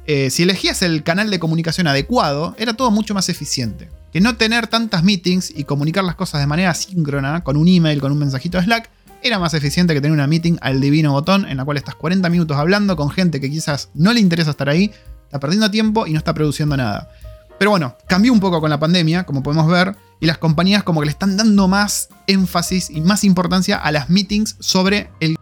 eh, 0.06 0.30
si 0.30 0.44
elegías 0.44 0.80
el 0.82 1.02
canal 1.02 1.30
de 1.30 1.38
comunicación 1.38 1.86
adecuado, 1.86 2.54
era 2.58 2.74
todo 2.74 2.90
mucho 2.90 3.14
más 3.14 3.28
eficiente. 3.28 3.90
Que 4.12 4.20
no 4.22 4.36
tener 4.36 4.66
tantas 4.66 5.04
meetings 5.04 5.52
y 5.54 5.64
comunicar 5.64 6.02
las 6.02 6.14
cosas 6.14 6.40
de 6.40 6.46
manera 6.46 6.72
síncrona, 6.74 7.44
con 7.44 7.56
un 7.56 7.68
email, 7.68 8.00
con 8.00 8.12
un 8.12 8.18
mensajito 8.18 8.56
de 8.56 8.64
Slack, 8.64 8.90
era 9.22 9.38
más 9.38 9.52
eficiente 9.52 9.94
que 9.94 10.00
tener 10.00 10.14
una 10.14 10.26
meeting 10.26 10.56
al 10.60 10.80
divino 10.80 11.12
botón 11.12 11.46
en 11.48 11.56
la 11.56 11.64
cual 11.64 11.76
estás 11.76 11.94
40 11.96 12.28
minutos 12.30 12.56
hablando 12.56 12.96
con 12.96 13.10
gente 13.10 13.40
que 13.40 13.50
quizás 13.50 13.90
no 13.94 14.12
le 14.12 14.20
interesa 14.20 14.50
estar 14.50 14.68
ahí, 14.68 14.92
está 15.24 15.40
perdiendo 15.40 15.70
tiempo 15.70 16.06
y 16.06 16.12
no 16.12 16.18
está 16.18 16.32
produciendo 16.32 16.76
nada. 16.76 17.10
Pero 17.58 17.72
bueno, 17.72 17.96
cambió 18.06 18.32
un 18.32 18.40
poco 18.40 18.60
con 18.60 18.70
la 18.70 18.78
pandemia, 18.78 19.24
como 19.24 19.42
podemos 19.42 19.66
ver, 19.66 19.96
y 20.20 20.26
las 20.26 20.38
compañías 20.38 20.84
como 20.84 21.00
que 21.00 21.06
le 21.06 21.12
están 21.12 21.36
dando 21.36 21.68
más 21.68 22.08
énfasis 22.26 22.90
y 22.90 23.00
más 23.00 23.24
importancia 23.24 23.76
a 23.76 23.90
las 23.92 24.08
meetings 24.08 24.56
sobre 24.60 25.10
el, 25.20 25.36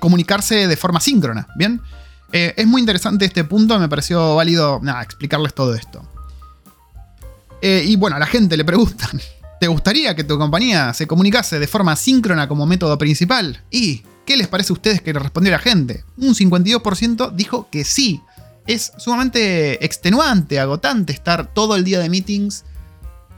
comunicarse 0.00 0.66
de 0.66 0.76
forma 0.76 1.00
síncrona, 1.00 1.48
¿bien? 1.56 1.80
Eh, 2.32 2.54
es 2.56 2.66
muy 2.66 2.80
interesante 2.80 3.24
este 3.24 3.44
punto, 3.44 3.78
me 3.78 3.88
pareció 3.88 4.36
válido 4.36 4.80
explicarles 5.02 5.54
todo 5.54 5.74
esto. 5.74 6.02
Eh, 7.60 7.84
y 7.86 7.96
bueno, 7.96 8.16
a 8.16 8.18
la 8.18 8.26
gente 8.26 8.56
le 8.56 8.64
preguntan, 8.64 9.20
¿te 9.60 9.66
gustaría 9.66 10.14
que 10.14 10.24
tu 10.24 10.38
compañía 10.38 10.92
se 10.94 11.06
comunicase 11.06 11.58
de 11.58 11.66
forma 11.66 11.96
síncrona 11.96 12.48
como 12.48 12.66
método 12.66 12.96
principal? 12.96 13.62
¿Y 13.70 14.02
qué 14.24 14.36
les 14.36 14.46
parece 14.46 14.72
a 14.72 14.74
ustedes 14.74 15.02
que 15.02 15.12
le 15.12 15.18
respondió 15.18 15.50
la 15.50 15.58
gente? 15.58 16.04
Un 16.16 16.34
52% 16.34 17.32
dijo 17.32 17.68
que 17.70 17.84
sí 17.84 18.22
es 18.68 18.92
sumamente 18.98 19.84
extenuante, 19.84 20.60
agotante 20.60 21.12
estar 21.12 21.52
todo 21.52 21.74
el 21.74 21.84
día 21.84 21.98
de 21.98 22.10
meetings 22.10 22.64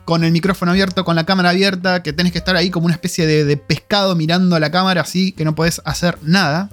con 0.05 0.25
el 0.25 0.33
micrófono 0.33 0.73
abierto, 0.73 1.05
con 1.05 1.15
la 1.15 1.25
cámara 1.25 1.51
abierta, 1.51 2.03
que 2.03 2.13
tenés 2.13 2.33
que 2.33 2.39
estar 2.39 2.57
ahí 2.57 2.69
como 2.69 2.87
una 2.87 2.95
especie 2.95 3.27
de, 3.27 3.57
pescado 3.57 4.17
mirando 4.17 4.57
a 4.57 4.61
la 4.61 4.73
cámara 4.73 5.03
así, 5.03 5.31
que 5.31 5.45
no 5.45 5.55
podés 5.55 5.81
hacer 5.85 6.19
nada. 6.23 6.69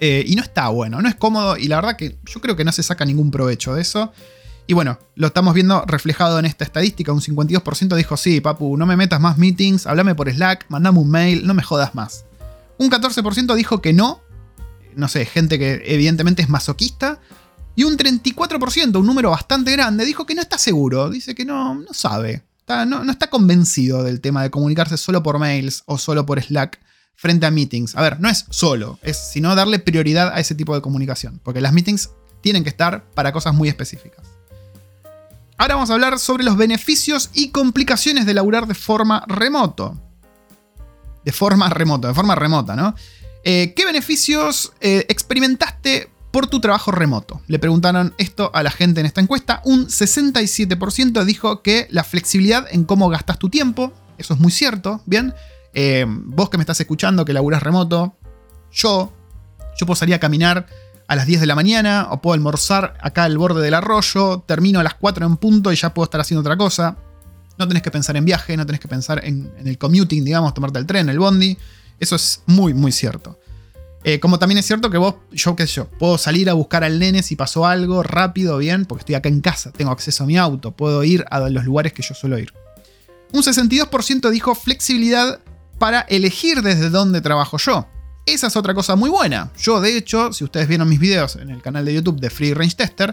Eh, 0.00 0.24
y 0.26 0.34
no 0.34 0.42
está 0.42 0.68
bueno, 0.68 1.00
no 1.00 1.08
es 1.08 1.14
cómodo 1.14 1.56
y 1.56 1.68
la 1.68 1.76
verdad 1.76 1.96
que 1.96 2.18
yo 2.26 2.42
creo 2.42 2.54
que 2.54 2.64
no 2.64 2.72
se 2.72 2.82
saca 2.82 3.06
ningún 3.06 3.30
provecho 3.30 3.74
de 3.74 3.82
eso. 3.82 4.12
Y 4.66 4.74
bueno, 4.74 4.98
lo 5.14 5.28
estamos 5.28 5.54
viendo 5.54 5.84
reflejado 5.86 6.38
en 6.40 6.44
esta 6.44 6.64
estadística. 6.64 7.12
Un 7.12 7.20
52% 7.20 7.94
dijo, 7.94 8.16
sí, 8.16 8.40
papu, 8.40 8.76
no 8.76 8.84
me 8.84 8.96
metas 8.96 9.20
más 9.20 9.38
meetings, 9.38 9.86
hablame 9.86 10.16
por 10.16 10.28
Slack, 10.28 10.66
mandame 10.68 10.98
un 10.98 11.08
mail, 11.08 11.46
no 11.46 11.54
me 11.54 11.62
jodas 11.62 11.94
más. 11.94 12.24
Un 12.78 12.90
14% 12.90 13.54
dijo 13.54 13.80
que 13.80 13.92
no. 13.92 14.20
No 14.96 15.08
sé, 15.08 15.24
gente 15.24 15.58
que 15.58 15.82
evidentemente 15.86 16.42
es 16.42 16.48
masoquista. 16.48 17.20
Y 17.76 17.84
un 17.84 17.96
34%, 17.96 18.98
un 18.98 19.06
número 19.06 19.30
bastante 19.30 19.70
grande, 19.70 20.06
dijo 20.06 20.24
que 20.24 20.34
no 20.34 20.40
está 20.40 20.56
seguro, 20.56 21.10
dice 21.10 21.34
que 21.34 21.44
no, 21.44 21.74
no 21.74 21.92
sabe, 21.92 22.42
no, 22.66 23.04
no 23.04 23.12
está 23.12 23.28
convencido 23.28 24.02
del 24.02 24.22
tema 24.22 24.42
de 24.42 24.50
comunicarse 24.50 24.96
solo 24.96 25.22
por 25.22 25.38
mails 25.38 25.82
o 25.84 25.98
solo 25.98 26.24
por 26.24 26.42
Slack 26.42 26.80
frente 27.14 27.44
a 27.44 27.50
meetings. 27.50 27.94
A 27.94 28.00
ver, 28.00 28.18
no 28.18 28.30
es 28.30 28.46
solo, 28.48 28.98
es 29.02 29.18
sino 29.18 29.54
darle 29.54 29.78
prioridad 29.78 30.32
a 30.32 30.40
ese 30.40 30.54
tipo 30.54 30.74
de 30.74 30.80
comunicación, 30.80 31.38
porque 31.44 31.60
las 31.60 31.74
meetings 31.74 32.10
tienen 32.40 32.62
que 32.62 32.70
estar 32.70 33.04
para 33.10 33.30
cosas 33.32 33.54
muy 33.54 33.68
específicas. 33.68 34.26
Ahora 35.58 35.74
vamos 35.74 35.90
a 35.90 35.94
hablar 35.94 36.18
sobre 36.18 36.44
los 36.44 36.56
beneficios 36.56 37.30
y 37.34 37.48
complicaciones 37.48 38.26
de 38.26 38.34
laburar 38.34 38.66
de 38.66 38.74
forma 38.74 39.24
remoto. 39.26 40.00
De 41.24 41.32
forma 41.32 41.68
remota, 41.68 42.08
de 42.08 42.14
forma 42.14 42.34
remota, 42.34 42.76
¿no? 42.76 42.94
Eh, 43.42 43.74
¿Qué 43.74 43.84
beneficios 43.84 44.72
eh, 44.80 45.06
experimentaste 45.08 46.10
por 46.30 46.48
tu 46.48 46.60
trabajo 46.60 46.90
remoto. 46.90 47.40
Le 47.46 47.58
preguntaron 47.58 48.14
esto 48.18 48.50
a 48.54 48.62
la 48.62 48.70
gente 48.70 49.00
en 49.00 49.06
esta 49.06 49.20
encuesta. 49.20 49.62
Un 49.64 49.86
67% 49.86 51.24
dijo 51.24 51.62
que 51.62 51.86
la 51.90 52.04
flexibilidad 52.04 52.66
en 52.70 52.84
cómo 52.84 53.08
gastas 53.08 53.38
tu 53.38 53.48
tiempo. 53.48 53.92
Eso 54.18 54.34
es 54.34 54.40
muy 54.40 54.52
cierto, 54.52 55.00
¿bien? 55.06 55.34
Eh, 55.72 56.06
vos 56.08 56.50
que 56.50 56.58
me 56.58 56.62
estás 56.62 56.80
escuchando, 56.80 57.24
que 57.24 57.32
laburás 57.32 57.62
remoto, 57.62 58.16
yo, 58.72 59.12
yo 59.78 59.86
puedo 59.86 59.96
salir 59.96 60.14
a 60.14 60.18
caminar 60.18 60.66
a 61.08 61.16
las 61.16 61.26
10 61.26 61.40
de 61.40 61.46
la 61.46 61.54
mañana 61.54 62.08
o 62.10 62.20
puedo 62.20 62.34
almorzar 62.34 62.96
acá 63.00 63.24
al 63.24 63.38
borde 63.38 63.62
del 63.62 63.74
arroyo, 63.74 64.42
termino 64.46 64.80
a 64.80 64.82
las 64.82 64.94
4 64.94 65.26
en 65.26 65.36
punto 65.36 65.72
y 65.72 65.76
ya 65.76 65.94
puedo 65.94 66.04
estar 66.04 66.20
haciendo 66.20 66.40
otra 66.40 66.56
cosa. 66.56 66.96
No 67.58 67.68
tenés 67.68 67.82
que 67.82 67.90
pensar 67.90 68.16
en 68.16 68.24
viaje, 68.24 68.56
no 68.56 68.66
tenés 68.66 68.80
que 68.80 68.88
pensar 68.88 69.24
en, 69.24 69.52
en 69.58 69.68
el 69.68 69.78
commuting, 69.78 70.24
digamos, 70.24 70.52
tomarte 70.52 70.78
el 70.78 70.86
tren, 70.86 71.08
el 71.08 71.18
bondi. 71.18 71.56
Eso 71.98 72.16
es 72.16 72.42
muy, 72.46 72.74
muy 72.74 72.92
cierto. 72.92 73.38
Eh, 74.08 74.20
como 74.20 74.38
también 74.38 74.58
es 74.58 74.66
cierto 74.66 74.88
que 74.88 74.98
vos, 74.98 75.16
yo 75.32 75.56
qué 75.56 75.66
sé 75.66 75.72
yo, 75.74 75.88
puedo 75.88 76.16
salir 76.16 76.48
a 76.48 76.52
buscar 76.52 76.84
al 76.84 77.00
nene 77.00 77.24
si 77.24 77.34
pasó 77.34 77.66
algo 77.66 78.04
rápido, 78.04 78.56
bien, 78.56 78.84
porque 78.84 79.00
estoy 79.00 79.16
acá 79.16 79.28
en 79.28 79.40
casa, 79.40 79.72
tengo 79.72 79.90
acceso 79.90 80.22
a 80.22 80.28
mi 80.28 80.38
auto, 80.38 80.70
puedo 80.70 81.02
ir 81.02 81.24
a 81.28 81.40
los 81.50 81.64
lugares 81.64 81.92
que 81.92 82.02
yo 82.02 82.14
suelo 82.14 82.38
ir. 82.38 82.54
Un 83.32 83.42
62% 83.42 84.30
dijo 84.30 84.54
flexibilidad 84.54 85.40
para 85.80 86.02
elegir 86.02 86.62
desde 86.62 86.88
dónde 86.88 87.20
trabajo 87.20 87.58
yo. 87.58 87.88
Esa 88.26 88.46
es 88.46 88.54
otra 88.54 88.74
cosa 88.74 88.94
muy 88.94 89.10
buena. 89.10 89.50
Yo, 89.58 89.80
de 89.80 89.96
hecho, 89.96 90.32
si 90.32 90.44
ustedes 90.44 90.68
vieron 90.68 90.88
mis 90.88 91.00
videos 91.00 91.34
en 91.34 91.50
el 91.50 91.60
canal 91.60 91.84
de 91.84 91.94
YouTube 91.94 92.20
de 92.20 92.30
Free 92.30 92.54
Range 92.54 92.76
Tester, 92.76 93.12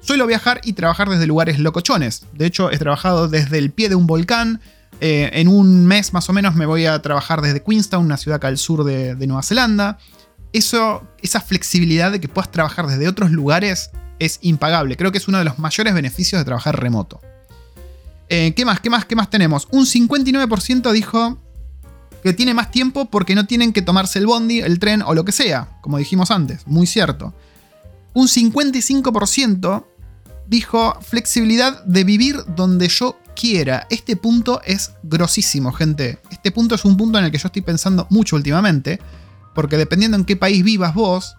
suelo 0.00 0.26
viajar 0.26 0.60
y 0.64 0.72
trabajar 0.72 1.08
desde 1.08 1.28
lugares 1.28 1.60
locochones. 1.60 2.26
De 2.32 2.46
hecho, 2.46 2.72
he 2.72 2.78
trabajado 2.78 3.28
desde 3.28 3.58
el 3.58 3.70
pie 3.70 3.88
de 3.88 3.94
un 3.94 4.08
volcán. 4.08 4.60
Eh, 5.00 5.30
en 5.34 5.46
un 5.46 5.86
mes 5.86 6.12
más 6.12 6.28
o 6.28 6.32
menos 6.32 6.56
me 6.56 6.66
voy 6.66 6.86
a 6.86 7.00
trabajar 7.00 7.42
desde 7.42 7.62
Queenstown, 7.62 8.04
una 8.04 8.16
ciudad 8.16 8.36
acá 8.36 8.48
al 8.48 8.58
sur 8.58 8.82
de 8.82 9.14
Nueva 9.26 9.44
Zelanda 9.44 9.98
eso, 10.52 11.06
esa 11.22 11.40
flexibilidad 11.40 12.12
de 12.12 12.20
que 12.20 12.28
puedas 12.28 12.50
trabajar 12.50 12.86
desde 12.86 13.08
otros 13.08 13.30
lugares 13.30 13.90
es 14.18 14.38
impagable. 14.42 14.96
Creo 14.96 15.12
que 15.12 15.18
es 15.18 15.28
uno 15.28 15.38
de 15.38 15.44
los 15.44 15.58
mayores 15.58 15.94
beneficios 15.94 16.40
de 16.40 16.44
trabajar 16.44 16.80
remoto. 16.80 17.20
Eh, 18.28 18.54
¿Qué 18.54 18.64
más? 18.64 18.80
¿Qué 18.80 18.88
más? 18.88 19.04
¿Qué 19.04 19.16
más 19.16 19.30
tenemos? 19.30 19.68
Un 19.70 19.84
59% 19.84 20.92
dijo 20.92 21.38
que 22.22 22.32
tiene 22.32 22.54
más 22.54 22.70
tiempo 22.70 23.10
porque 23.10 23.34
no 23.34 23.46
tienen 23.46 23.72
que 23.72 23.82
tomarse 23.82 24.18
el 24.18 24.26
bondi, 24.26 24.60
el 24.60 24.78
tren 24.78 25.02
o 25.02 25.14
lo 25.14 25.24
que 25.24 25.32
sea, 25.32 25.68
como 25.80 25.98
dijimos 25.98 26.30
antes, 26.30 26.66
muy 26.66 26.86
cierto. 26.86 27.34
Un 28.14 28.28
55% 28.28 29.84
dijo 30.46 30.98
flexibilidad 31.00 31.82
de 31.84 32.04
vivir 32.04 32.36
donde 32.54 32.88
yo 32.88 33.18
quiera. 33.34 33.86
Este 33.90 34.16
punto 34.16 34.60
es 34.64 34.92
grosísimo, 35.02 35.72
gente. 35.72 36.20
Este 36.30 36.52
punto 36.52 36.74
es 36.74 36.84
un 36.84 36.96
punto 36.96 37.18
en 37.18 37.24
el 37.24 37.32
que 37.32 37.38
yo 37.38 37.48
estoy 37.48 37.62
pensando 37.62 38.06
mucho 38.10 38.36
últimamente 38.36 39.00
porque 39.54 39.76
dependiendo 39.76 40.16
en 40.16 40.24
qué 40.24 40.36
país 40.36 40.64
vivas 40.64 40.94
vos, 40.94 41.36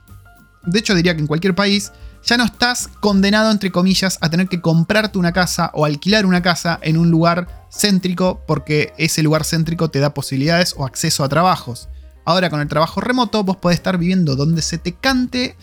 de 0.66 0.80
hecho 0.80 0.96
diría 0.96 1.16
que 1.16 1.22
en 1.22 1.28
cualquier 1.28 1.56
país, 1.56 1.92
ya 2.24 2.38
no 2.38 2.46
estás 2.46 2.88
condenado, 3.00 3.52
entre 3.52 3.72
comillas, 3.72 4.18
a 4.22 4.30
tener 4.30 4.48
que 4.48 4.62
comprarte 4.62 5.18
una 5.18 5.34
casa 5.34 5.72
o 5.74 5.86
alquilar 5.86 6.26
una 6.26 6.42
casa 6.42 6.80
en 6.82 6.98
un 6.98 7.12
lugar 7.12 7.68
céntrico 7.70 8.42
porque 8.48 8.94
ese 8.98 9.24
lugar 9.24 9.44
céntrico 9.44 9.90
te 9.90 10.00
da 10.00 10.14
posibilidades 10.14 10.74
o 10.78 10.86
acceso 10.86 11.24
a 11.24 11.30
trabajos. 11.30 11.90
Ahora 12.26 12.50
con 12.50 12.62
el 12.62 12.70
trabajo 12.70 13.02
remoto 13.02 13.44
vos 13.44 13.58
podés 13.58 13.78
estar 13.78 13.98
viviendo 13.98 14.38
donde 14.38 14.62
se 14.62 14.78
te 14.78 14.94
cante 14.94 15.58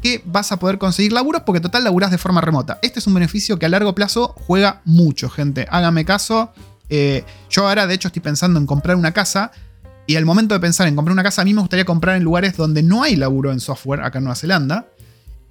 que 0.00 0.22
vas 0.24 0.52
a 0.52 0.58
poder 0.58 0.78
conseguir 0.78 1.12
laburos 1.12 1.42
porque 1.44 1.60
total 1.60 1.84
laburás 1.84 2.10
de 2.10 2.18
forma 2.18 2.40
remota. 2.40 2.78
Este 2.82 3.00
es 3.00 3.06
un 3.06 3.14
beneficio 3.14 3.58
que 3.58 3.66
a 3.66 3.68
largo 3.68 3.94
plazo 3.94 4.34
juega 4.46 4.80
mucho, 4.84 5.28
gente. 5.28 5.66
Hágame 5.70 6.04
caso. 6.04 6.52
Eh, 6.88 7.24
yo 7.50 7.68
ahora 7.68 7.86
de 7.86 7.94
hecho 7.94 8.08
estoy 8.08 8.22
pensando 8.22 8.58
en 8.58 8.64
comprar 8.64 8.96
una 8.96 9.12
casa 9.12 9.50
y 10.08 10.16
al 10.16 10.24
momento 10.24 10.54
de 10.54 10.60
pensar 10.60 10.88
en 10.88 10.96
comprar 10.96 11.12
una 11.12 11.22
casa, 11.22 11.42
a 11.42 11.44
mí 11.44 11.52
me 11.52 11.60
gustaría 11.60 11.84
comprar 11.84 12.16
en 12.16 12.24
lugares 12.24 12.56
donde 12.56 12.82
no 12.82 13.02
hay 13.02 13.14
laburo 13.14 13.52
en 13.52 13.60
software, 13.60 14.00
acá 14.00 14.16
en 14.16 14.24
Nueva 14.24 14.36
Zelanda. 14.36 14.88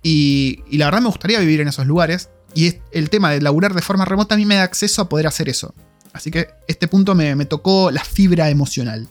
Y, 0.02 0.64
la 0.72 0.86
verdad 0.86 1.02
me 1.02 1.10
gustaría 1.10 1.40
vivir 1.40 1.62
en 1.62 1.68
esos 1.68 1.86
lugares. 1.86 2.32
Y 2.56 2.74
el 2.92 3.12
tema 3.12 3.30
de 3.30 3.40
laburar 3.40 3.76
de 3.76 3.84
forma 3.84 4.04
remota 4.04 4.34
a 4.34 4.38
mí 4.38 4.48
me 4.48 4.56
da 4.56 4.64
acceso 4.64 5.04
a 5.04 5.10
poder 5.10 5.28
hacer 5.28 5.48
eso. 5.48 5.76
Así 6.12 6.32
que 6.32 6.48
este 6.68 6.88
punto 6.88 7.14
me, 7.14 7.46
tocó 7.46 7.92
la 7.92 8.04
fibra 8.04 8.50
emocional. 8.50 9.08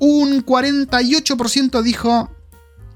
Un 0.00 0.44
48% 0.44 1.80
dijo 1.80 2.34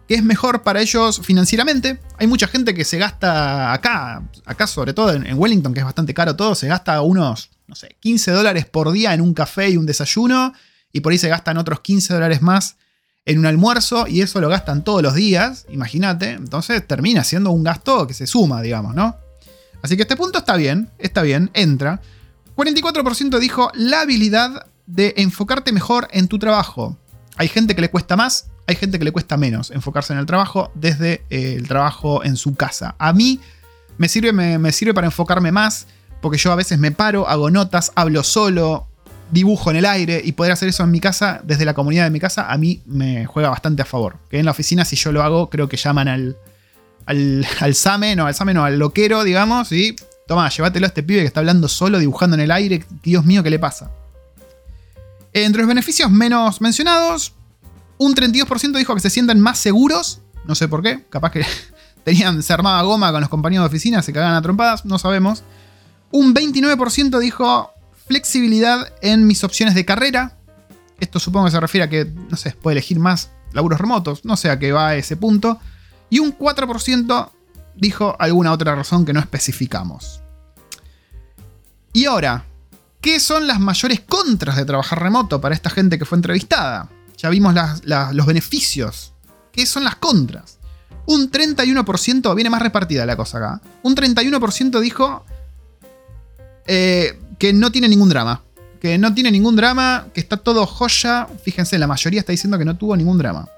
que 0.09 0.17
es 0.17 0.25
mejor 0.25 0.64
para 0.64 0.81
ellos 0.81 1.21
financieramente. 1.23 2.01
Hay 2.19 2.27
mucha 2.27 2.49
gente 2.49 2.75
que 2.75 2.85
se 2.85 2.99
gasta 2.99 3.73
acá, 3.73 4.29
acá 4.47 4.67
sobre 4.67 4.95
todo 4.95 5.12
en, 5.12 5.38
Wellington, 5.38 5.75
que 5.75 5.79
es 5.79 5.87
bastante 5.87 6.12
caro 6.12 6.35
todo, 6.35 6.57
se 6.57 6.67
gasta 6.67 7.01
unos, 7.03 7.51
no 7.69 7.77
sé, 7.77 7.95
15 8.01 8.33
dólares 8.33 8.67
por 8.67 8.91
día 8.91 9.14
en 9.14 9.21
un 9.21 9.33
café 9.33 9.71
y 9.71 9.77
un 9.77 9.87
desayuno, 9.87 10.55
y 10.92 11.01
por 11.01 11.12
ahí 11.12 11.18
se 11.18 11.29
gastan 11.29 11.59
otros 11.59 11.81
15 11.81 12.14
dólares 12.14 12.42
más 12.42 12.77
en 13.24 13.38
un 13.38 13.46
almuerzo, 13.46 14.07
y 14.07 14.22
eso 14.22 14.40
lo 14.40 14.48
gastan 14.48 14.85
todos 14.85 15.03
los 15.03 15.14
días, 15.14 15.66
imagínate. 15.68 16.31
Entonces 16.31 16.87
termina 16.87 17.24
siendo 17.24 17.51
un 17.51 17.62
gasto 17.62 18.07
que 18.07 18.14
se 18.14 18.27
suma, 18.27 18.62
digamos, 18.62 18.94
¿no? 18.94 19.16
Así 19.83 19.96
que 19.96 20.03
este 20.03 20.16
punto 20.16 20.38
está 20.38 20.57
bien, 20.57 20.90
está 20.98 21.22
bien, 21.22 21.51
entra. 21.53 22.01
44% 22.57 23.38
dijo 23.38 23.70
la 23.74 24.01
habilidad 24.01 24.66
de 24.87 25.14
enfocarte 25.18 25.72
mejor 25.72 26.09
en 26.11 26.27
tu 26.27 26.38
trabajo. 26.38 26.96
Hay 27.37 27.48
gente 27.48 27.74
que 27.77 27.83
le 27.83 27.90
cuesta 27.90 28.16
más, 28.16 28.46
hay 28.66 28.74
gente 28.74 28.98
que 28.98 29.05
le 29.05 29.12
cuesta 29.12 29.37
menos 29.37 29.70
enfocarse 29.70 30.12
en 30.12 30.18
el 30.18 30.27
trabajo 30.27 30.72
desde 30.74 31.22
eh, 31.31 31.55
el 31.57 31.68
trabajo 31.68 32.24
en 32.24 32.37
su 32.37 32.55
casa. 32.55 32.96
A 32.98 33.12
mí 33.12 33.40
me 33.96 34.09
sirve, 34.09 34.33
me, 34.33 34.72
sirve 34.72 34.94
para 34.94 35.07
enfocarme 35.07 35.53
más, 35.53 35.87
porque 36.20 36.38
yo 36.38 36.51
a 36.51 36.57
veces 36.57 36.79
me 36.79 36.90
paro, 36.90 37.29
hago 37.29 37.51
notas, 37.51 37.92
hablo 37.94 38.24
solo, 38.24 38.88
dibujo 39.31 39.71
en 39.71 39.77
el 39.77 39.87
aire 39.87 40.21
y 40.25 40.33
poder 40.33 40.53
hacer 40.53 40.69
eso 40.69 40.85
en 40.85 40.91
mi 40.91 41.01
casa, 41.01 41.41
desde 41.45 41.64
la 41.64 41.75
comunidad 41.75 42.05
de 42.05 42.11
mi 42.11 42.21
casa, 42.21 42.51
a 42.51 42.57
mí 42.59 42.83
me 42.87 43.27
juega 43.27 43.51
bastante 43.51 43.83
a 43.83 43.85
favor. 43.85 44.17
Que 44.31 44.38
en 44.38 44.45
la 44.45 44.53
oficina, 44.53 44.85
si 44.85 44.97
yo 44.97 45.12
lo 45.12 45.23
hago, 45.23 45.51
creo 45.51 45.69
que 45.69 45.77
llaman 45.77 46.09
al, 46.09 46.37
al, 47.07 47.47
al 47.61 47.75
SAME, 47.75 48.17
no 48.17 48.27
al 48.27 48.35
SAME, 48.35 48.55
no, 48.55 48.64
al 48.64 48.79
loquero, 48.79 49.25
digamos, 49.25 49.73
y 49.73 49.97
toma, 50.27 50.49
llévatelo 50.49 50.87
a 50.87 50.88
este 50.88 51.03
pibe 51.03 51.21
que 51.21 51.27
está 51.27 51.41
hablando 51.41 51.69
solo, 51.69 51.99
dibujando 51.99 52.35
en 52.35 52.41
el 52.41 52.51
aire, 52.51 52.85
Dios 53.03 53.25
mío, 53.25 53.43
¿qué 53.43 53.51
le 53.51 53.59
pasa? 53.59 53.91
Entre 55.33 55.61
los 55.61 55.69
beneficios 55.69 56.11
menos 56.11 56.61
mencionados, 56.61 57.35
un 57.99 58.14
32% 58.14 58.77
dijo 58.79 58.95
que 58.95 59.01
se 59.01 59.11
sienten 59.11 59.41
más 59.41 59.59
seguros. 59.59 60.21
No 60.47 60.55
sé 60.55 60.69
por 60.69 60.83
qué. 60.83 61.05
Capaz 61.11 61.33
que 61.33 61.45
tenían, 62.05 62.43
se 62.43 62.53
armaba 62.53 62.81
goma 62.83 63.12
con 63.12 63.21
los 63.21 63.29
compañeros 63.29 63.64
de 63.64 63.69
oficina, 63.69 64.03
se 64.03 64.12
cagaban 64.12 64.37
a 64.37 64.43
trompadas, 64.43 64.85
no 64.85 64.99
sabemos. 64.99 65.43
Un 66.11 66.35
29% 66.35 67.19
dijo 67.19 67.73
flexibilidad 68.09 68.92
en 69.03 69.27
mis 69.27 69.44
opciones 69.44 69.75
de 69.75 69.85
carrera. 69.85 70.37
Esto 70.99 71.21
supongo 71.21 71.47
que 71.47 71.53
se 71.53 71.61
refiere 71.61 71.85
a 71.85 71.90
que, 71.90 72.07
no 72.07 72.37
sé, 72.37 72.53
puede 72.53 72.75
elegir 72.75 72.99
más 72.99 73.31
laburos 73.53 73.81
remotos. 73.81 74.25
No 74.25 74.37
sé 74.37 74.51
a 74.51 74.59
qué 74.59 74.73
va 74.73 74.97
ese 74.97 75.16
punto. 75.16 75.61
Y 76.11 76.18
un 76.18 76.37
4% 76.37 77.31
dijo 77.77 78.16
alguna 78.18 78.53
otra 78.53 78.75
razón 78.75 79.05
que 79.05 79.12
no 79.12 79.21
especificamos. 79.21 80.21
Y 81.92 82.07
ahora, 82.07 82.44
¿qué 83.01 83.21
son 83.21 83.47
las 83.47 83.61
mayores 83.61 84.01
contras 84.01 84.57
de 84.57 84.64
trabajar 84.64 85.03
remoto 85.03 85.40
para 85.40 85.55
esta 85.55 85.71
gente 85.71 85.99
que 85.99 86.05
fue 86.05 86.16
entrevistada? 86.16 86.88
Ya 87.16 87.29
vimos 87.29 87.55
los 87.85 88.27
beneficios. 88.27 89.12
¿Qué 89.53 89.66
son 89.66 89.85
las 89.85 89.97
contras? 89.97 90.59
Un 91.07 91.31
31%, 91.31 92.35
viene 92.35 92.51
más 92.51 92.62
repartida 92.62 93.07
la 93.07 93.16
cosa 93.16 93.38
acá. 93.38 93.61
Un 93.83 93.94
31% 93.94 94.81
dijo 94.81 95.25
eh, 96.66 97.18
que 97.38 97.53
no 97.53 97.70
tiene 97.72 97.88
ningún 97.88 98.09
drama. 98.09 98.42
Que 98.81 98.98
no 98.98 99.12
tiene 99.14 99.31
ningún 99.31 99.57
drama, 99.57 100.07
que 100.14 100.20
está 100.20 100.37
todo 100.37 100.66
joya. 100.66 101.27
Fíjense, 101.42 101.79
la 101.79 101.87
mayoría 101.87 102.20
está 102.20 102.33
diciendo 102.33 102.59
que 102.59 102.64
no 102.64 102.77
tuvo 102.77 102.96
ningún 102.96 103.18
drama. 103.18 103.48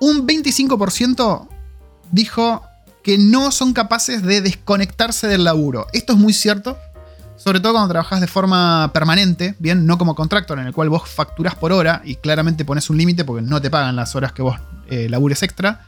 Un 0.00 0.26
25% 0.26 1.48
dijo 2.10 2.62
que 3.04 3.18
no 3.18 3.50
son 3.50 3.72
capaces 3.72 4.22
de 4.22 4.40
desconectarse 4.40 5.28
del 5.28 5.44
laburo. 5.44 5.86
Esto 5.92 6.14
es 6.14 6.18
muy 6.18 6.32
cierto 6.32 6.76
sobre 7.40 7.58
todo 7.58 7.72
cuando 7.72 7.88
trabajas 7.88 8.20
de 8.20 8.26
forma 8.26 8.90
permanente, 8.92 9.54
bien, 9.58 9.86
no 9.86 9.96
como 9.96 10.14
contractor, 10.14 10.58
en 10.58 10.66
el 10.66 10.74
cual 10.74 10.90
vos 10.90 11.08
facturás 11.08 11.54
por 11.54 11.72
hora 11.72 12.02
y 12.04 12.16
claramente 12.16 12.66
pones 12.66 12.90
un 12.90 12.98
límite 12.98 13.24
porque 13.24 13.40
no 13.40 13.62
te 13.62 13.70
pagan 13.70 13.96
las 13.96 14.14
horas 14.14 14.32
que 14.32 14.42
vos 14.42 14.58
eh, 14.90 15.08
labures 15.08 15.42
extra 15.42 15.86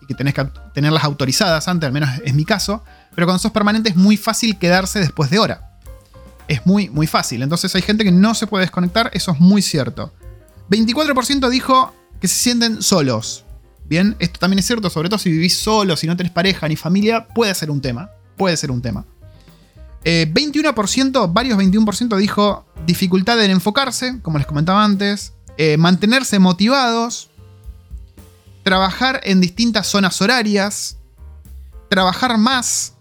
y 0.00 0.06
que 0.06 0.14
tenés 0.14 0.32
que 0.32 0.46
tenerlas 0.72 1.02
autorizadas 1.02 1.66
antes, 1.66 1.88
al 1.88 1.92
menos 1.92 2.08
es 2.24 2.34
mi 2.34 2.44
caso. 2.44 2.84
Pero 3.16 3.26
cuando 3.26 3.40
sos 3.40 3.50
permanente 3.50 3.88
es 3.88 3.96
muy 3.96 4.16
fácil 4.16 4.60
quedarse 4.60 5.00
después 5.00 5.28
de 5.28 5.40
hora. 5.40 5.71
Es 6.52 6.66
muy, 6.66 6.90
muy 6.90 7.06
fácil. 7.06 7.42
Entonces 7.42 7.74
hay 7.74 7.80
gente 7.80 8.04
que 8.04 8.12
no 8.12 8.34
se 8.34 8.46
puede 8.46 8.64
desconectar, 8.64 9.10
eso 9.14 9.32
es 9.32 9.40
muy 9.40 9.62
cierto. 9.62 10.12
24% 10.68 11.48
dijo 11.48 11.94
que 12.20 12.28
se 12.28 12.34
sienten 12.34 12.82
solos. 12.82 13.46
Bien, 13.88 14.16
esto 14.18 14.38
también 14.38 14.58
es 14.58 14.66
cierto, 14.66 14.90
sobre 14.90 15.08
todo 15.08 15.18
si 15.18 15.30
vivís 15.30 15.56
solo, 15.56 15.96
si 15.96 16.06
no 16.06 16.14
tenés 16.14 16.30
pareja 16.30 16.68
ni 16.68 16.76
familia, 16.76 17.26
puede 17.26 17.54
ser 17.54 17.70
un 17.70 17.80
tema. 17.80 18.10
Puede 18.36 18.54
ser 18.58 18.70
un 18.70 18.82
tema. 18.82 19.06
21%, 20.04 21.24
eh, 21.24 21.30
varios 21.32 21.56
21% 21.56 22.18
dijo 22.18 22.66
dificultad 22.84 23.42
en 23.42 23.50
enfocarse, 23.50 24.20
como 24.20 24.36
les 24.36 24.46
comentaba 24.46 24.84
antes, 24.84 25.32
eh, 25.56 25.78
mantenerse 25.78 26.38
motivados, 26.38 27.30
trabajar 28.62 29.22
en 29.24 29.40
distintas 29.40 29.86
zonas 29.86 30.20
horarias, 30.20 30.98
trabajar 31.88 32.36
más 32.36 32.91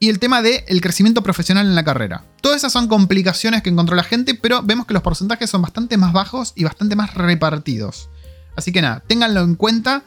y 0.00 0.08
el 0.08 0.18
tema 0.18 0.42
del 0.42 0.64
el 0.66 0.80
crecimiento 0.80 1.22
profesional 1.22 1.66
en 1.66 1.76
la 1.76 1.84
carrera. 1.84 2.24
Todas 2.40 2.56
esas 2.56 2.72
son 2.72 2.88
complicaciones 2.88 3.62
que 3.62 3.70
encontró 3.70 3.94
la 3.94 4.02
gente, 4.02 4.34
pero 4.34 4.62
vemos 4.62 4.86
que 4.86 4.94
los 4.94 5.02
porcentajes 5.02 5.48
son 5.48 5.62
bastante 5.62 5.96
más 5.96 6.12
bajos 6.12 6.52
y 6.56 6.64
bastante 6.64 6.96
más 6.96 7.14
repartidos. 7.14 8.10
Así 8.56 8.72
que 8.72 8.82
nada, 8.82 9.04
ténganlo 9.06 9.42
en 9.42 9.54
cuenta 9.54 10.02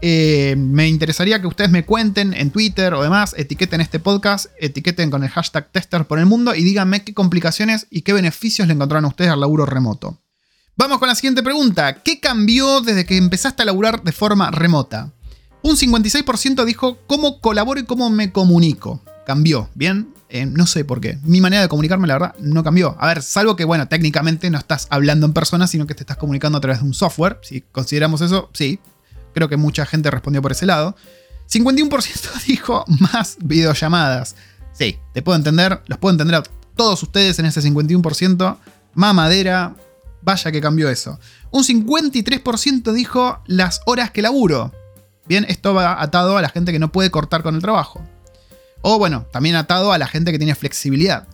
eh, 0.00 0.54
me 0.56 0.88
interesaría 0.88 1.40
que 1.40 1.48
ustedes 1.48 1.70
me 1.70 1.84
cuenten 1.84 2.32
en 2.32 2.50
Twitter 2.50 2.94
o 2.94 3.02
demás, 3.02 3.34
etiqueten 3.36 3.80
este 3.80 3.98
podcast, 3.98 4.46
etiqueten 4.60 5.10
con 5.10 5.24
el 5.24 5.30
hashtag 5.30 5.72
tester 5.72 6.06
por 6.06 6.20
el 6.20 6.26
mundo 6.26 6.54
y 6.54 6.62
díganme 6.62 7.02
qué 7.02 7.14
complicaciones 7.14 7.86
y 7.90 8.02
qué 8.02 8.12
beneficios 8.12 8.68
le 8.68 8.74
encontraron 8.74 9.06
a 9.06 9.08
ustedes 9.08 9.30
al 9.30 9.40
laburo 9.40 9.66
remoto. 9.66 10.20
Vamos 10.76 10.98
con 10.98 11.08
la 11.08 11.16
siguiente 11.16 11.42
pregunta. 11.42 12.02
¿Qué 12.02 12.20
cambió 12.20 12.80
desde 12.80 13.04
que 13.04 13.16
empezaste 13.16 13.62
a 13.62 13.66
laburar 13.66 14.04
de 14.04 14.12
forma 14.12 14.52
remota? 14.52 15.12
Un 15.62 15.76
56% 15.76 16.64
dijo 16.64 16.98
cómo 17.08 17.40
colaboro 17.40 17.80
y 17.80 17.84
cómo 17.84 18.08
me 18.10 18.30
comunico. 18.30 19.02
Cambió, 19.28 19.68
¿bien? 19.76 20.12
Eh, 20.28 20.44
no 20.44 20.66
sé 20.66 20.84
por 20.84 21.00
qué. 21.00 21.18
Mi 21.22 21.40
manera 21.40 21.62
de 21.62 21.68
comunicarme, 21.68 22.08
la 22.08 22.14
verdad, 22.14 22.34
no 22.40 22.64
cambió. 22.64 22.96
A 22.98 23.06
ver, 23.06 23.22
salvo 23.22 23.54
que, 23.54 23.64
bueno, 23.64 23.86
técnicamente 23.86 24.50
no 24.50 24.58
estás 24.58 24.88
hablando 24.90 25.26
en 25.26 25.34
persona, 25.34 25.68
sino 25.68 25.86
que 25.86 25.94
te 25.94 26.02
estás 26.02 26.16
comunicando 26.16 26.58
a 26.58 26.60
través 26.60 26.80
de 26.80 26.86
un 26.86 26.94
software. 26.94 27.38
Si 27.42 27.60
consideramos 27.60 28.22
eso, 28.22 28.50
sí, 28.52 28.80
Creo 29.38 29.48
que 29.48 29.56
mucha 29.56 29.86
gente 29.86 30.10
respondió 30.10 30.42
por 30.42 30.52
ese 30.52 30.66
lado. 30.66 30.96
51% 31.48 32.44
dijo 32.46 32.84
más 32.88 33.36
videollamadas. 33.40 34.34
Sí, 34.72 34.98
te 35.14 35.22
puedo 35.22 35.36
entender, 35.36 35.80
los 35.86 35.98
puedo 35.98 36.12
entender 36.12 36.36
a 36.36 36.42
todos 36.74 37.02
ustedes 37.02 37.38
en 37.38 37.46
ese 37.46 37.60
51%. 37.62 38.56
Mamadera, 38.94 39.76
vaya 40.22 40.50
que 40.50 40.60
cambió 40.60 40.88
eso. 40.88 41.18
Un 41.52 41.62
53% 41.62 42.92
dijo 42.92 43.40
las 43.46 43.80
horas 43.86 44.10
que 44.10 44.22
laburo. 44.22 44.72
Bien, 45.26 45.44
esto 45.48 45.74
va 45.74 46.02
atado 46.02 46.36
a 46.36 46.42
la 46.42 46.48
gente 46.48 46.72
que 46.72 46.78
no 46.78 46.90
puede 46.90 47.10
cortar 47.10 47.42
con 47.42 47.54
el 47.54 47.60
trabajo. 47.60 48.02
O 48.82 48.98
bueno, 48.98 49.26
también 49.32 49.56
atado 49.56 49.92
a 49.92 49.98
la 49.98 50.06
gente 50.06 50.32
que 50.32 50.38
tiene 50.38 50.54
flexibilidad. 50.54 51.26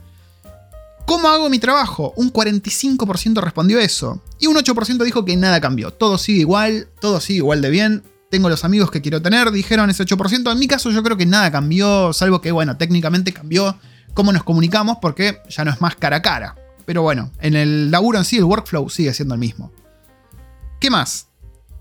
¿Cómo 1.06 1.28
hago 1.28 1.50
mi 1.50 1.58
trabajo? 1.58 2.14
Un 2.16 2.32
45% 2.32 3.40
respondió 3.42 3.78
eso. 3.78 4.22
Y 4.38 4.46
un 4.46 4.56
8% 4.56 5.04
dijo 5.04 5.24
que 5.24 5.36
nada 5.36 5.60
cambió. 5.60 5.90
Todo 5.90 6.16
sigue 6.16 6.40
igual, 6.40 6.88
todo 7.00 7.20
sigue 7.20 7.38
igual 7.38 7.60
de 7.60 7.70
bien. 7.70 8.02
Tengo 8.30 8.48
los 8.48 8.64
amigos 8.64 8.90
que 8.90 9.02
quiero 9.02 9.20
tener, 9.20 9.50
dijeron 9.50 9.90
ese 9.90 10.04
8%. 10.04 10.50
En 10.50 10.58
mi 10.58 10.66
caso 10.66 10.90
yo 10.90 11.02
creo 11.02 11.16
que 11.16 11.26
nada 11.26 11.52
cambió, 11.52 12.12
salvo 12.12 12.40
que, 12.40 12.52
bueno, 12.52 12.76
técnicamente 12.78 13.32
cambió 13.32 13.76
cómo 14.14 14.32
nos 14.32 14.44
comunicamos 14.44 14.98
porque 15.02 15.42
ya 15.50 15.64
no 15.64 15.70
es 15.70 15.80
más 15.80 15.94
cara 15.96 16.16
a 16.16 16.22
cara. 16.22 16.56
Pero 16.86 17.02
bueno, 17.02 17.30
en 17.40 17.54
el 17.54 17.90
laburo 17.90 18.18
en 18.18 18.24
sí, 18.24 18.38
el 18.38 18.44
workflow 18.44 18.88
sigue 18.88 19.12
siendo 19.12 19.34
el 19.34 19.40
mismo. 19.40 19.70
¿Qué 20.80 20.90
más? 20.90 21.28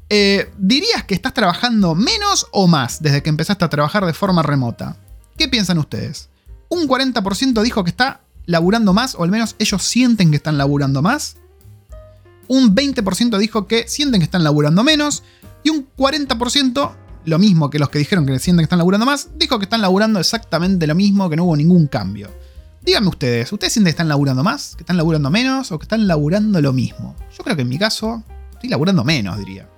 Eh, 0.10 0.52
¿Dirías 0.58 1.06
que 1.06 1.15
estás 1.15 1.34
trabajando 1.34 1.95
menos 1.95 2.47
o 2.52 2.67
más 2.67 3.02
desde 3.02 3.23
que 3.23 3.30
empezaste 3.30 3.65
a 3.65 3.69
trabajar 3.69 4.06
de 4.06 4.13
forma 4.13 4.43
remota? 4.43 4.97
¿Qué 5.38 5.48
piensan 5.48 5.78
ustedes? 5.78 6.30
Un 6.69 6.88
40% 6.88 7.62
dijo 7.62 7.84
que 7.84 7.89
está 7.89 8.22
laburando 8.46 8.93
más, 8.93 9.15
o 9.15 9.24
al 9.24 9.32
menos 9.32 9.56
ellos 9.60 9.84
sienten 9.84 10.32
que 10.32 10.38
están 10.38 10.58
laburando 10.58 11.02
más. 11.02 11.38
Un 12.48 12.76
20% 12.76 13.38
dijo 13.38 13.67
que 13.67 13.88
sienten 13.88 14.19
que 14.22 14.26
están 14.26 14.43
laburando 14.43 14.84
menos. 14.84 15.24
Y 15.63 15.69
un 15.69 15.88
40%, 15.98 16.91
lo 17.26 17.39
mismo 17.39 17.69
que 17.69 17.80
los 17.80 17.89
que 17.89 18.00
dijeron 18.00 18.26
que 18.26 18.38
sienten 18.39 18.63
que 18.63 18.65
están 18.65 18.80
laburando 18.80 19.06
más, 19.06 19.30
dijo 19.38 19.60
que 19.60 19.65
están 19.65 19.82
laburando 19.82 20.19
exactamente 20.19 20.88
lo 20.88 20.96
mismo, 20.96 21.30
que 21.30 21.36
no 21.36 21.46
hubo 21.46 21.56
ningún 21.56 21.88
cambio. 21.88 22.30
Díganme 22.82 23.08
ustedes, 23.08 23.52
¿ustedes 23.52 23.74
sienten 23.74 23.91
que 23.91 23.96
están 23.96 24.10
laburando 24.10 24.43
más? 24.43 24.76
¿Que 24.76 24.84
están 24.84 24.98
laburando 24.98 25.30
menos? 25.30 25.72
¿O 25.72 25.80
que 25.80 25.86
están 25.86 26.06
laburando 26.06 26.62
lo 26.62 26.74
mismo? 26.74 27.15
Yo 27.36 27.43
creo 27.43 27.56
que 27.56 27.62
en 27.62 27.69
mi 27.69 27.80
caso, 27.80 28.24
estoy 28.52 28.69
laburando 28.69 29.06
menos, 29.06 29.38
diría. 29.38 29.69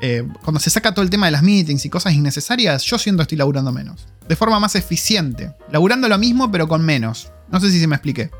Eh, 0.00 0.26
cuando 0.44 0.60
se 0.60 0.70
saca 0.70 0.94
todo 0.94 1.02
el 1.02 1.10
tema 1.10 1.26
de 1.26 1.32
las 1.32 1.42
meetings 1.42 1.84
y 1.84 1.90
cosas 1.90 2.14
innecesarias, 2.14 2.84
yo 2.84 2.98
siento 2.98 3.20
que 3.20 3.22
estoy 3.22 3.38
laburando 3.38 3.72
menos. 3.72 4.06
De 4.28 4.36
forma 4.36 4.60
más 4.60 4.74
eficiente. 4.74 5.54
Laburando 5.70 6.08
lo 6.08 6.18
mismo, 6.18 6.50
pero 6.50 6.68
con 6.68 6.84
menos. 6.84 7.32
No 7.50 7.60
sé 7.60 7.70
si 7.70 7.80
se 7.80 7.86
me 7.86 7.96
expliqué. 7.96 8.30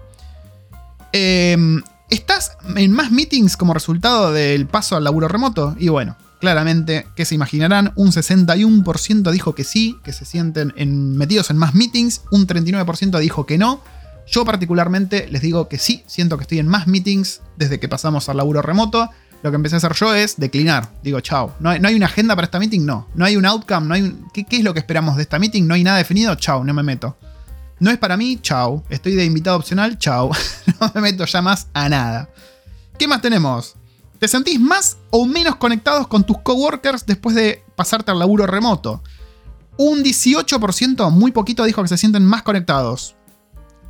Em, 1.13 1.83
¿Estás 2.11 2.57
en 2.77 2.93
más 2.93 3.11
meetings 3.11 3.57
como 3.57 3.75
resultado 3.75 4.33
del 4.33 4.67
paso 4.67 4.97
al 4.97 5.05
laburo 5.05 5.29
remoto? 5.29 5.77
Y 5.79 5.89
bueno, 5.89 6.17
claramente, 6.41 7.07
que 7.17 7.25
se 7.25 7.35
imaginarán, 7.35 7.93
un 7.97 8.13
61% 8.13 9.31
dijo 9.31 9.55
que 9.55 9.65
sí, 9.65 9.99
que 10.03 10.13
se 10.13 10.25
sienten 10.25 10.73
metidos 11.17 11.51
en 11.51 11.59
más 11.59 11.75
meetings, 11.75 12.23
un 12.31 12.47
39% 12.47 13.19
dijo 13.19 13.45
que 13.45 13.59
no. 13.59 13.83
Yo 14.27 14.45
particularmente 14.45 15.27
les 15.29 15.43
digo 15.43 15.69
que 15.69 15.79
sí, 15.79 16.03
siento 16.07 16.37
que 16.37 16.43
estoy 16.43 16.59
en 16.59 16.69
más 16.69 16.87
meetings 16.87 17.41
desde 17.57 17.81
que 17.81 17.89
pasamos 17.89 18.29
al 18.29 18.37
laburo 18.37 18.63
remoto. 18.63 19.11
Lo 19.43 19.51
que 19.51 19.57
empecé 19.57 19.77
a 19.77 19.79
hacer 19.79 19.93
yo 19.95 20.15
es 20.15 20.37
declinar. 20.37 20.91
Digo, 21.03 21.21
chao. 21.21 21.55
No 21.61 21.71
hay, 21.71 21.95
una 21.95 22.07
agenda 22.07 22.35
para 22.35 22.47
esta 22.47 22.59
meeting, 22.59 22.85
no. 22.85 23.07
No 23.15 23.25
hay 23.25 23.37
un 23.37 23.47
outcome, 23.47 23.87
no 23.87 23.95
hay 23.95 24.17
¿qué, 24.33 24.47
es 24.51 24.65
lo 24.65 24.73
que 24.73 24.81
esperamos 24.81 25.17
de 25.17 25.23
esta 25.23 25.39
meeting? 25.39 25.67
No 25.67 25.75
hay 25.75 25.85
nada 25.85 25.99
definido, 25.99 26.35
chao, 26.35 26.65
no 26.65 26.75
me 26.75 26.83
meto. 26.83 27.17
No 27.81 27.91
es 27.91 27.99
para 27.99 28.17
mí, 28.17 28.39
chao. 28.43 28.83
Estoy 28.89 29.15
de 29.15 29.25
invitado 29.25 29.57
opcional, 29.57 29.99
chao. 29.99 30.31
no 30.81 30.93
me 30.95 31.01
meto 31.01 31.25
ya 31.25 31.43
más 31.43 31.69
a 31.73 31.89
nada. 31.89 32.29
¿Qué 32.99 33.07
más 33.07 33.23
tenemos? 33.23 33.77
¿Te 34.19 34.27
sentís 34.27 34.59
más 34.59 34.97
o 35.11 35.27
menos 35.27 35.57
conectados 35.57 36.09
con 36.09 36.25
tus 36.25 36.39
coworkers 36.39 37.07
después 37.07 37.37
de 37.37 37.63
pasarte 37.77 38.11
al 38.11 38.19
laburo 38.19 38.47
remoto? 38.49 39.03
Un 39.77 40.03
18%, 40.03 41.13
muy 41.13 41.31
poquito, 41.31 41.65
dijo 41.65 41.83
que 41.83 41.89
se 41.89 41.97
sienten 41.97 42.25
más 42.25 42.43
conectados. 42.43 43.15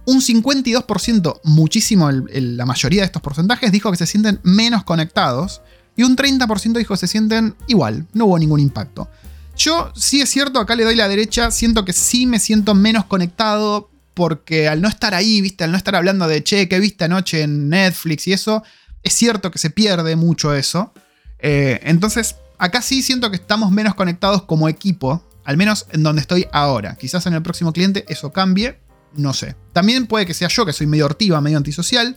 Un 0.08 0.22
52%, 0.22 1.40
muchísimo 1.44 2.10
la 2.10 2.64
mayoría 2.64 3.02
de 3.02 3.04
estos 3.04 3.20
porcentajes, 3.20 3.70
dijo 3.70 3.90
que 3.90 3.98
se 3.98 4.06
sienten 4.06 4.40
menos 4.42 4.82
conectados. 4.82 5.60
Y 5.96 6.02
un 6.02 6.16
30% 6.16 6.78
dijo 6.78 6.94
que 6.94 6.98
se 6.98 7.06
sienten 7.06 7.54
igual, 7.66 8.06
no 8.14 8.24
hubo 8.24 8.38
ningún 8.38 8.58
impacto. 8.58 9.10
Yo 9.54 9.92
sí 9.94 10.22
es 10.22 10.30
cierto, 10.30 10.60
acá 10.60 10.76
le 10.76 10.84
doy 10.84 10.96
la 10.96 11.08
derecha, 11.08 11.50
siento 11.50 11.84
que 11.84 11.92
sí 11.92 12.24
me 12.24 12.38
siento 12.38 12.74
menos 12.74 13.04
conectado 13.04 13.90
porque 14.14 14.66
al 14.66 14.80
no 14.80 14.88
estar 14.88 15.12
ahí, 15.12 15.42
viste, 15.42 15.64
al 15.64 15.72
no 15.72 15.76
estar 15.76 15.94
hablando 15.94 16.26
de, 16.26 16.42
che, 16.42 16.70
¿qué 16.70 16.80
viste 16.80 17.04
anoche 17.04 17.42
en 17.42 17.68
Netflix 17.68 18.28
y 18.28 18.32
eso? 18.32 18.62
Es 19.02 19.12
cierto 19.12 19.50
que 19.50 19.58
se 19.58 19.68
pierde 19.68 20.16
mucho 20.16 20.54
eso. 20.54 20.94
Eh, 21.38 21.80
entonces, 21.82 22.36
acá 22.56 22.80
sí 22.80 23.02
siento 23.02 23.28
que 23.30 23.36
estamos 23.36 23.70
menos 23.70 23.94
conectados 23.94 24.44
como 24.44 24.70
equipo, 24.70 25.22
al 25.44 25.58
menos 25.58 25.84
en 25.92 26.02
donde 26.02 26.22
estoy 26.22 26.46
ahora. 26.50 26.96
Quizás 26.96 27.26
en 27.26 27.34
el 27.34 27.42
próximo 27.42 27.74
cliente 27.74 28.06
eso 28.08 28.32
cambie, 28.32 28.78
no 29.16 29.32
sé. 29.32 29.56
También 29.72 30.06
puede 30.06 30.26
que 30.26 30.34
sea 30.34 30.48
yo, 30.48 30.66
que 30.66 30.72
soy 30.72 30.86
medio 30.86 31.06
hortiva, 31.06 31.40
medio 31.40 31.56
antisocial. 31.56 32.16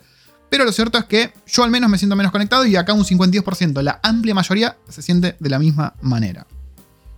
Pero 0.49 0.65
lo 0.65 0.71
cierto 0.73 0.97
es 0.97 1.05
que 1.05 1.33
yo 1.47 1.63
al 1.63 1.71
menos 1.71 1.89
me 1.89 1.97
siento 1.97 2.15
menos 2.15 2.31
conectado 2.31 2.65
y 2.65 2.75
acá 2.75 2.93
un 2.93 3.05
52%. 3.05 3.81
La 3.81 3.99
amplia 4.03 4.35
mayoría 4.35 4.77
se 4.89 5.01
siente 5.01 5.35
de 5.39 5.49
la 5.49 5.59
misma 5.59 5.95
manera. 6.01 6.45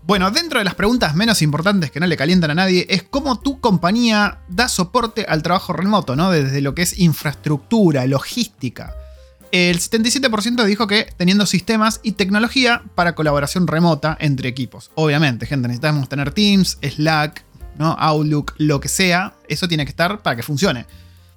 Bueno, 0.05 0.29
dentro 0.31 0.59
de 0.59 0.65
las 0.65 0.75
preguntas 0.75 1.15
menos 1.15 1.41
importantes 1.41 1.89
que 1.89 1.99
no 1.99 2.07
le 2.07 2.17
calientan 2.17 2.51
a 2.51 2.55
nadie 2.55 2.85
es 2.89 3.03
cómo 3.03 3.39
tu 3.39 3.61
compañía 3.61 4.39
da 4.49 4.67
soporte 4.67 5.25
al 5.27 5.41
trabajo 5.41 5.71
remoto, 5.71 6.15
¿no? 6.15 6.29
Desde 6.29 6.59
lo 6.59 6.75
que 6.75 6.81
es 6.81 6.99
infraestructura, 6.99 8.05
logística. 8.05 8.93
El 9.53 9.79
77% 9.79 10.65
dijo 10.65 10.87
que 10.87 11.07
teniendo 11.15 11.45
sistemas 11.45 12.01
y 12.03 12.13
tecnología 12.13 12.83
para 12.95 13.15
colaboración 13.15 13.65
remota 13.65 14.17
entre 14.19 14.49
equipos. 14.49 14.91
Obviamente, 14.95 15.45
gente, 15.45 15.67
necesitamos 15.69 16.09
tener 16.09 16.31
Teams, 16.31 16.79
Slack, 16.81 17.45
¿no? 17.77 17.95
Outlook, 17.99 18.53
lo 18.57 18.79
que 18.79 18.87
sea. 18.87 19.33
Eso 19.47 19.67
tiene 19.67 19.85
que 19.85 19.89
estar 19.89 20.21
para 20.21 20.35
que 20.35 20.43
funcione. 20.43 20.85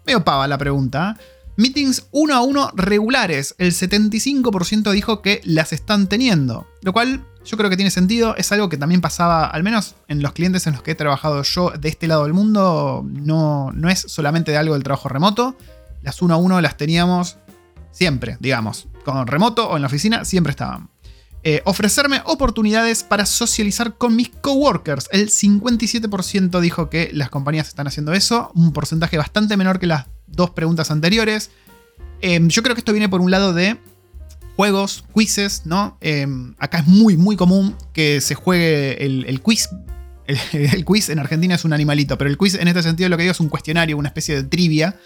Medio 0.04 0.24
pava 0.24 0.46
la 0.46 0.58
pregunta. 0.58 1.16
Meetings 1.56 2.06
uno 2.10 2.34
a 2.34 2.42
uno 2.42 2.70
regulares. 2.74 3.54
El 3.58 3.72
75% 3.72 4.90
dijo 4.92 5.22
que 5.22 5.40
las 5.44 5.72
están 5.72 6.08
teniendo. 6.08 6.66
Lo 6.82 6.92
cual 6.92 7.24
yo 7.44 7.56
creo 7.56 7.70
que 7.70 7.76
tiene 7.76 7.90
sentido. 7.90 8.36
Es 8.36 8.52
algo 8.52 8.68
que 8.68 8.76
también 8.76 9.00
pasaba, 9.00 9.46
al 9.46 9.62
menos 9.62 9.94
en 10.08 10.22
los 10.22 10.32
clientes 10.32 10.66
en 10.66 10.74
los 10.74 10.82
que 10.82 10.92
he 10.92 10.94
trabajado 10.94 11.42
yo 11.42 11.70
de 11.70 11.88
este 11.88 12.06
lado 12.06 12.24
del 12.24 12.34
mundo. 12.34 13.04
No, 13.08 13.72
no 13.72 13.88
es 13.88 14.00
solamente 14.00 14.50
de 14.50 14.58
algo 14.58 14.74
del 14.74 14.82
trabajo 14.82 15.08
remoto. 15.08 15.56
Las 16.02 16.22
uno 16.22 16.34
a 16.34 16.36
uno 16.36 16.60
las 16.60 16.76
teníamos 16.76 17.38
Siempre, 17.96 18.36
digamos. 18.40 18.88
Con 19.06 19.26
remoto 19.26 19.70
o 19.70 19.76
en 19.76 19.80
la 19.80 19.86
oficina, 19.86 20.26
siempre 20.26 20.50
estaban. 20.50 20.90
Eh, 21.48 21.62
ofrecerme 21.64 22.22
oportunidades 22.24 23.04
para 23.04 23.24
socializar 23.24 23.94
con 23.94 24.16
mis 24.16 24.30
coworkers. 24.30 25.08
El 25.12 25.30
57% 25.30 26.58
dijo 26.58 26.90
que 26.90 27.08
las 27.12 27.30
compañías 27.30 27.68
están 27.68 27.86
haciendo 27.86 28.14
eso, 28.14 28.50
un 28.56 28.72
porcentaje 28.72 29.16
bastante 29.16 29.56
menor 29.56 29.78
que 29.78 29.86
las 29.86 30.06
dos 30.26 30.50
preguntas 30.50 30.90
anteriores. 30.90 31.52
Em, 32.20 32.48
yo 32.48 32.64
creo 32.64 32.74
que 32.74 32.80
esto 32.80 32.90
viene 32.90 33.08
por 33.08 33.20
un 33.20 33.30
lado 33.30 33.52
de 33.52 33.76
juegos, 34.56 35.04
quizzes, 35.14 35.66
¿no? 35.66 35.96
Em, 36.00 36.56
acá 36.58 36.78
es 36.78 36.88
muy, 36.88 37.16
muy 37.16 37.36
común 37.36 37.76
que 37.92 38.20
se 38.20 38.34
juegue 38.34 39.04
el, 39.04 39.40
quiz. 39.40 39.68
El, 40.26 40.38
el, 40.52 40.84
quiz 40.84 41.10
en 41.10 41.20
Argentina 41.20 41.54
es 41.54 41.64
un 41.64 41.72
animalito, 41.72 42.18
pero 42.18 42.28
el 42.28 42.36
quiz 42.38 42.56
en 42.56 42.66
este 42.66 42.82
sentido 42.82 43.08
lo 43.08 43.16
que 43.16 43.22
digo 43.22 43.30
es 43.30 43.38
un 43.38 43.50
cuestionario, 43.50 43.96
una 43.96 44.08
especie 44.08 44.34
de 44.34 44.42
trivia 44.42 44.96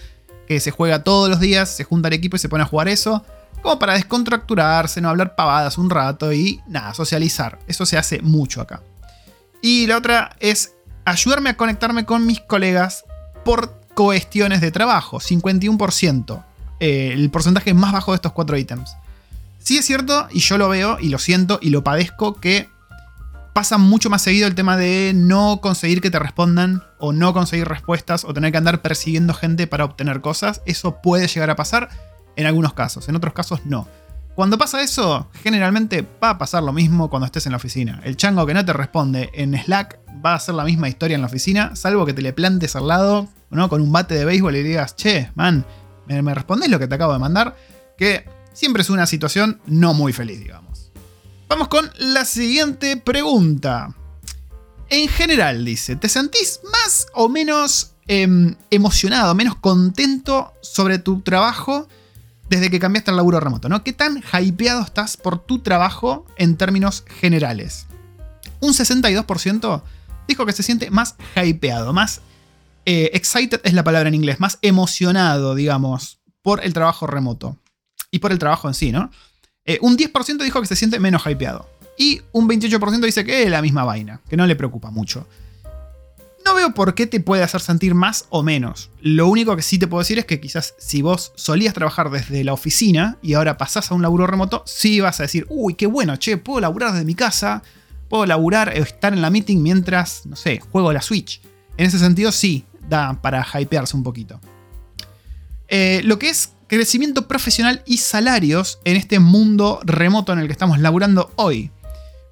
que 0.49 0.59
se 0.59 0.71
juega 0.71 1.05
todos 1.05 1.29
los 1.29 1.39
días, 1.39 1.69
se 1.69 1.85
junta 1.85 2.09
el 2.09 2.15
equipo 2.15 2.37
y 2.37 2.39
se 2.39 2.49
pone 2.49 2.63
a 2.63 2.67
jugar 2.67 2.89
eso, 2.89 3.27
como 3.63 3.79
para 3.79 3.95
descontracturarse, 3.95 5.01
no 5.01 5.09
hablar 5.09 5.35
pavadas 5.35 5.79
un 5.79 5.91
rato 5.91 6.33
y 6.33 6.61
nada, 6.67 6.95
socializar. 6.95 7.59
Eso 7.67 7.85
se 7.87 7.99
hace 7.99 8.23
mucho 8.23 8.61
acá. 8.61 8.83
Y 9.63 9.87
la 9.87 9.99
otra 9.99 10.37
es 10.41 10.75
ayudarme 11.05 11.51
a 11.51 11.57
conectarme 11.57 12.05
con 12.05 12.27
mis 12.27 12.41
colegas 12.41 13.05
por 13.45 13.81
cuestiones 13.95 14.61
de 14.61 14.71
trabajo, 14.71 15.21
51%, 15.21 16.45
eh, 16.81 17.11
el 17.13 17.31
porcentaje 17.31 17.75
más 17.75 17.93
bajo 17.93 18.13
de 18.13 18.17
estos 18.17 18.33
cuatro 18.33 18.57
ítems. 18.57 18.97
Sí 19.59 19.77
es 19.77 19.85
cierto, 19.85 20.27
y 20.31 20.41
yo 20.41 20.57
lo 20.57 20.69
veo 20.69 20.99
y 20.99 21.09
lo 21.11 21.19
siento 21.19 21.59
y 21.61 21.69
lo 21.71 21.85
padezco, 21.85 22.41
que 22.41 22.69
pasa 23.53 23.77
mucho 23.77 24.09
más 24.09 24.23
seguido 24.23 24.47
el 24.47 24.55
tema 24.55 24.77
de 24.77 25.13
no 25.15 25.61
conseguir 25.61 26.01
que 26.01 26.11
te 26.11 26.19
respondan 26.19 26.83
o 26.99 27.13
no 27.13 27.35
conseguir 27.35 27.69
respuestas 27.69 28.25
o 28.25 28.33
tener 28.33 28.53
que 28.53 28.59
andar 28.59 28.81
persiguiendo 28.81 29.35
gente 29.35 29.67
para 29.67 29.85
obtener 29.85 30.21
cosas. 30.21 30.63
Eso 30.65 31.03
puede 31.03 31.27
llegar 31.27 31.51
a 31.51 31.57
pasar 31.57 31.91
en 32.37 32.47
algunos 32.47 32.75
casos, 32.75 33.09
en 33.09 33.17
otros 33.17 33.33
casos 33.33 33.61
no. 33.65 33.89
Cuando 34.35 34.57
pasa 34.57 34.81
eso, 34.81 35.29
generalmente 35.43 36.07
va 36.23 36.31
a 36.31 36.39
pasar 36.39 36.63
lo 36.63 36.73
mismo 36.73 37.11
cuando 37.11 37.27
estés 37.27 37.47
en 37.47 37.53
la 37.53 37.57
oficina. 37.57 38.01
El 38.05 38.17
chango 38.17 38.47
que 38.47 38.55
no 38.55 38.65
te 38.65 38.73
responde 38.73 39.31
en 39.35 39.55
Slack 39.55 39.99
va 40.25 40.33
a 40.33 40.37
hacer 40.37 40.55
la 40.55 40.65
misma 40.65 40.89
historia 40.89 41.15
en 41.15 41.21
la 41.21 41.27
oficina, 41.27 41.77
salvo 41.77 42.07
que 42.07 42.15
te 42.15 42.23
le 42.23 42.33
plantes 42.33 42.77
al 42.77 42.89
lado, 42.89 43.29
¿no? 43.51 43.69
Con 43.69 43.83
un 43.83 43.93
bate 43.93 44.15
de 44.15 44.25
béisbol 44.25 44.57
y 44.57 44.63
digas, 44.63 44.97
che, 44.97 45.31
man, 45.35 45.67
¿me, 46.07 46.23
me 46.23 46.35
respondes 46.35 46.71
lo 46.71 46.79
que 46.79 46.87
te 46.87 46.95
acabo 46.95 47.13
de 47.13 47.19
mandar? 47.19 47.57
Que 47.99 48.25
siempre 48.53 48.83
es 48.83 48.91
una 48.91 49.07
situación 49.07 49.61
no 49.67 49.95
muy 49.95 50.13
feliz, 50.13 50.41
digamos. 50.41 50.91
Vamos 51.49 51.69
con 51.69 51.91
la 51.99 52.25
siguiente 52.25 52.97
pregunta. 52.97 53.95
En 54.89 55.09
general, 55.09 55.65
dice, 55.65 55.97
¿te 55.97 56.09
sentís 56.09 56.61
más 56.73 57.07
o 57.13 57.29
menos 57.29 57.93
em, 58.07 58.55
emocionado, 58.71 59.35
menos 59.35 59.57
contento 59.57 60.53
sobre 60.63 60.99
tu 60.99 61.21
trabajo 61.23 61.89
desde 62.51 62.69
que 62.69 62.81
cambiaste 62.81 63.11
al 63.11 63.17
laburo 63.17 63.41
remoto? 63.41 63.69
¿no? 63.69 63.83
¿Qué 63.83 63.95
tan 63.95 64.23
hypeado 64.39 64.83
estás 64.83 65.17
por 65.17 65.39
tu 65.39 65.61
trabajo 65.61 66.27
en 66.37 66.57
términos 66.57 67.05
generales? 67.07 67.87
Un 68.61 68.75
62% 68.75 69.83
dijo 70.29 70.45
que 70.45 70.53
se 70.53 70.63
siente 70.63 70.91
más 70.91 71.15
hypeado, 71.35 71.93
más 71.95 72.21
eh, 72.85 73.11
excited 73.15 73.61
es 73.65 73.73
la 73.73 73.85
palabra 73.85 74.09
en 74.09 74.15
inglés, 74.15 74.41
más 74.41 74.59
emocionado, 74.63 75.55
digamos, 75.55 76.19
por 76.43 76.65
el 76.65 76.75
trabajo 76.75 77.07
remoto 77.07 77.57
y 78.11 78.19
por 78.19 78.33
el 78.33 78.39
trabajo 78.39 78.69
en 78.69 78.75
sí, 78.75 78.93
¿no? 78.93 79.11
Eh, 79.65 79.79
un 79.83 79.97
10% 79.97 80.43
dijo 80.43 80.61
que 80.61 80.67
se 80.67 80.77
siente 80.77 80.99
menos 80.99 81.23
hypeado. 81.27 81.69
Y 81.97 82.23
un 82.33 82.49
28% 82.49 83.05
dice 83.05 83.25
que 83.25 83.45
es 83.45 83.51
la 83.51 83.63
misma 83.63 83.85
vaina, 83.85 84.21
que 84.29 84.37
no 84.37 84.47
le 84.47 84.57
preocupa 84.57 84.91
mucho. 84.91 85.29
No 86.51 86.57
veo 86.57 86.75
por 86.75 86.97
qué 86.97 87.07
te 87.07 87.21
puede 87.21 87.45
hacer 87.45 87.61
sentir 87.61 87.95
más 87.95 88.25
o 88.29 88.43
menos. 88.43 88.91
Lo 89.01 89.29
único 89.29 89.55
que 89.55 89.63
sí 89.63 89.79
te 89.79 89.87
puedo 89.87 90.01
decir 90.01 90.19
es 90.19 90.25
que 90.25 90.41
quizás 90.41 90.75
si 90.81 91.01
vos 91.01 91.31
solías 91.37 91.75
trabajar 91.75 92.11
desde 92.11 92.43
la 92.43 92.53
oficina 92.53 93.19
y 93.23 93.35
ahora 93.35 93.57
pasás 93.57 93.89
a 93.89 93.95
un 93.95 94.03
laburo 94.03 94.27
remoto, 94.27 94.65
sí 94.67 94.99
vas 94.99 95.21
a 95.21 95.23
decir, 95.23 95.47
uy, 95.49 95.75
qué 95.75 95.87
bueno, 95.87 96.17
che, 96.17 96.39
puedo 96.39 96.59
laburar 96.59 96.91
desde 96.91 97.05
mi 97.05 97.15
casa, 97.15 97.63
puedo 98.09 98.27
laburar, 98.27 98.77
estar 98.77 99.13
en 99.13 99.23
la 99.23 99.31
meeting 99.31 99.63
mientras, 99.63 100.27
no 100.27 100.35
sé, 100.35 100.59
juego 100.59 100.93
la 100.93 101.03
Switch. 101.03 101.41
En 101.77 101.87
ese 101.87 102.01
sentido 102.01 102.33
sí, 102.33 102.65
da 102.89 103.23
para 103.23 103.47
hypearse 103.55 103.97
un 103.97 104.03
poquito. 104.03 104.41
Eh, 105.69 106.01
lo 106.03 106.19
que 106.19 106.31
es 106.31 106.55
crecimiento 106.67 107.29
profesional 107.29 107.85
y 107.87 107.99
salarios 107.99 108.81
en 108.85 108.97
este 108.97 109.21
mundo 109.21 109.79
remoto 109.85 110.33
en 110.33 110.41
el 110.41 110.49
que 110.49 110.53
estamos 110.53 110.81
laburando 110.81 111.31
hoy. 111.37 111.71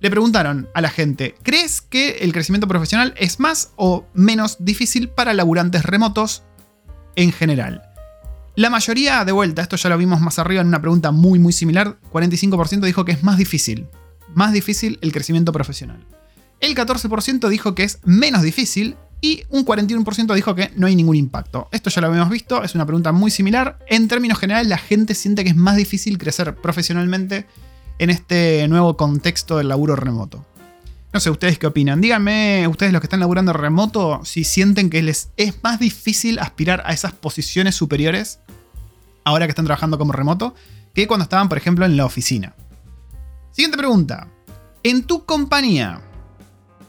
Le 0.01 0.11
preguntaron 0.11 0.69
a 0.75 0.81
la 0.81 0.91
gente, 0.91 1.35
¿crees 1.43 1.81
que 1.81 2.19
el 2.19 2.33
crecimiento 2.33 2.69
profesional 2.69 3.15
es 3.17 3.41
más 3.41 3.73
o 3.75 4.07
menos 4.15 4.57
difícil 4.61 5.09
para 5.09 5.35
laburantes 5.35 5.83
remotos 5.85 6.45
en 7.17 7.33
general? 7.33 7.83
La 8.55 8.71
mayoría, 8.71 9.25
de 9.25 9.33
vuelta, 9.33 9.63
esto 9.63 9.77
ya 9.77 9.89
lo 9.89 9.99
vimos 9.99 10.21
más 10.21 10.39
arriba 10.39 10.61
en 10.61 10.69
una 10.69 10.81
pregunta 10.81 11.11
muy 11.11 11.41
muy 11.41 11.53
similar, 11.53 11.99
45% 12.13 12.81
dijo 12.81 13.05
que 13.05 13.13
es 13.13 13.25
más 13.25 13.39
difícil, 13.39 13.89
más 14.35 14.53
difícil 14.53 14.99
el 15.03 15.13
crecimiento 15.13 15.53
profesional. 15.53 16.05
El 16.61 16.77
14% 16.77 17.49
dijo 17.49 17.75
que 17.75 17.85
es 17.85 17.99
menos 18.05 18.43
difícil 18.43 18.97
y 19.21 19.43
un 19.49 19.65
41% 19.65 20.33
dijo 20.35 20.55
que 20.55 20.71
no 20.77 20.87
hay 20.87 20.95
ningún 20.95 21.17
impacto. 21.17 21.69
Esto 21.73 21.91
ya 21.91 22.01
lo 22.01 22.09
habíamos 22.09 22.31
visto, 22.31 22.63
es 22.63 22.77
una 22.77 22.87
pregunta 22.87 23.11
muy 23.11 23.33
similar. 23.33 23.79
En 23.89 24.07
términos 24.07 24.39
generales, 24.39 24.69
la 24.69 24.79
gente 24.79 25.17
siente 25.17 25.43
que 25.43 25.51
es 25.51 25.57
más 25.57 25.77
difícil 25.77 26.19
crecer 26.19 26.55
profesionalmente 26.55 27.47
en 27.99 28.11
este 28.11 28.67
nuevo 28.69 28.97
contexto 28.97 29.59
del 29.59 29.69
laburo 29.69 29.97
remoto. 29.97 30.45
No 31.13 31.21
sé, 31.21 31.31
¿ustedes 31.31 31.59
qué 31.59 31.67
opinan? 31.67 32.01
Díganme, 32.01 32.67
ustedes 32.69 32.93
los 32.93 33.01
que 33.01 33.07
están 33.07 33.21
laburando 33.21 33.53
remoto, 33.53 34.21
si 34.25 34.45
sienten 34.45 34.91
que 34.91 35.03
les 35.03 35.31
es 35.37 35.63
más 35.63 35.79
difícil 35.79 36.39
aspirar 36.39 36.83
a 36.85 36.93
esas 36.93 37.13
posiciones 37.13 37.75
superiores 37.75 38.41
ahora 39.25 39.47
que 39.47 39.51
están 39.51 39.65
trabajando 39.65 39.99
como 39.99 40.13
remoto 40.13 40.55
que 40.95 41.07
cuando 41.07 41.25
estaban, 41.25 41.49
por 41.49 41.59
ejemplo, 41.59 41.87
en 41.87 41.97
la 41.97 42.05
oficina. 42.05 42.55
Siguiente 43.53 43.79
pregunta. 43.79 44.29
En 44.83 45.05
tu 45.05 45.25
compañía, 45.25 46.01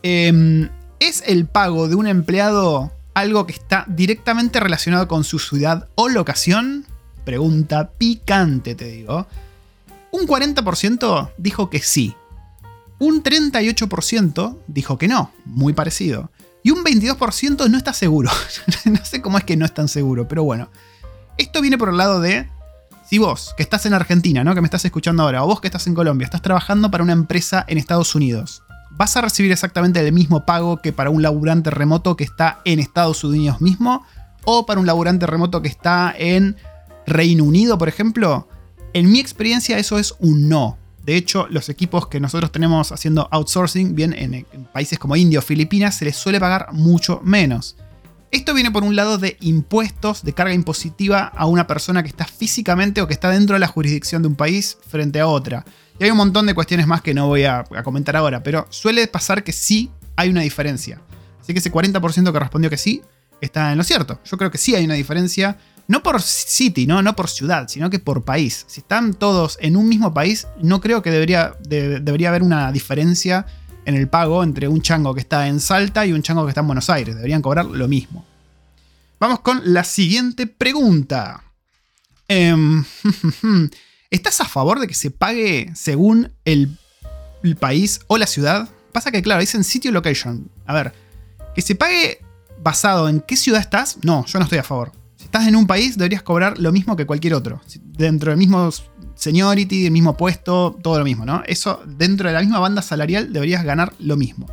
eh, 0.04 0.70
¿Es 1.00 1.24
el 1.26 1.46
pago 1.46 1.88
de 1.88 1.96
un 1.96 2.08
empleado 2.08 2.92
algo 3.14 3.46
que 3.48 3.54
está 3.54 3.86
directamente 3.88 4.60
relacionado 4.60 5.08
con 5.08 5.24
su 5.24 5.40
ciudad 5.40 5.88
o 5.96 6.10
locación? 6.10 6.86
Pregunta 7.24 7.92
picante, 7.92 8.76
te 8.76 8.86
digo. 8.86 9.26
Un 10.12 10.28
40% 10.28 11.32
dijo 11.38 11.70
que 11.70 11.80
sí. 11.80 12.16
Un 13.00 13.24
38% 13.24 14.58
dijo 14.68 14.98
que 14.98 15.08
no, 15.08 15.32
muy 15.46 15.74
parecido. 15.74 16.32
Y 16.64 16.72
un 16.72 16.84
22% 16.84 17.70
no 17.70 17.78
está 17.78 17.94
seguro. 17.94 18.30
no 18.86 19.06
sé 19.06 19.22
cómo 19.22 19.38
es 19.38 19.44
que 19.44 19.56
no 19.56 19.66
es 19.66 19.74
tan 19.74 19.88
seguro, 19.88 20.28
pero 20.28 20.44
bueno. 20.44 20.70
Esto 21.38 21.62
viene 21.62 21.78
por 21.78 21.90
el 21.90 21.98
lado 21.98 22.20
de 22.20 22.50
si 23.10 23.18
vos, 23.18 23.56
que 23.58 23.64
estás 23.64 23.88
en 23.88 23.96
Argentina, 23.96 24.44
¿no? 24.44 24.54
Que 24.54 24.62
me 24.62 24.68
estás 24.68 24.86
escuchando 24.86 25.24
ahora, 25.24 25.44
o 25.44 25.48
vos 25.48 25.62
que 25.62 25.68
estás 25.68 25.88
en 25.88 25.96
Colombia, 25.96 26.26
estás 26.26 26.44
trabajando 26.44 26.92
para 26.92 27.04
una 27.04 27.14
empresa 27.14 27.66
en 27.68 27.80
Estados 27.80 28.14
Unidos, 28.14 28.62
¿vas 28.92 29.18
a 29.18 29.22
recibir 29.22 29.52
exactamente 29.52 30.00
el 30.00 30.14
mismo 30.14 30.46
pago 30.46 30.78
que 30.78 30.94
para 30.94 31.10
un 31.10 31.24
laburante 31.24 31.72
remoto 31.72 32.16
que 32.16 32.24
está 32.24 32.60
en 32.66 32.78
Estados 32.78 33.24
Unidos 33.24 33.62
mismo? 33.62 34.06
¿O 34.46 34.68
para 34.68 34.80
un 34.80 34.86
laburante 34.86 35.26
remoto 35.26 35.64
que 35.64 35.70
está 35.70 36.14
en 36.16 36.56
Reino 37.08 37.46
Unido, 37.46 37.80
por 37.80 37.90
ejemplo? 37.90 38.48
En 38.94 39.12
mi 39.12 39.20
experiencia 39.20 39.78
eso 39.78 40.00
es 40.00 40.16
un 40.20 40.50
no. 40.50 40.78
De 41.06 41.16
hecho, 41.16 41.48
los 41.50 41.70
equipos 41.70 42.08
que 42.08 42.20
nosotros 42.20 42.52
tenemos 42.52 42.92
haciendo 42.92 43.28
outsourcing, 43.32 43.96
bien 43.96 44.14
en, 44.14 44.46
países 44.74 45.00
como 45.00 45.16
India 45.16 45.40
o 45.40 45.42
Filipinas, 45.42 45.96
se 45.96 46.06
les 46.06 46.16
suele 46.16 46.40
pagar 46.40 46.74
mucho 46.74 47.22
menos. 47.24 47.76
Esto 48.32 48.54
viene 48.54 48.70
por 48.70 48.84
un 48.84 48.96
lado 48.96 49.18
de 49.18 49.38
impuestos, 49.42 50.24
de 50.24 50.34
carga 50.34 50.54
impositiva 50.54 51.32
a 51.36 51.48
una 51.48 51.66
persona 51.66 52.04
que 52.04 52.10
está 52.10 52.26
físicamente 52.26 53.02
o 53.02 53.08
que 53.08 53.14
está 53.14 53.32
dentro 53.32 53.56
de 53.56 53.60
la 53.60 53.68
jurisdicción 53.68 54.22
de 54.22 54.28
un 54.28 54.36
país 54.36 54.78
frente 54.88 55.20
a 55.20 55.28
otra. 55.28 55.66
Y 56.00 56.04
hay 56.04 56.12
un 56.12 56.18
montón 56.18 56.46
de 56.46 56.54
cuestiones 56.54 56.86
más 56.86 57.02
que 57.02 57.14
no 57.14 57.28
voy 57.28 57.44
a, 57.46 57.64
comentar 57.84 58.16
ahora, 58.16 58.44
pero 58.44 58.68
suele 58.70 59.08
pasar 59.08 59.44
que 59.44 59.52
sí 59.52 59.90
hay 60.16 60.30
una 60.30 60.42
diferencia. 60.42 61.02
Así 61.42 61.54
que 61.54 61.60
ese 61.60 61.72
40% 61.72 62.32
que 62.32 62.40
respondió 62.40 62.70
que 62.70 62.78
sí 62.78 63.02
está 63.42 63.72
en 63.72 63.78
lo 63.78 63.84
cierto. 63.84 64.20
Yo 64.26 64.38
creo 64.38 64.52
que 64.52 64.58
sí 64.58 64.76
hay 64.76 64.86
una 64.86 64.94
diferencia, 64.94 65.58
no 65.90 66.04
por 66.04 66.22
city, 66.22 66.86
no, 66.86 67.02
no 67.02 67.16
por 67.16 67.28
ciudad, 67.32 67.68
sino 67.68 67.90
que 67.90 67.98
por 67.98 68.24
país. 68.24 68.64
Si 68.68 68.82
están 68.82 69.16
todos 69.16 69.58
en 69.60 69.76
un 69.76 69.90
mismo 69.90 70.14
país, 70.14 70.48
no 70.62 70.82
creo 70.82 71.02
que 71.02 71.10
debería, 71.10 71.56
debería 71.68 72.30
haber 72.30 72.44
una 72.44 72.72
diferencia 72.72 73.48
en 73.86 73.96
el 73.96 74.08
pago 74.08 74.44
entre 74.44 74.68
un 74.68 74.84
chango 74.84 75.16
que 75.16 75.22
está 75.22 75.48
en 75.48 75.60
Salta 75.60 76.06
y 76.06 76.14
un 76.14 76.22
chango 76.22 76.46
que 76.46 76.50
está 76.50 76.62
en 76.62 76.68
Buenos 76.68 76.92
Aires. 76.92 77.16
Deberían 77.16 77.42
cobrar 77.42 77.66
lo 77.66 77.88
mismo. 77.88 78.24
Vamos 79.20 79.40
con 79.40 79.62
la 79.64 79.84
siguiente 79.84 80.46
pregunta. 80.46 81.44
Em, 82.28 82.86
¿Estás 84.12 84.42
a 84.42 84.46
favor 84.46 84.80
de 84.80 84.88
que 84.88 84.94
se 84.94 85.10
pague 85.10 85.72
según 85.74 86.32
el, 86.46 86.78
país 87.60 88.02
o 88.06 88.20
la 88.20 88.28
ciudad? 88.28 88.70
Pasa 88.92 89.10
que, 89.10 89.24
claro, 89.24 89.42
dicen 89.42 89.64
sitio 89.64 89.92
location. 89.92 90.52
A 90.68 90.74
ver, 90.76 90.94
que 91.56 91.64
se 91.64 91.74
pague 91.74 92.24
basado 92.62 93.10
en 93.10 93.22
qué 93.22 93.36
ciudad 93.36 93.60
estás, 93.60 93.98
no, 94.04 94.24
yo 94.28 94.38
no 94.38 94.44
estoy 94.44 94.60
a 94.60 94.64
favor. 94.64 94.99
Estás 95.30 95.46
en 95.46 95.56
un 95.56 95.68
país, 95.68 95.96
deberías 95.96 96.24
cobrar 96.24 96.58
lo 96.58 96.72
mismo 96.72 96.96
que 96.96 97.06
cualquier 97.06 97.36
otro. 97.36 97.62
Dentro 97.84 98.32
del 98.32 98.40
mismo 98.40 98.68
seniority, 99.14 99.86
el 99.86 99.92
mismo 99.92 100.18
puesto, 100.18 100.76
todo 100.82 100.98
lo 100.98 101.06
mismo, 101.06 101.24
¿no? 101.24 101.44
Eso 101.46 101.84
dentro 101.86 102.28
de 102.28 102.34
la 102.34 102.40
misma 102.40 102.58
banda 102.58 102.82
salarial 102.82 103.32
deberías 103.32 103.64
ganar 103.64 103.94
lo 104.00 104.18
mismo. 104.18 104.48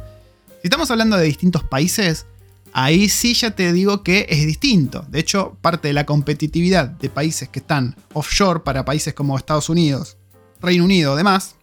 Si 0.61 0.65
estamos 0.65 0.91
hablando 0.91 1.17
de 1.17 1.25
distintos 1.25 1.65
países, 1.65 2.27
ahí 2.75 3.09
sí 3.09 3.33
ya 3.33 3.53
te 3.53 3.73
digo 3.73 4.03
que 4.03 4.27
es 4.29 4.47
distinto. 4.47 5.07
De 5.09 5.19
hecho, 5.19 5.57
parte 5.63 5.89
de 5.89 5.95
la 5.95 6.05
competitividad 6.05 6.89
de 6.89 7.09
países 7.09 7.49
que 7.49 7.61
están 7.61 7.97
offshore 8.13 8.61
para 8.61 8.85
países 8.85 9.15
como 9.15 9.39
Estados 9.39 9.71
Unidos, 9.71 10.19
Reino 10.61 10.85
Unido, 10.85 11.17
demás, 11.17 11.55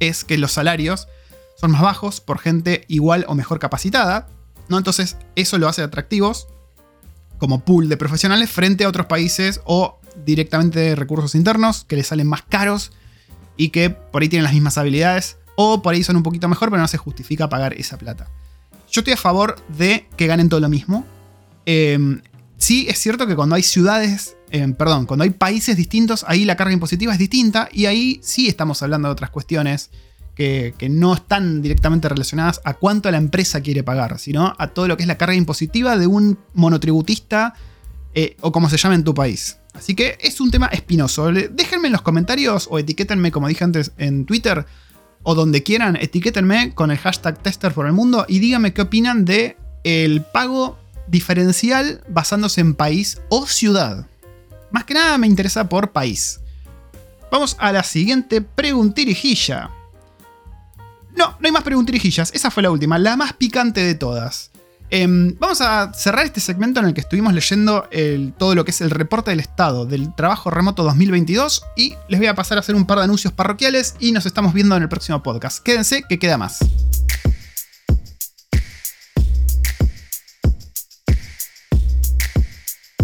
es 0.00 0.24
que 0.24 0.38
los 0.38 0.52
salarios 0.52 1.06
son 1.60 1.72
más 1.72 1.82
bajos 1.82 2.22
por 2.22 2.38
gente 2.38 2.86
igual 2.88 3.26
o 3.28 3.34
mejor 3.34 3.58
capacitada, 3.58 4.26
¿no? 4.70 4.78
Entonces, 4.78 5.18
eso 5.36 5.58
lo 5.58 5.68
hace 5.68 5.82
atractivos 5.82 6.48
como 7.38 7.64
pool 7.64 7.88
de 7.88 7.96
profesionales 7.96 8.50
frente 8.50 8.84
a 8.84 8.88
otros 8.88 9.06
países 9.06 9.60
o 9.64 9.98
directamente 10.24 10.94
recursos 10.94 11.34
internos 11.34 11.84
que 11.84 11.96
les 11.96 12.08
salen 12.08 12.26
más 12.26 12.42
caros 12.42 12.92
y 13.56 13.70
que 13.70 13.90
por 13.90 14.22
ahí 14.22 14.28
tienen 14.28 14.44
las 14.44 14.52
mismas 14.52 14.78
habilidades 14.78 15.38
o 15.56 15.82
por 15.82 15.94
ahí 15.94 16.04
son 16.04 16.16
un 16.16 16.22
poquito 16.22 16.48
mejor, 16.48 16.70
pero 16.70 16.80
no 16.80 16.88
se 16.88 16.98
justifica 16.98 17.48
pagar 17.48 17.74
esa 17.74 17.98
plata. 17.98 18.28
Yo 18.90 19.00
estoy 19.00 19.14
a 19.14 19.16
favor 19.16 19.56
de 19.76 20.06
que 20.16 20.26
ganen 20.26 20.48
todo 20.48 20.60
lo 20.60 20.68
mismo. 20.68 21.04
Em, 21.66 22.22
sí, 22.56 22.86
es 22.88 22.98
cierto 22.98 23.26
que 23.26 23.34
cuando 23.34 23.56
hay 23.56 23.62
ciudades, 23.62 24.36
em, 24.50 24.72
perdón, 24.72 25.06
cuando 25.06 25.24
hay 25.24 25.30
países 25.30 25.76
distintos, 25.76 26.24
ahí 26.28 26.44
la 26.44 26.56
carga 26.56 26.72
impositiva 26.72 27.12
es 27.12 27.18
distinta 27.18 27.68
y 27.72 27.86
ahí 27.86 28.20
sí 28.22 28.48
estamos 28.48 28.82
hablando 28.82 29.08
de 29.08 29.12
otras 29.12 29.30
cuestiones 29.30 29.90
que, 30.38 30.88
no 30.88 31.14
están 31.14 31.62
directamente 31.62 32.08
relacionadas 32.08 32.60
a 32.62 32.74
cuánto 32.74 33.10
la 33.10 33.18
empresa 33.18 33.60
quiere 33.60 33.82
pagar, 33.82 34.20
sino 34.20 34.54
a 34.56 34.68
todo 34.68 34.86
lo 34.86 34.96
que 34.96 35.02
es 35.02 35.08
la 35.08 35.18
carga 35.18 35.34
impositiva 35.34 35.96
de 35.96 36.06
un 36.06 36.38
monotributista 36.54 37.54
eh, 38.14 38.36
o 38.40 38.52
como 38.52 38.70
se 38.70 38.76
llama 38.76 38.94
en 38.94 39.02
tu 39.02 39.14
país. 39.14 39.58
Así 39.74 39.96
que 39.96 40.16
es 40.20 40.40
un 40.40 40.52
tema 40.52 40.66
espinoso. 40.66 41.32
Déjenme 41.32 41.88
en 41.88 41.92
los 41.92 42.02
comentarios 42.02 42.68
o 42.70 42.78
etiquétenme, 42.78 43.32
como 43.32 43.48
dije 43.48 43.64
antes, 43.64 43.90
en 43.98 44.26
Twitter 44.26 44.64
o 45.24 45.34
donde 45.34 45.64
quieran, 45.64 45.96
etiquétenme 45.96 46.72
con 46.72 46.92
el 46.92 46.98
hashtag 46.98 47.42
tester 47.42 47.72
por 47.72 47.86
el 47.86 47.92
mundo 47.92 48.24
y 48.28 48.38
díganme 48.38 48.72
qué 48.72 48.82
opinan 48.82 49.24
de 49.24 49.56
el 49.82 50.22
pago 50.22 50.78
diferencial 51.08 52.04
basándose 52.08 52.60
en 52.60 52.74
país 52.74 53.20
o 53.28 53.46
ciudad. 53.46 54.06
Más 54.70 54.84
que 54.84 54.94
nada 54.94 55.18
me 55.18 55.26
interesa 55.26 55.68
por 55.68 55.90
país. 55.90 56.40
Vamos 57.32 57.56
a 57.58 57.72
la 57.72 57.82
siguiente 57.82 58.40
preguntirijilla. 58.40 59.70
No, 61.18 61.30
no 61.40 61.46
hay 61.46 61.50
más 61.50 61.64
preguntirijillas. 61.64 62.30
Esa 62.32 62.48
fue 62.48 62.62
la 62.62 62.70
última, 62.70 62.96
la 62.96 63.16
más 63.16 63.32
picante 63.32 63.80
de 63.80 63.96
todas. 63.96 64.52
Em, 64.88 65.34
vamos 65.40 65.60
a 65.60 65.92
cerrar 65.92 66.24
este 66.24 66.40
segmento 66.40 66.78
en 66.78 66.86
el 66.86 66.94
que 66.94 67.00
estuvimos 67.00 67.34
leyendo 67.34 67.88
todo 68.38 68.54
lo 68.54 68.64
que 68.64 68.70
es 68.70 68.80
el 68.80 68.90
reporte 68.90 69.32
del 69.32 69.40
estado 69.40 69.84
del 69.84 70.14
trabajo 70.14 70.48
remoto 70.50 70.84
2022 70.84 71.64
y 71.76 71.94
les 72.08 72.20
voy 72.20 72.28
a 72.28 72.36
pasar 72.36 72.56
a 72.56 72.60
hacer 72.60 72.76
un 72.76 72.86
par 72.86 72.98
de 72.98 73.04
anuncios 73.04 73.32
parroquiales 73.32 73.96
y 73.98 74.12
nos 74.12 74.26
estamos 74.26 74.54
viendo 74.54 74.76
en 74.76 74.84
el 74.84 74.88
próximo 74.88 75.20
podcast. 75.20 75.60
Quédense 75.60 76.04
que 76.08 76.20
queda 76.20 76.38
más. 76.38 76.60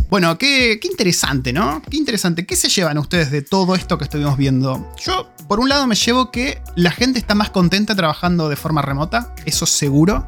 Bueno, 0.08 0.38
qué, 0.38 0.78
qué, 0.80 0.86
interesante, 0.86 1.52
¿no? 1.52 1.82
Qué 1.90 1.96
interesante. 1.96 2.46
¿Qué 2.46 2.54
se 2.54 2.68
llevan 2.68 2.98
ustedes 2.98 3.32
de 3.32 3.42
todo 3.42 3.74
esto 3.74 3.98
que 3.98 4.04
estuvimos 4.04 4.36
viendo? 4.36 4.94
Yo, 5.04 5.33
por 5.48 5.60
un 5.60 5.68
lado, 5.68 5.86
me 5.86 5.94
llevo 5.94 6.30
que 6.30 6.62
la 6.74 6.90
gente 6.90 7.18
está 7.18 7.34
más 7.34 7.50
contenta 7.50 7.94
trabajando 7.94 8.48
de 8.48 8.56
forma 8.56 8.82
remota, 8.82 9.34
eso 9.44 9.66
seguro 9.66 10.26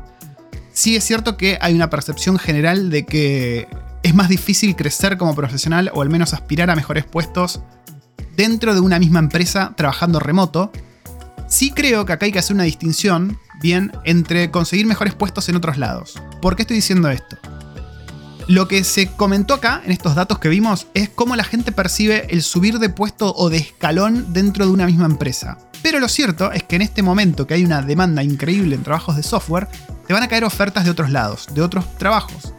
sí 0.77 0.95
es 0.95 1.05
cierto 1.05 1.39
que 1.39 1.59
hay 1.63 1.75
una 1.75 1.89
percepción 1.89 2.39
general 2.39 2.91
de 2.91 3.07
que 3.07 3.67
es 4.03 4.15
más 4.15 4.29
difícil 4.29 4.77
crecer 4.77 5.17
como 5.17 5.35
profesional 5.35 5.91
o 5.95 6.03
al 6.03 6.11
menos 6.11 6.35
aspirar 6.35 6.69
a 6.69 6.77
mejores 6.77 7.05
puestos 7.05 7.61
dentro 8.37 8.75
de 8.75 8.81
una 8.81 8.99
misma 8.99 9.19
empresa 9.19 9.73
trabajando 9.75 10.21
remoto. 10.21 10.71
Sí 11.49 11.71
creo 11.71 12.05
que 12.05 12.13
acá 12.13 12.27
hay 12.27 12.33
que 12.33 12.39
hacer 12.39 12.55
una 12.55 12.65
distinción, 12.65 13.39
bien, 13.63 13.91
entre 14.05 14.51
conseguir 14.51 14.87
mejores 14.87 15.15
puestos 15.15 15.49
en 15.49 15.57
otros 15.57 15.79
lados. 15.79 16.21
¿Por 16.43 16.57
qué 16.57 16.63
estoy 16.63 16.77
diciendo 16.77 17.09
esto? 17.09 17.39
Lo 18.49 18.69
que 18.69 18.85
se 18.85 19.09
comentó 19.09 19.55
acá, 19.55 19.83
en 19.85 19.91
estos 19.91 20.15
datos 20.15 20.39
que 20.39 20.49
vimos, 20.49 20.87
es 20.95 21.09
cómo 21.09 21.35
la 21.35 21.43
gente 21.43 21.73
percibe 21.73 22.29
el 22.31 22.45
subir 22.45 22.79
de 22.79 22.89
puesto 22.89 23.35
o 23.35 23.51
de 23.51 23.57
escalón 23.57 24.33
dentro 24.33 24.65
de 24.65 24.71
una 24.71 24.87
misma 24.87 25.07
empresa. 25.07 25.59
Pero 25.83 25.99
lo 25.99 26.09
cierto 26.09 26.53
es 26.53 26.63
que 26.63 26.77
en 26.77 26.83
este 26.83 27.03
momento 27.03 27.49
que 27.49 27.55
hay 27.55 27.65
una 27.65 27.83
demanda 27.83 28.23
increíble 28.23 28.77
en 28.77 28.85
trabajos 28.85 29.17
de 29.17 29.25
software, 29.25 29.67
te 30.07 30.13
van 30.13 30.23
a 30.23 30.29
caer 30.29 30.45
ofertas 30.45 30.85
de 30.85 30.93
otros 30.93 31.11
lados, 31.11 31.49
de 31.55 31.61
otros 31.61 31.93
trabajos. 31.99 32.53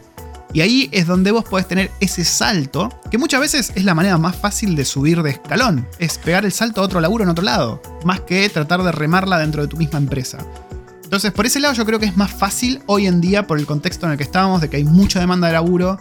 Y 0.52 0.60
ahí 0.60 0.90
es 0.92 1.06
donde 1.06 1.30
vos 1.30 1.44
podés 1.44 1.66
tener 1.66 1.90
ese 2.00 2.22
salto, 2.22 2.90
que 3.10 3.16
muchas 3.16 3.40
veces 3.40 3.72
es 3.74 3.84
la 3.84 3.94
manera 3.94 4.18
más 4.18 4.36
fácil 4.36 4.76
de 4.76 4.84
subir 4.84 5.22
de 5.22 5.30
escalón, 5.30 5.88
es 5.98 6.18
pegar 6.18 6.44
el 6.44 6.52
salto 6.52 6.82
a 6.82 6.84
otro 6.84 7.00
laburo 7.00 7.24
en 7.24 7.30
otro 7.30 7.44
lado, 7.44 7.82
más 8.04 8.20
que 8.20 8.48
tratar 8.50 8.82
de 8.82 8.92
remarla 8.92 9.38
dentro 9.38 9.62
de 9.62 9.68
tu 9.68 9.78
misma 9.78 9.98
empresa. 9.98 10.38
Entonces, 11.08 11.32
por 11.32 11.46
ese 11.46 11.58
lado 11.58 11.72
yo 11.72 11.86
creo 11.86 11.98
que 11.98 12.04
es 12.04 12.18
más 12.18 12.30
fácil 12.30 12.82
hoy 12.84 13.06
en 13.06 13.22
día, 13.22 13.46
por 13.46 13.58
el 13.58 13.64
contexto 13.64 14.04
en 14.04 14.12
el 14.12 14.18
que 14.18 14.24
estamos, 14.24 14.60
de 14.60 14.68
que 14.68 14.76
hay 14.76 14.84
mucha 14.84 15.18
demanda 15.18 15.46
de 15.46 15.54
laburo 15.54 15.98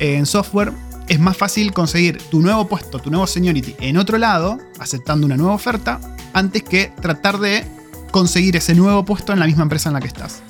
eh, 0.00 0.16
en 0.16 0.26
software, 0.26 0.72
es 1.06 1.20
más 1.20 1.36
fácil 1.36 1.72
conseguir 1.72 2.18
tu 2.28 2.40
nuevo 2.40 2.66
puesto, 2.66 2.98
tu 2.98 3.08
nuevo 3.08 3.28
seniority 3.28 3.76
en 3.78 3.96
otro 3.96 4.18
lado, 4.18 4.58
aceptando 4.80 5.26
una 5.26 5.36
nueva 5.36 5.54
oferta, 5.54 6.00
antes 6.32 6.64
que 6.64 6.90
tratar 7.00 7.38
de 7.38 7.64
conseguir 8.10 8.56
ese 8.56 8.74
nuevo 8.74 9.04
puesto 9.04 9.32
en 9.32 9.38
la 9.38 9.46
misma 9.46 9.62
empresa 9.62 9.90
en 9.90 9.92
la 9.92 10.00
que 10.00 10.08
estás. 10.08 10.42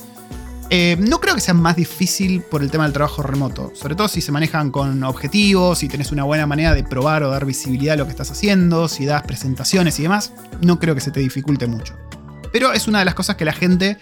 Eh, 0.71 0.97
no 0.99 1.21
creo 1.21 1.35
que 1.35 1.43
sea 1.43 1.53
más 1.53 1.77
difícil 1.77 2.41
por 2.41 2.63
el 2.63 2.71
tema 2.71 2.85
del 2.85 2.95
trabajo 2.95 3.23
remoto, 3.23 3.73
sobre 3.75 3.95
todo 3.95 4.09
si 4.09 4.23
se 4.23 4.33
manejan 4.33 4.71
con 4.71 5.05
objetivos, 5.05 5.81
si 5.81 5.89
tenés 5.89 6.13
una 6.13 6.25
buena 6.25 6.47
manera 6.47 6.73
de 6.73 6.83
probar 6.83 7.25
o 7.25 7.29
dar 7.29 7.45
visibilidad 7.45 7.93
a 7.93 7.97
lo 7.99 8.05
que 8.07 8.13
estás 8.13 8.31
haciendo, 8.31 8.89
si 8.89 9.05
das 9.05 9.25
presentaciones 9.25 9.99
y 9.99 10.05
demás, 10.05 10.33
no 10.63 10.79
creo 10.79 10.95
que 10.95 11.03
se 11.03 11.11
te 11.11 11.21
dificulte 11.21 11.67
mucho. 11.67 12.08
Pero 12.53 12.73
es 12.73 12.89
una 12.89 13.01
de 13.01 13.05
las 13.05 13.15
cosas 13.15 13.37
que 13.37 13.45
la 13.45 13.53
gente 13.53 13.99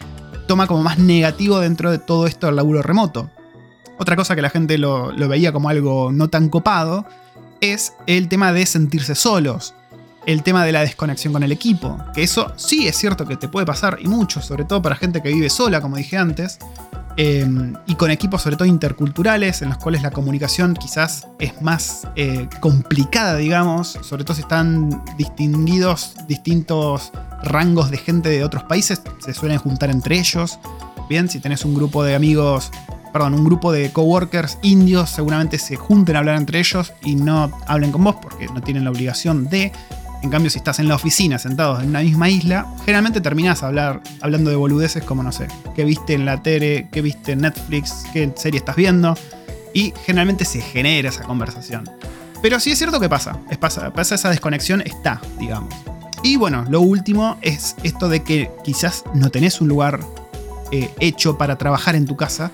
toma 0.47 0.67
como 0.67 0.83
más 0.83 0.99
negativo 0.99 1.59
dentro 1.61 1.91
de 1.91 1.99
todo 1.99 2.27
esto 2.27 2.47
del 2.47 2.57
laburo 2.57 2.83
remoto. 2.83 3.31
Otra 3.99 4.17
cosa 4.17 4.37
que 4.37 4.43
la 4.43 4.51
gente 4.51 4.79
lo 4.79 5.29
veía 5.29 5.53
como 5.53 5.69
algo 5.69 6.13
no 6.13 6.29
tan 6.29 6.49
copado 6.49 7.07
es 7.61 7.95
el 8.07 8.29
tema 8.29 8.53
de 8.53 8.67
sentirse 8.67 9.15
solos 9.15 9.75
el 10.27 10.43
tema 10.43 10.65
de 10.65 10.73
la 10.73 10.81
desconexión 10.81 11.33
con 11.33 11.43
el 11.43 11.53
equipo. 11.53 11.99
Que 12.13 12.25
eso 12.25 12.53
sí 12.57 12.87
es 12.87 12.97
cierto 12.97 13.27
que 13.27 13.37
te 13.37 13.49
puede 13.49 13.65
pasar 13.65 13.99
y 14.01 14.09
mucho, 14.09 14.43
sobre 14.43 14.65
todo 14.65 14.83
para 14.83 14.97
gente 14.97 15.23
que 15.23 15.33
vive 15.33 15.49
sola, 15.49 15.81
como 15.81 15.97
dije 15.97 16.19
antes. 16.19 16.59
Em, 17.19 17.73
y 17.87 17.95
con 17.95 18.11
equipos 18.11 18.43
sobre 18.43 18.57
todo 18.57 18.69
interculturales, 18.69 19.63
en 19.63 19.71
los 19.71 19.79
cuales 19.79 20.03
la 20.03 20.11
comunicación 20.11 20.75
quizás 20.75 21.27
es 21.39 21.63
más 21.63 22.07
eh, 22.15 22.47
complicada, 22.61 23.37
digamos, 23.37 23.99
sobre 24.03 24.23
todo 24.23 24.35
si 24.35 24.43
están 24.43 25.03
distinguidos 25.17 26.15
distintos 26.29 27.13
rangos 27.43 27.91
de 27.91 27.97
gente 27.97 28.29
de 28.29 28.45
otros 28.45 28.65
países, 28.65 29.01
se 29.19 29.33
suelen 29.33 29.57
juntar 29.59 29.89
entre 29.89 30.19
ellos. 30.19 30.59
Bien, 31.09 31.31
si 31.31 31.41
tenés 31.41 31.65
un 31.65 31.75
grupo 31.75 32.05
de 32.05 32.15
amigos, 32.15 32.71
perdón, 33.15 33.33
un 33.33 33.45
grupo 33.45 33.73
de 33.73 33.91
coworkers 33.93 34.59
indios, 34.61 35.09
seguramente 35.09 35.59
se 35.59 35.77
junten 35.77 36.17
a 36.17 36.19
hablar 36.19 36.37
entre 36.37 36.59
ellos 36.59 36.93
y 37.03 37.15
no 37.15 37.51
hablen 37.67 37.93
con 37.93 38.05
vos 38.05 38.17
porque 38.21 38.47
no 38.49 38.61
tienen 38.61 38.85
la 38.85 38.91
obligación 38.91 39.49
de. 39.49 39.73
En 40.27 40.31
cambio, 40.31 40.51
si 40.51 40.59
estás 40.59 40.81
en 40.81 40.89
la 40.89 40.97
oficina 40.97 41.39
sentados 41.39 41.81
en 41.85 41.91
una 41.91 42.01
misma 42.01 42.29
isla, 42.29 42.67
generalmente 42.81 43.21
terminás 43.21 43.63
hablar, 43.63 44.03
hablando 44.21 44.51
de 44.51 44.57
boludeces 44.57 45.05
como, 45.05 45.23
no 45.23 45.31
sé, 45.31 45.47
qué 45.77 45.85
viste 45.85 46.15
en 46.15 46.25
la 46.25 46.43
tele, 46.43 46.89
qué 46.91 47.01
viste 47.01 47.31
en 47.31 47.43
Netflix, 47.43 48.03
qué 48.13 48.33
serie 48.35 48.59
estás 48.59 48.75
viendo. 48.75 49.17
Y 49.73 49.95
generalmente 50.05 50.45
se 50.45 50.61
genera 50.61 51.11
esa 51.11 51.23
conversación. 51.23 51.89
Pero 52.43 52.59
sí 52.59 52.73
es 52.73 52.79
cierto 52.79 52.99
que 52.99 53.09
pasa, 53.09 53.39
es 53.51 53.57
pasa, 53.57 53.93
esa 53.95 54.29
desconexión, 54.29 54.81
está, 54.81 55.21
digamos. 55.39 55.73
Y 56.25 56.35
bueno, 56.35 56.65
lo 56.69 56.81
último 56.81 57.39
es 57.41 57.77
esto 57.85 58.09
de 58.09 58.25
que 58.25 58.51
quizás 58.65 59.05
no 59.15 59.31
tenés 59.31 59.61
un 59.61 59.69
lugar 59.69 60.01
eh, 60.73 60.91
hecho 60.99 61.39
para 61.39 61.57
trabajar 61.57 61.95
en 61.95 62.05
tu 62.05 62.17
casa 62.17 62.51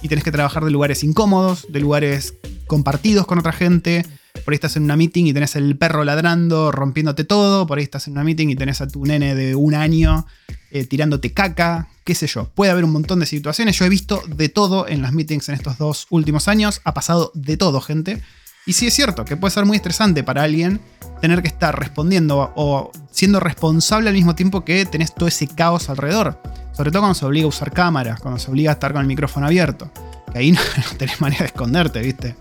y 0.00 0.06
tenés 0.06 0.22
que 0.22 0.30
trabajar 0.30 0.64
de 0.64 0.70
lugares 0.70 1.02
incómodos, 1.02 1.66
de 1.70 1.80
lugares 1.80 2.34
compartidos 2.68 3.26
con 3.26 3.40
otra 3.40 3.50
gente 3.50 4.06
por 4.46 4.52
ahí 4.52 4.54
estás 4.54 4.76
en 4.76 4.84
una 4.84 4.96
meeting 4.96 5.24
y 5.24 5.32
tenés 5.32 5.56
el 5.56 5.76
perro 5.76 6.04
ladrando, 6.04 6.70
rompiéndote 6.70 7.24
todo, 7.24 7.66
por 7.66 7.78
ahí 7.78 7.84
estás 7.84 8.06
en 8.06 8.12
una 8.12 8.22
meeting 8.22 8.46
y 8.46 8.54
tenés 8.54 8.80
a 8.80 8.86
tu 8.86 9.04
nene 9.04 9.34
de 9.34 9.56
un 9.56 9.74
año 9.74 10.24
eh, 10.70 10.84
tirándote 10.84 11.32
caca, 11.32 11.88
qué 12.04 12.14
sé 12.14 12.28
yo. 12.28 12.48
Puede 12.54 12.70
haber 12.70 12.84
un 12.84 12.92
montón 12.92 13.18
de 13.18 13.26
situaciones, 13.26 13.76
yo 13.76 13.84
he 13.84 13.88
visto 13.88 14.22
de 14.28 14.48
todo 14.48 14.86
en 14.86 15.02
las 15.02 15.12
meetings 15.12 15.48
en 15.48 15.56
estos 15.56 15.78
dos 15.78 16.06
últimos 16.10 16.46
años, 16.46 16.80
ha 16.84 16.94
pasado 16.94 17.32
de 17.34 17.56
todo, 17.56 17.80
gente. 17.80 18.22
Y 18.66 18.74
sí 18.74 18.86
es 18.86 18.94
cierto 18.94 19.24
que 19.24 19.36
puede 19.36 19.50
ser 19.50 19.64
muy 19.64 19.78
estresante 19.78 20.22
para 20.22 20.44
alguien 20.44 20.80
tener 21.20 21.42
que 21.42 21.48
estar 21.48 21.76
respondiendo 21.76 22.52
o 22.54 22.92
siendo 23.10 23.40
responsable 23.40 24.10
al 24.10 24.14
mismo 24.14 24.36
tiempo 24.36 24.64
que 24.64 24.86
tenés 24.86 25.12
todo 25.12 25.26
ese 25.26 25.48
caos 25.48 25.90
alrededor. 25.90 26.40
Sobre 26.72 26.92
todo 26.92 27.02
cuando 27.02 27.16
se 27.16 27.26
obliga 27.26 27.46
a 27.46 27.48
usar 27.48 27.72
cámaras, 27.72 28.20
cuando 28.20 28.38
se 28.38 28.48
obliga 28.48 28.70
a 28.70 28.74
estar 28.74 28.92
con 28.92 29.00
el 29.00 29.08
micrófono 29.08 29.46
abierto. 29.46 29.90
Que 30.32 30.38
ahí 30.38 30.52
no 30.52 30.60
tenés 30.98 31.20
manera 31.20 31.40
de 31.40 31.46
esconderte, 31.46 32.00
¿viste? 32.00 32.36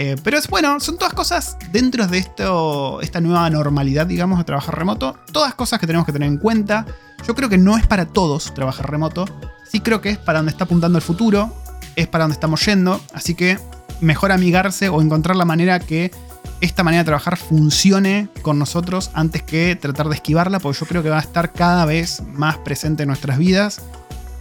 Eh, 0.00 0.14
pero 0.22 0.38
es 0.38 0.46
bueno, 0.46 0.78
son 0.78 0.96
todas 0.96 1.12
cosas 1.12 1.56
dentro 1.72 2.06
de 2.06 2.18
esto, 2.18 3.00
esta 3.00 3.20
nueva 3.20 3.50
normalidad, 3.50 4.06
digamos, 4.06 4.38
de 4.38 4.44
trabajar 4.44 4.78
remoto. 4.78 5.18
Todas 5.32 5.54
cosas 5.54 5.80
que 5.80 5.88
tenemos 5.88 6.06
que 6.06 6.12
tener 6.12 6.28
en 6.28 6.38
cuenta. 6.38 6.86
Yo 7.26 7.34
creo 7.34 7.48
que 7.48 7.58
no 7.58 7.76
es 7.76 7.84
para 7.84 8.06
todos 8.06 8.54
trabajar 8.54 8.88
remoto. 8.88 9.24
Sí 9.68 9.80
creo 9.80 10.00
que 10.00 10.10
es 10.10 10.18
para 10.18 10.38
donde 10.38 10.52
está 10.52 10.64
apuntando 10.64 10.98
el 10.98 11.02
futuro. 11.02 11.52
Es 11.96 12.06
para 12.06 12.22
donde 12.22 12.34
estamos 12.34 12.64
yendo. 12.64 13.00
Así 13.12 13.34
que 13.34 13.58
mejor 14.00 14.30
amigarse 14.30 14.88
o 14.88 15.02
encontrar 15.02 15.34
la 15.34 15.44
manera 15.44 15.80
que 15.80 16.12
esta 16.60 16.84
manera 16.84 17.02
de 17.02 17.06
trabajar 17.06 17.36
funcione 17.36 18.28
con 18.42 18.56
nosotros 18.56 19.10
antes 19.14 19.42
que 19.42 19.74
tratar 19.74 20.08
de 20.08 20.14
esquivarla, 20.14 20.60
porque 20.60 20.78
yo 20.78 20.86
creo 20.86 21.02
que 21.02 21.10
va 21.10 21.18
a 21.18 21.22
estar 21.22 21.52
cada 21.52 21.84
vez 21.86 22.22
más 22.34 22.56
presente 22.58 23.02
en 23.02 23.08
nuestras 23.08 23.36
vidas. 23.36 23.82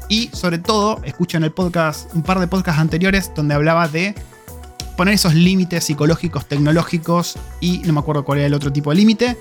Y 0.07 0.29
sobre 0.33 0.59
todo, 0.59 1.01
escuchen 1.03 1.43
el 1.43 1.51
podcast, 1.51 2.13
un 2.13 2.21
par 2.21 2.39
de 2.39 2.47
podcasts 2.47 2.79
anteriores 2.79 3.31
donde 3.35 3.55
hablaba 3.55 3.87
de 3.87 4.13
poner 4.97 5.13
esos 5.13 5.35
límites 5.35 5.85
psicológicos, 5.85 6.45
tecnológicos 6.47 7.37
y 7.61 7.79
no 7.85 7.93
me 7.93 7.99
acuerdo 7.99 8.25
cuál 8.25 8.39
era 8.39 8.47
el 8.47 8.53
otro 8.53 8.73
tipo 8.73 8.89
de 8.89 8.97
límite, 8.97 9.37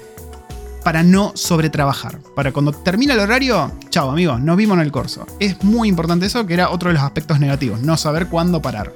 para 0.84 1.02
no 1.02 1.32
sobretrabajar. 1.34 2.20
Para 2.36 2.52
cuando 2.52 2.70
termina 2.70 3.14
el 3.14 3.18
horario, 3.18 3.72
chao 3.90 4.08
amigos, 4.08 4.40
nos 4.40 4.56
vimos 4.56 4.76
en 4.76 4.82
el 4.82 4.92
corso. 4.92 5.26
Es 5.40 5.64
muy 5.64 5.88
importante 5.88 6.26
eso, 6.26 6.46
que 6.46 6.54
era 6.54 6.70
otro 6.70 6.90
de 6.90 6.94
los 6.94 7.02
aspectos 7.02 7.40
negativos, 7.40 7.80
no 7.80 7.96
saber 7.96 8.28
cuándo 8.28 8.62
parar. 8.62 8.92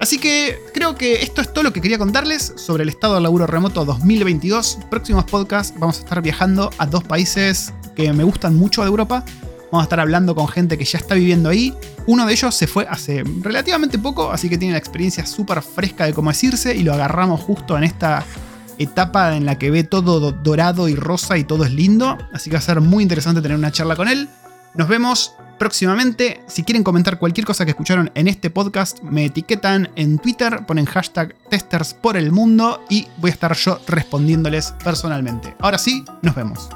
Así 0.00 0.18
que 0.18 0.58
creo 0.72 0.94
que 0.94 1.22
esto 1.22 1.42
es 1.42 1.52
todo 1.52 1.64
lo 1.64 1.72
que 1.72 1.80
quería 1.80 1.98
contarles 1.98 2.54
sobre 2.56 2.84
el 2.84 2.88
estado 2.88 3.14
del 3.14 3.24
laburo 3.24 3.46
remoto 3.46 3.84
2022. 3.84 4.78
Próximos 4.88 5.24
podcasts 5.24 5.78
vamos 5.78 5.98
a 5.98 6.00
estar 6.00 6.22
viajando 6.22 6.70
a 6.78 6.86
dos 6.86 7.02
países 7.04 7.74
que 7.96 8.12
me 8.12 8.22
gustan 8.22 8.56
mucho 8.56 8.82
de 8.82 8.88
Europa 8.88 9.24
Vamos 9.70 9.82
a 9.82 9.84
estar 9.84 10.00
hablando 10.00 10.34
con 10.34 10.48
gente 10.48 10.78
que 10.78 10.84
ya 10.84 10.98
está 10.98 11.14
viviendo 11.14 11.48
ahí. 11.48 11.74
Uno 12.06 12.26
de 12.26 12.32
ellos 12.32 12.54
se 12.54 12.66
fue 12.66 12.86
hace 12.88 13.22
relativamente 13.42 13.98
poco, 13.98 14.30
así 14.30 14.48
que 14.48 14.56
tiene 14.56 14.72
la 14.72 14.78
experiencia 14.78 15.26
súper 15.26 15.62
fresca 15.62 16.06
de 16.06 16.14
cómo 16.14 16.30
decirse 16.30 16.74
y 16.74 16.82
lo 16.82 16.94
agarramos 16.94 17.40
justo 17.40 17.76
en 17.76 17.84
esta 17.84 18.24
etapa 18.78 19.36
en 19.36 19.44
la 19.44 19.58
que 19.58 19.70
ve 19.70 19.84
todo 19.84 20.32
dorado 20.32 20.88
y 20.88 20.94
rosa 20.94 21.36
y 21.36 21.44
todo 21.44 21.64
es 21.64 21.72
lindo. 21.72 22.16
Así 22.32 22.48
que 22.48 22.56
va 22.56 22.60
a 22.60 22.62
ser 22.62 22.80
muy 22.80 23.02
interesante 23.02 23.42
tener 23.42 23.58
una 23.58 23.72
charla 23.72 23.94
con 23.94 24.08
él. 24.08 24.28
Nos 24.74 24.88
vemos 24.88 25.34
próximamente. 25.58 26.40
Si 26.46 26.62
quieren 26.62 26.84
comentar 26.84 27.18
cualquier 27.18 27.46
cosa 27.46 27.64
que 27.64 27.72
escucharon 27.72 28.10
en 28.14 28.28
este 28.28 28.48
podcast, 28.48 29.02
me 29.02 29.26
etiquetan 29.26 29.90
en 29.96 30.18
Twitter, 30.18 30.64
ponen 30.66 30.86
hashtag 30.86 31.34
testers 31.50 31.94
por 31.94 32.16
el 32.16 32.32
mundo 32.32 32.84
y 32.88 33.06
voy 33.18 33.30
a 33.30 33.34
estar 33.34 33.54
yo 33.54 33.80
respondiéndoles 33.86 34.72
personalmente. 34.82 35.54
Ahora 35.58 35.78
sí, 35.78 36.04
nos 36.22 36.34
vemos. 36.34 36.70